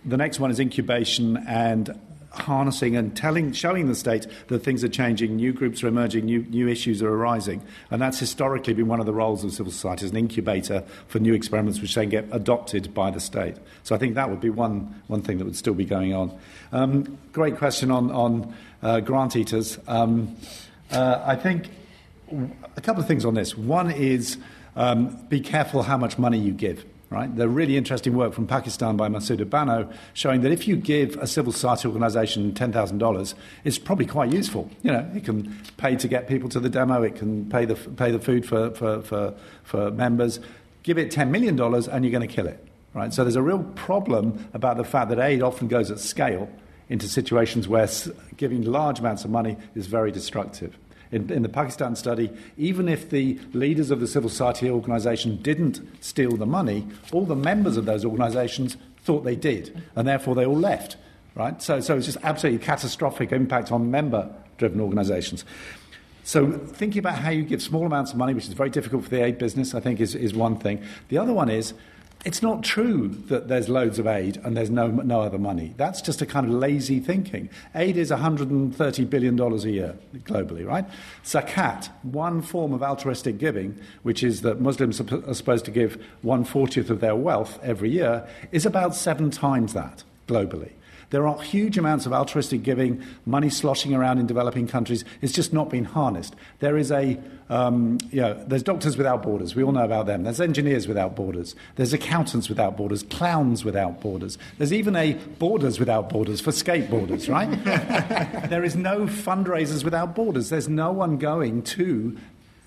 the 0.06 0.18
next 0.18 0.40
one 0.40 0.52
is 0.52 0.60
incubation 0.60 1.38
and 1.48 2.00
harnessing 2.34 2.96
and 2.96 3.16
telling, 3.16 3.54
showing 3.54 3.88
the 3.88 3.96
state 3.96 4.26
that 4.48 4.60
things 4.64 4.84
are 4.84 4.90
changing, 4.90 5.36
new 5.36 5.54
groups 5.54 5.84
are 5.84 5.88
emerging, 5.88 6.26
new, 6.26 6.40
new 6.50 6.68
issues 6.68 7.02
are 7.02 7.10
arising. 7.10 7.62
And 7.92 8.02
that's 8.02 8.20
historically 8.20 8.74
been 8.74 8.88
one 8.88 9.00
of 9.00 9.06
the 9.06 9.14
roles 9.14 9.44
of 9.44 9.54
civil 9.54 9.72
society 9.72 10.06
as 10.06 10.12
an 10.12 10.18
incubator 10.18 10.84
for 11.08 11.20
new 11.20 11.34
experiments 11.34 11.80
which 11.80 11.94
then 11.94 12.10
get 12.10 12.26
adopted 12.32 12.94
by 12.94 13.12
the 13.12 13.20
state. 13.20 13.56
So 13.84 13.96
I 13.96 14.00
think 14.00 14.16
that 14.16 14.30
would 14.30 14.42
be 14.42 14.50
one, 14.50 15.02
one 15.08 15.22
thing 15.22 15.38
that 15.38 15.46
would 15.46 15.56
still 15.56 15.76
be 15.76 15.86
going 15.86 16.14
on. 16.14 16.38
Um, 16.72 17.18
great 17.32 17.58
question 17.58 17.92
on, 17.92 18.12
on 18.12 18.56
uh, 18.82 19.00
grant 19.02 19.36
eaters. 19.36 19.78
Um, 19.88 20.36
uh, 20.92 21.22
I 21.24 21.36
think 21.36 21.70
a 22.76 22.82
couple 22.82 23.02
of 23.02 23.08
things 23.08 23.26
on 23.26 23.36
this. 23.36 23.56
One 23.56 23.92
is 23.92 24.38
um, 24.76 25.18
be 25.28 25.40
careful 25.40 25.84
how 25.84 25.98
much 25.98 26.18
money 26.18 26.40
you 26.40 26.52
give. 26.52 26.84
Right? 27.14 27.34
The 27.36 27.48
really 27.48 27.78
interesting 27.78 28.16
work 28.16 28.34
from 28.34 28.48
Pakistan 28.48 28.98
by 28.98 29.08
Masood 29.08 29.48
Bano 29.48 29.88
showing 30.16 30.42
that 30.42 30.52
if 30.52 30.68
you 30.68 30.76
give 30.76 31.16
a 31.18 31.28
civil 31.28 31.52
society 31.52 31.88
organisation 31.88 32.54
$10,000, 32.54 33.34
it's 33.64 33.78
probably 33.78 34.08
quite 34.08 34.34
useful. 34.34 34.68
You 34.82 34.94
know, 34.94 35.12
it 35.16 35.24
can 35.24 35.56
pay 35.78 35.96
to 35.96 36.08
get 36.08 36.28
people 36.28 36.50
to 36.50 36.60
the 36.60 36.70
demo, 36.70 37.04
it 37.04 37.16
can 37.16 37.48
pay 37.52 37.66
the, 37.66 37.76
pay 37.76 38.10
the 38.10 38.18
food 38.18 38.48
for, 38.48 38.72
for, 38.72 39.04
for, 39.04 39.36
for 39.62 39.92
members. 39.92 40.40
Give 40.82 40.98
it 40.98 41.12
$10 41.12 41.30
million 41.30 41.60
and 41.62 42.04
you're 42.04 42.12
going 42.12 42.28
to 42.28 42.36
kill 42.36 42.48
it. 42.48 42.68
Right? 42.96 43.14
So 43.14 43.24
there's 43.24 43.36
a 43.36 43.44
real 43.44 43.62
problem 43.76 44.50
about 44.56 44.78
the 44.78 44.84
fact 44.84 45.10
that 45.10 45.20
aid 45.20 45.44
often 45.44 45.68
goes 45.68 45.92
at 45.92 46.00
scale 46.00 46.50
into 46.90 47.08
situations 47.08 47.68
where 47.68 47.88
giving 48.38 48.64
large 48.64 48.98
amounts 48.98 49.24
of 49.24 49.30
money 49.30 49.56
is 49.76 49.86
very 49.86 50.12
destructive 50.12 50.76
in, 51.14 51.32
in 51.32 51.44
the 51.44 51.50
Pakistan 51.50 51.96
study, 51.96 52.32
even 52.58 52.90
if 52.90 53.10
the 53.10 53.40
leaders 53.54 53.92
of 53.92 54.00
the 54.00 54.08
civil 54.08 54.30
society 54.30 54.70
organisation 54.70 55.38
didn't 55.38 55.80
steal 56.04 56.36
the 56.36 56.46
money, 56.46 56.88
all 57.12 57.26
the 57.26 57.36
members 57.36 57.78
of 57.78 57.86
those 57.86 58.04
organisations 58.04 58.78
thought 59.04 59.24
they 59.24 59.36
did, 59.36 59.84
and 59.96 60.08
therefore 60.08 60.36
they 60.36 60.46
all 60.46 60.58
left. 60.58 60.98
Right? 61.36 61.62
So, 61.62 61.80
so 61.80 61.98
it's 61.98 62.06
just 62.06 62.18
absolutely 62.24 62.64
catastrophic 62.64 63.32
impact 63.32 63.72
on 63.72 63.90
member 63.90 64.34
driven 64.58 64.80
organisations. 64.80 65.46
So, 66.26 66.52
thinking 66.52 67.00
about 67.00 67.18
how 67.18 67.32
you 67.32 67.44
give 67.44 67.62
small 67.62 67.86
amounts 67.86 68.12
of 68.12 68.18
money, 68.18 68.34
which 68.34 68.48
is 68.48 68.54
very 68.54 68.70
difficult 68.70 69.04
for 69.04 69.10
the 69.10 69.24
aid 69.24 69.38
business, 69.38 69.76
I 69.76 69.82
think 69.82 70.00
is, 70.00 70.16
is 70.16 70.34
one 70.34 70.58
thing. 70.58 70.82
The 71.10 71.18
other 71.18 71.34
one 71.34 71.50
is 71.50 71.74
it's 72.26 72.42
not 72.42 72.64
true 72.64 73.10
that 73.28 73.50
there's 73.50 73.68
loads 73.68 74.00
of 74.00 74.08
aid 74.08 74.40
and 74.44 74.56
there's 74.56 74.70
no, 74.70 74.88
no 74.88 75.22
other 75.22 75.38
money. 75.38 75.74
That's 75.76 76.02
just 76.02 76.22
a 76.22 76.26
kind 76.26 76.46
of 76.48 76.54
lazy 76.54 77.00
thinking. 77.00 77.50
Aid 77.76 77.98
is 77.98 78.12
$130 78.12 79.10
billion 79.10 79.40
a 79.40 79.56
year 79.58 79.96
globally, 80.20 80.66
right? 80.66 80.86
Zakat, 81.26 81.90
one 82.04 82.42
form 82.42 82.74
of 82.74 82.82
altruistic 82.82 83.38
giving, 83.38 83.78
which 84.04 84.24
is 84.24 84.42
that 84.42 84.62
Muslims 84.62 85.02
are 85.02 85.34
supposed 85.34 85.66
to 85.66 85.72
give 85.72 86.02
one 86.22 86.46
fortieth 86.46 86.90
of 86.90 87.02
their 87.02 87.16
wealth 87.16 87.60
every 87.62 87.90
year, 87.90 88.28
is 88.52 88.66
about 88.66 88.96
seven 88.96 89.30
times 89.30 89.74
that 89.74 90.04
globally. 90.28 90.72
There 91.14 91.28
are 91.28 91.40
huge 91.40 91.78
amounts 91.78 92.08
of 92.08 92.12
altruistic 92.12 92.64
giving, 92.64 93.04
money 93.28 93.52
sloshing 93.52 93.94
around 93.94 94.18
in 94.18 94.26
developing 94.26 94.68
countries. 94.68 95.06
It's 95.22 95.32
just 95.32 95.54
not 95.54 95.70
been 95.70 95.86
harnessed. 95.86 96.36
There 96.58 96.76
is 96.76 96.92
a, 96.92 97.22
um, 97.52 98.00
you 98.10 98.20
know, 98.20 98.34
there's 98.48 98.64
Doctors 98.64 98.98
Without 98.98 99.22
Borders. 99.22 99.56
We 99.56 99.62
all 99.62 99.74
know 99.74 99.86
about 99.86 100.08
them. 100.08 100.24
There's 100.24 100.42
Engineers 100.42 100.88
Without 100.88 101.16
Borders. 101.16 101.56
There's 101.76 101.94
Accountants 101.94 102.50
Without 102.50 102.76
Borders. 102.76 103.04
Clowns 103.04 103.64
Without 103.64 104.02
Borders. 104.02 104.40
There's 104.58 104.74
even 104.74 104.96
a 104.96 105.14
Borders 105.38 105.80
Without 105.80 106.10
Borders 106.10 106.42
for 106.42 106.50
skateboarders, 106.50 107.30
right? 107.30 107.64
there 108.50 108.64
is 108.64 108.76
no 108.76 109.02
fundraisers 109.02 109.84
without 109.84 110.16
borders. 110.16 110.50
There's 110.50 110.68
no 110.68 110.92
one 110.92 111.18
going 111.18 111.62
to 111.62 112.18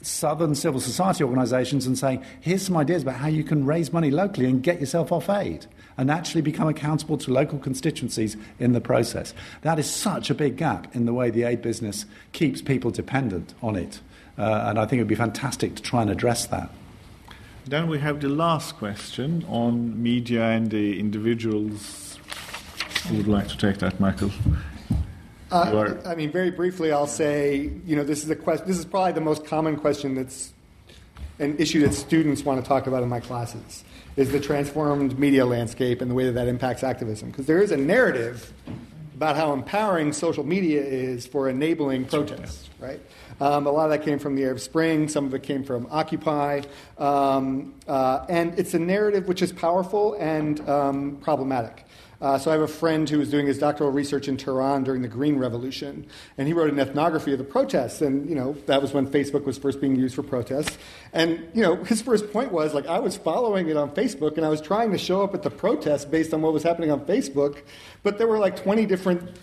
southern 0.07 0.55
civil 0.55 0.81
society 0.81 1.25
organizations 1.25 1.87
and 1.87 1.99
saying, 1.99 2.25
here's 2.41 2.63
some 2.63 2.77
ideas 2.77 3.03
about 3.03 3.17
how 3.17 3.29
you 3.29 3.43
can 3.43 3.67
raise 3.67 3.93
money 3.93 4.11
locally 4.11 4.47
and 4.47 4.63
get 4.63 4.81
yourself 4.81 5.11
off 5.11 5.29
aid 5.29 5.67
and 5.99 6.11
actually 6.11 6.43
become 6.43 6.69
accountable 6.69 7.17
to 7.19 7.33
local 7.33 7.59
constituencies 7.59 8.37
in 8.59 8.73
the 8.73 8.81
process. 8.81 9.35
That 9.63 9.79
is 9.79 9.91
such 9.91 10.31
a 10.31 10.35
big 10.35 10.57
gap 10.57 10.95
in 10.95 11.07
the 11.07 11.13
way 11.13 11.31
the 11.31 11.43
aid 11.43 11.63
business 11.63 12.07
keeps 12.33 12.63
people 12.63 12.91
dependent 12.91 13.55
on 13.63 13.77
it. 13.77 14.01
Uh, 14.39 14.67
and 14.67 14.79
I 14.79 14.87
think 14.87 15.01
it 15.01 15.03
would 15.03 15.09
be 15.09 15.15
fantastic 15.15 15.75
to 15.77 15.83
try 15.83 16.03
and 16.03 16.11
address 16.11 16.47
that. 16.47 16.71
Then 17.65 17.89
we 17.89 17.99
have 17.99 18.21
the 18.21 18.29
last 18.29 18.77
question 18.77 19.45
on 19.49 20.01
media 20.01 20.45
and 20.45 20.71
the 20.71 21.01
individuals. 21.01 22.19
Who 23.09 23.17
would 23.17 23.27
like 23.29 23.49
to 23.49 23.57
take 23.57 23.79
that, 23.79 23.99
Michael? 23.99 24.31
Uh, 25.51 25.95
I 26.05 26.15
mean, 26.15 26.33
very 26.33 26.51
briefly, 26.51 26.91
I'll 26.91 27.07
say, 27.07 27.71
you 27.85 27.95
know, 27.95 28.05
this 28.05 28.25
is 28.25 28.31
a 28.31 28.37
question. 28.37 28.67
This 28.67 28.79
is 28.79 28.85
probably 28.85 29.13
the 29.13 29.21
most 29.21 29.45
common 29.45 29.77
question 29.77 30.15
that's 30.15 30.53
an 31.39 31.57
issue 31.59 31.81
that 31.83 31.95
students 31.95 32.45
want 32.45 32.63
to 32.63 32.69
talk 32.69 32.87
about 32.87 33.03
in 33.03 33.09
my 33.09 33.21
classes 33.21 33.85
is 34.17 34.33
the 34.33 34.41
transformed 34.41 35.19
media 35.19 35.45
landscape 35.45 36.01
and 36.01 36.11
the 36.11 36.15
way 36.15 36.25
that 36.25 36.33
that 36.33 36.49
impacts 36.49 36.83
activism. 36.83 37.31
Because 37.31 37.47
there 37.47 37.63
is 37.63 37.71
a 37.71 37.77
narrative 37.77 38.53
about 39.15 39.37
how 39.37 39.53
empowering 39.53 40.13
social 40.13 40.45
media 40.45 40.83
is 40.83 41.27
for 41.27 41.49
enabling 41.49 42.05
protests, 42.07 42.69
right? 42.79 43.01
Um, 43.41 43.67
a 43.67 43.71
lot 43.71 43.85
of 43.85 43.91
that 43.91 44.05
came 44.05 44.19
from 44.19 44.37
the 44.37 44.45
Arab 44.45 44.61
Spring, 44.61 45.09
some 45.09 45.27
of 45.27 45.35
it 45.35 45.43
came 45.43 45.65
from 45.65 45.87
Occupy. 45.91 46.63
Um, 46.99 47.75
uh, 47.87 48.27
and 48.29 48.59
it's 48.59 48.75
a 48.75 48.79
narrative 48.79 49.29
which 49.29 49.43
is 49.43 49.53
powerful 49.53 50.15
and 50.15 50.67
um, 50.69 51.17
problematic. 51.23 51.86
Uh, 52.21 52.39
so 52.39 52.51
I 52.51 52.55
have 52.55 52.63
a 52.63 52.69
friend 52.69 53.09
who 53.09 53.19
was 53.19 53.31
doing 53.31 53.47
his 53.47 53.59
doctoral 53.59 53.91
research 53.91 54.29
in 54.29 54.37
Tehran 54.37 54.85
during 54.85 55.03
the 55.03 55.09
Green 55.09 55.39
Revolution, 55.39 56.07
and 56.39 56.49
he 56.49 56.55
wrote 56.55 56.71
an 56.71 56.79
ethnography 56.79 57.33
of 57.33 57.39
the 57.39 57.45
protests. 57.45 58.01
And 58.01 58.29
you 58.29 58.35
know 58.35 58.55
that 58.67 58.81
was 58.81 58.93
when 58.93 59.07
Facebook 59.07 59.45
was 59.45 59.59
first 59.59 59.81
being 59.81 59.97
used 59.97 60.15
for 60.15 60.23
protests. 60.23 60.79
And 61.13 61.47
you 61.55 61.63
know 61.63 61.77
his 61.85 62.03
first 62.03 62.33
point 62.33 62.53
was 62.53 62.75
like 62.75 62.87
I 62.87 62.99
was 62.99 63.17
following 63.17 63.69
it 63.69 63.77
on 63.77 63.91
Facebook, 63.91 64.37
and 64.37 64.47
I 64.47 64.49
was 64.49 64.61
trying 64.61 64.93
to 64.93 64.99
show 64.99 65.23
up 65.23 65.35
at 65.35 65.43
the 65.43 65.51
protest 65.51 66.11
based 66.11 66.33
on 66.33 66.43
what 66.43 66.53
was 66.53 66.63
happening 66.63 66.91
on 66.91 67.01
Facebook, 67.01 67.63
but 68.03 68.19
there 68.19 68.27
were 68.27 68.39
like 68.39 68.57
20 68.57 68.87
different 68.87 69.37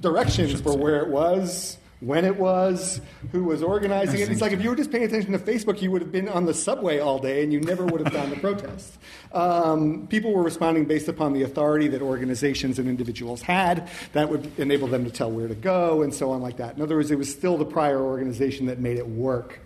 directions 0.00 0.60
for 0.60 0.76
where 0.76 1.00
it 1.02 1.08
was 1.08 1.78
when 2.00 2.24
it 2.24 2.36
was, 2.36 3.00
who 3.32 3.44
was 3.44 3.62
organizing 3.62 4.20
it. 4.20 4.30
It's 4.30 4.40
like 4.40 4.52
if 4.52 4.62
you 4.62 4.68
were 4.68 4.76
just 4.76 4.92
paying 4.92 5.04
attention 5.04 5.32
to 5.32 5.38
Facebook, 5.38 5.80
you 5.80 5.90
would 5.90 6.02
have 6.02 6.12
been 6.12 6.28
on 6.28 6.44
the 6.44 6.52
subway 6.52 6.98
all 6.98 7.18
day 7.18 7.42
and 7.42 7.52
you 7.52 7.60
never 7.60 7.86
would 7.86 8.02
have 8.02 8.12
found 8.12 8.30
the 8.32 8.36
protest. 8.36 8.98
Um, 9.32 10.06
people 10.08 10.32
were 10.32 10.42
responding 10.42 10.84
based 10.84 11.08
upon 11.08 11.32
the 11.32 11.42
authority 11.42 11.88
that 11.88 12.02
organizations 12.02 12.78
and 12.78 12.88
individuals 12.88 13.40
had. 13.40 13.88
That 14.12 14.28
would 14.28 14.58
enable 14.58 14.88
them 14.88 15.04
to 15.04 15.10
tell 15.10 15.30
where 15.30 15.48
to 15.48 15.54
go 15.54 16.02
and 16.02 16.12
so 16.12 16.30
on, 16.30 16.42
like 16.42 16.58
that. 16.58 16.76
In 16.76 16.82
other 16.82 16.96
words, 16.96 17.10
it 17.10 17.18
was 17.18 17.32
still 17.32 17.56
the 17.56 17.64
prior 17.64 18.02
organization 18.02 18.66
that 18.66 18.78
made 18.78 18.98
it 18.98 19.08
work. 19.08 19.60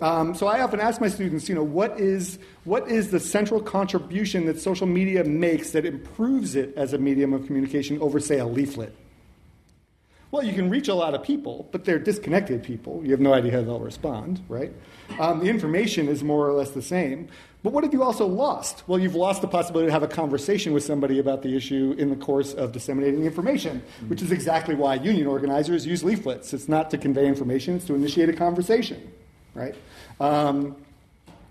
Um, 0.00 0.34
so 0.34 0.46
I 0.46 0.60
often 0.62 0.80
ask 0.80 1.00
my 1.00 1.08
students, 1.08 1.48
you 1.48 1.54
know, 1.56 1.64
what 1.64 1.98
is, 1.98 2.38
what 2.64 2.88
is 2.88 3.10
the 3.10 3.18
central 3.18 3.60
contribution 3.60 4.46
that 4.46 4.60
social 4.60 4.86
media 4.86 5.24
makes 5.24 5.72
that 5.72 5.84
improves 5.84 6.54
it 6.54 6.72
as 6.76 6.92
a 6.92 6.98
medium 6.98 7.32
of 7.32 7.46
communication 7.46 8.00
over, 8.00 8.20
say, 8.20 8.38
a 8.38 8.46
leaflet? 8.46 8.94
Well, 10.30 10.44
you 10.44 10.52
can 10.52 10.68
reach 10.68 10.88
a 10.88 10.94
lot 10.94 11.14
of 11.14 11.22
people, 11.22 11.68
but 11.72 11.86
they're 11.86 11.98
disconnected 11.98 12.62
people. 12.62 13.02
You 13.02 13.12
have 13.12 13.20
no 13.20 13.32
idea 13.32 13.52
how 13.52 13.62
they'll 13.62 13.80
respond, 13.80 14.42
right? 14.48 14.72
Um, 15.18 15.40
the 15.40 15.48
information 15.48 16.06
is 16.06 16.22
more 16.22 16.46
or 16.46 16.52
less 16.52 16.70
the 16.72 16.82
same. 16.82 17.28
But 17.62 17.72
what 17.72 17.82
have 17.82 17.94
you 17.94 18.02
also 18.02 18.26
lost? 18.26 18.86
Well, 18.86 18.98
you've 18.98 19.14
lost 19.14 19.40
the 19.40 19.48
possibility 19.48 19.88
to 19.88 19.92
have 19.92 20.02
a 20.02 20.08
conversation 20.08 20.74
with 20.74 20.84
somebody 20.84 21.18
about 21.18 21.42
the 21.42 21.56
issue 21.56 21.94
in 21.98 22.10
the 22.10 22.16
course 22.16 22.52
of 22.52 22.72
disseminating 22.72 23.24
information, 23.24 23.82
which 24.08 24.20
is 24.20 24.30
exactly 24.30 24.74
why 24.74 24.96
union 24.96 25.26
organizers 25.26 25.86
use 25.86 26.04
leaflets. 26.04 26.52
It's 26.52 26.68
not 26.68 26.90
to 26.90 26.98
convey 26.98 27.26
information, 27.26 27.76
it's 27.76 27.86
to 27.86 27.94
initiate 27.94 28.28
a 28.28 28.34
conversation, 28.34 29.10
right? 29.54 29.74
Um, 30.20 30.76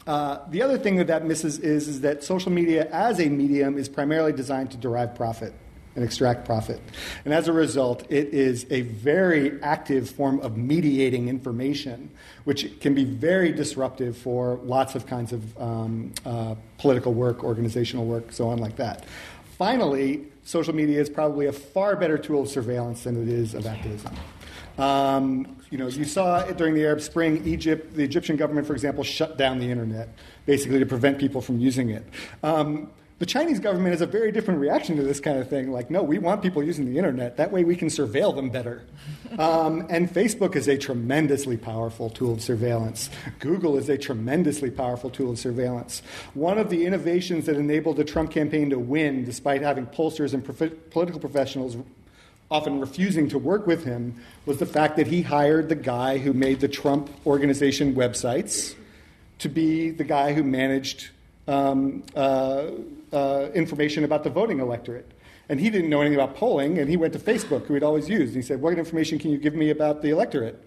uh, 0.05 0.39
the 0.49 0.61
other 0.61 0.77
thing 0.77 0.95
that 0.97 1.07
that 1.07 1.25
misses 1.25 1.59
is, 1.59 1.89
is 1.89 2.01
that 2.01 2.23
social 2.23 2.51
media 2.51 2.87
as 2.91 3.19
a 3.19 3.27
medium 3.27 3.77
is 3.77 3.89
primarily 3.89 4.31
designed 4.31 4.71
to 4.71 4.77
derive 4.77 5.15
profit 5.15 5.53
and 5.97 6.05
extract 6.05 6.45
profit. 6.45 6.79
And 7.25 7.33
as 7.33 7.47
a 7.47 7.53
result, 7.53 8.03
it 8.09 8.27
is 8.27 8.67
a 8.69 8.81
very 8.81 9.59
active 9.63 10.07
form 10.07 10.39
of 10.41 10.55
mediating 10.55 11.27
information, 11.27 12.11
which 12.43 12.79
can 12.79 12.93
be 12.93 13.03
very 13.03 13.51
disruptive 13.51 14.15
for 14.15 14.59
lots 14.63 14.93
of 14.93 15.07
kinds 15.07 15.33
of 15.33 15.57
um, 15.57 16.13
uh, 16.23 16.53
political 16.77 17.15
work, 17.15 17.43
organizational 17.43 18.05
work, 18.05 18.31
so 18.31 18.47
on, 18.47 18.59
like 18.59 18.75
that. 18.75 19.05
Finally, 19.57 20.23
social 20.43 20.75
media 20.75 21.01
is 21.01 21.09
probably 21.09 21.47
a 21.47 21.51
far 21.51 21.95
better 21.95 22.19
tool 22.19 22.43
of 22.43 22.47
surveillance 22.47 23.03
than 23.03 23.19
it 23.19 23.27
is 23.27 23.55
of 23.55 23.65
activism. 23.65 24.15
Um, 24.77 25.57
you 25.71 25.79
know, 25.79 25.87
you 25.87 26.05
saw 26.05 26.41
it 26.41 26.57
during 26.57 26.75
the 26.75 26.85
Arab 26.85 27.01
Spring, 27.01 27.41
Egypt, 27.47 27.95
the 27.95 28.03
Egyptian 28.03 28.35
government, 28.35 28.67
for 28.67 28.73
example, 28.73 29.03
shut 29.03 29.35
down 29.35 29.57
the 29.57 29.71
internet 29.71 30.09
basically 30.45 30.77
to 30.77 30.85
prevent 30.85 31.17
people 31.17 31.41
from 31.41 31.59
using 31.59 31.89
it. 31.89 32.07
Um, 32.43 32.91
the 33.19 33.25
Chinese 33.25 33.59
government 33.59 33.93
has 33.93 34.01
a 34.01 34.05
very 34.05 34.31
different 34.31 34.59
reaction 34.59 34.95
to 34.97 35.01
this 35.01 35.19
kind 35.19 35.39
of 35.39 35.49
thing. 35.49 35.71
Like, 35.71 35.89
no, 35.89 36.03
we 36.03 36.19
want 36.19 36.43
people 36.43 36.63
using 36.63 36.85
the 36.85 36.97
internet. 36.97 37.37
That 37.37 37.51
way 37.51 37.63
we 37.63 37.75
can 37.75 37.87
surveil 37.87 38.35
them 38.35 38.49
better. 38.49 38.83
Um, 39.37 39.85
and 39.89 40.09
Facebook 40.09 40.55
is 40.55 40.67
a 40.67 40.77
tremendously 40.77 41.57
powerful 41.57 42.09
tool 42.09 42.33
of 42.33 42.41
surveillance. 42.41 43.09
Google 43.39 43.77
is 43.77 43.87
a 43.87 43.97
tremendously 43.97 44.71
powerful 44.71 45.09
tool 45.11 45.31
of 45.31 45.37
surveillance. 45.37 46.01
One 46.33 46.57
of 46.57 46.69
the 46.69 46.85
innovations 46.85 47.45
that 47.45 47.57
enabled 47.57 47.97
the 47.97 48.05
Trump 48.05 48.31
campaign 48.31 48.69
to 48.71 48.79
win, 48.79 49.25
despite 49.25 49.61
having 49.61 49.85
pollsters 49.85 50.33
and 50.33 50.43
prof- 50.43 50.89
political 50.89 51.19
professionals 51.19 51.75
often 52.49 52.79
refusing 52.79 53.27
to 53.29 53.37
work 53.37 53.67
with 53.67 53.83
him, 53.83 54.15
was 54.45 54.57
the 54.57 54.65
fact 54.65 54.95
that 54.95 55.07
he 55.07 55.21
hired 55.21 55.69
the 55.69 55.75
guy 55.75 56.17
who 56.17 56.33
made 56.33 56.61
the 56.61 56.69
Trump 56.69 57.09
organization 57.27 57.93
websites 57.93 58.75
to 59.39 59.49
be 59.49 59.91
the 59.91 60.05
guy 60.05 60.33
who 60.33 60.41
managed 60.41 61.09
um, 61.47 62.03
uh, 62.15 62.67
uh, 63.13 63.47
information 63.53 64.03
about 64.03 64.23
the 64.23 64.29
voting 64.29 64.59
electorate. 64.59 65.11
And 65.49 65.59
he 65.59 65.69
didn't 65.69 65.89
know 65.89 66.01
anything 66.01 66.19
about 66.19 66.35
polling, 66.35 66.77
and 66.77 66.89
he 66.89 66.97
went 66.97 67.13
to 67.13 67.19
Facebook, 67.19 67.65
who 67.65 67.73
he'd 67.73 67.83
always 67.83 68.09
used. 68.09 68.33
And 68.33 68.35
he 68.35 68.41
said, 68.41 68.61
What 68.61 68.77
information 68.77 69.17
can 69.17 69.31
you 69.31 69.37
give 69.37 69.55
me 69.55 69.69
about 69.69 70.01
the 70.01 70.09
electorate? 70.09 70.61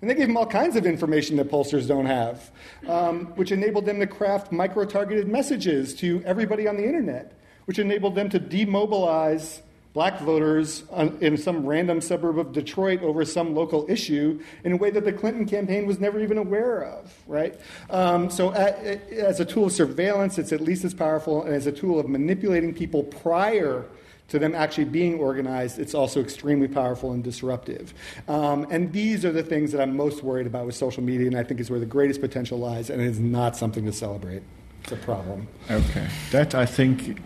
And 0.00 0.08
they 0.08 0.14
gave 0.14 0.28
him 0.28 0.36
all 0.36 0.46
kinds 0.46 0.76
of 0.76 0.86
information 0.86 1.36
that 1.38 1.50
pollsters 1.50 1.88
don't 1.88 2.06
have, 2.06 2.50
um, 2.86 3.26
which 3.34 3.50
enabled 3.50 3.84
them 3.86 3.98
to 3.98 4.06
craft 4.06 4.52
micro 4.52 4.84
targeted 4.84 5.26
messages 5.26 5.94
to 5.96 6.22
everybody 6.24 6.68
on 6.68 6.76
the 6.76 6.84
internet, 6.84 7.32
which 7.64 7.78
enabled 7.78 8.14
them 8.14 8.28
to 8.28 8.38
demobilize 8.38 9.60
black 9.92 10.20
voters 10.20 10.84
in 11.20 11.36
some 11.36 11.66
random 11.66 12.00
suburb 12.00 12.38
of 12.38 12.52
Detroit 12.52 13.02
over 13.02 13.24
some 13.24 13.54
local 13.54 13.90
issue 13.90 14.40
in 14.64 14.72
a 14.72 14.76
way 14.76 14.90
that 14.90 15.04
the 15.04 15.12
Clinton 15.12 15.46
campaign 15.46 15.86
was 15.86 15.98
never 15.98 16.20
even 16.20 16.38
aware 16.38 16.82
of, 16.82 17.12
right? 17.26 17.58
Um, 17.90 18.30
so, 18.30 18.50
as 18.50 19.40
a 19.40 19.44
tool 19.44 19.66
of 19.66 19.72
surveillance, 19.72 20.38
it's 20.38 20.52
at 20.52 20.60
least 20.60 20.84
as 20.84 20.94
powerful, 20.94 21.42
and 21.42 21.54
as 21.54 21.66
a 21.66 21.72
tool 21.72 21.98
of 21.98 22.08
manipulating 22.08 22.74
people 22.74 23.02
prior 23.02 23.86
to 24.28 24.38
them 24.38 24.54
actually 24.54 24.84
being 24.84 25.18
organized, 25.18 25.78
it's 25.78 25.94
also 25.94 26.20
extremely 26.20 26.68
powerful 26.68 27.12
and 27.12 27.24
disruptive. 27.24 27.94
Um, 28.28 28.66
and 28.70 28.92
these 28.92 29.24
are 29.24 29.32
the 29.32 29.42
things 29.42 29.72
that 29.72 29.80
I'm 29.80 29.96
most 29.96 30.22
worried 30.22 30.46
about 30.46 30.66
with 30.66 30.74
social 30.74 31.02
media, 31.02 31.26
and 31.26 31.36
I 31.36 31.42
think 31.42 31.60
is 31.60 31.70
where 31.70 31.80
the 31.80 31.86
greatest 31.86 32.20
potential 32.20 32.58
lies, 32.58 32.90
and 32.90 33.00
it 33.00 33.06
is 33.06 33.18
not 33.18 33.56
something 33.56 33.86
to 33.86 33.92
celebrate. 33.92 34.42
It's 34.82 34.92
a 34.92 34.96
problem. 34.96 35.48
Okay. 35.70 36.06
That, 36.30 36.54
I 36.54 36.66
think, 36.66 37.20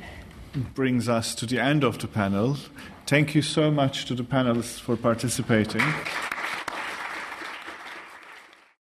brings 0.74 1.08
us 1.08 1.34
to 1.36 1.46
the 1.46 1.58
end 1.58 1.84
of 1.84 1.98
the 1.98 2.08
panel. 2.08 2.56
Thank 3.06 3.34
you 3.34 3.42
so 3.42 3.70
much 3.70 4.04
to 4.06 4.14
the 4.14 4.22
panelists 4.22 4.80
for 4.80 4.96
participating. 4.96 5.82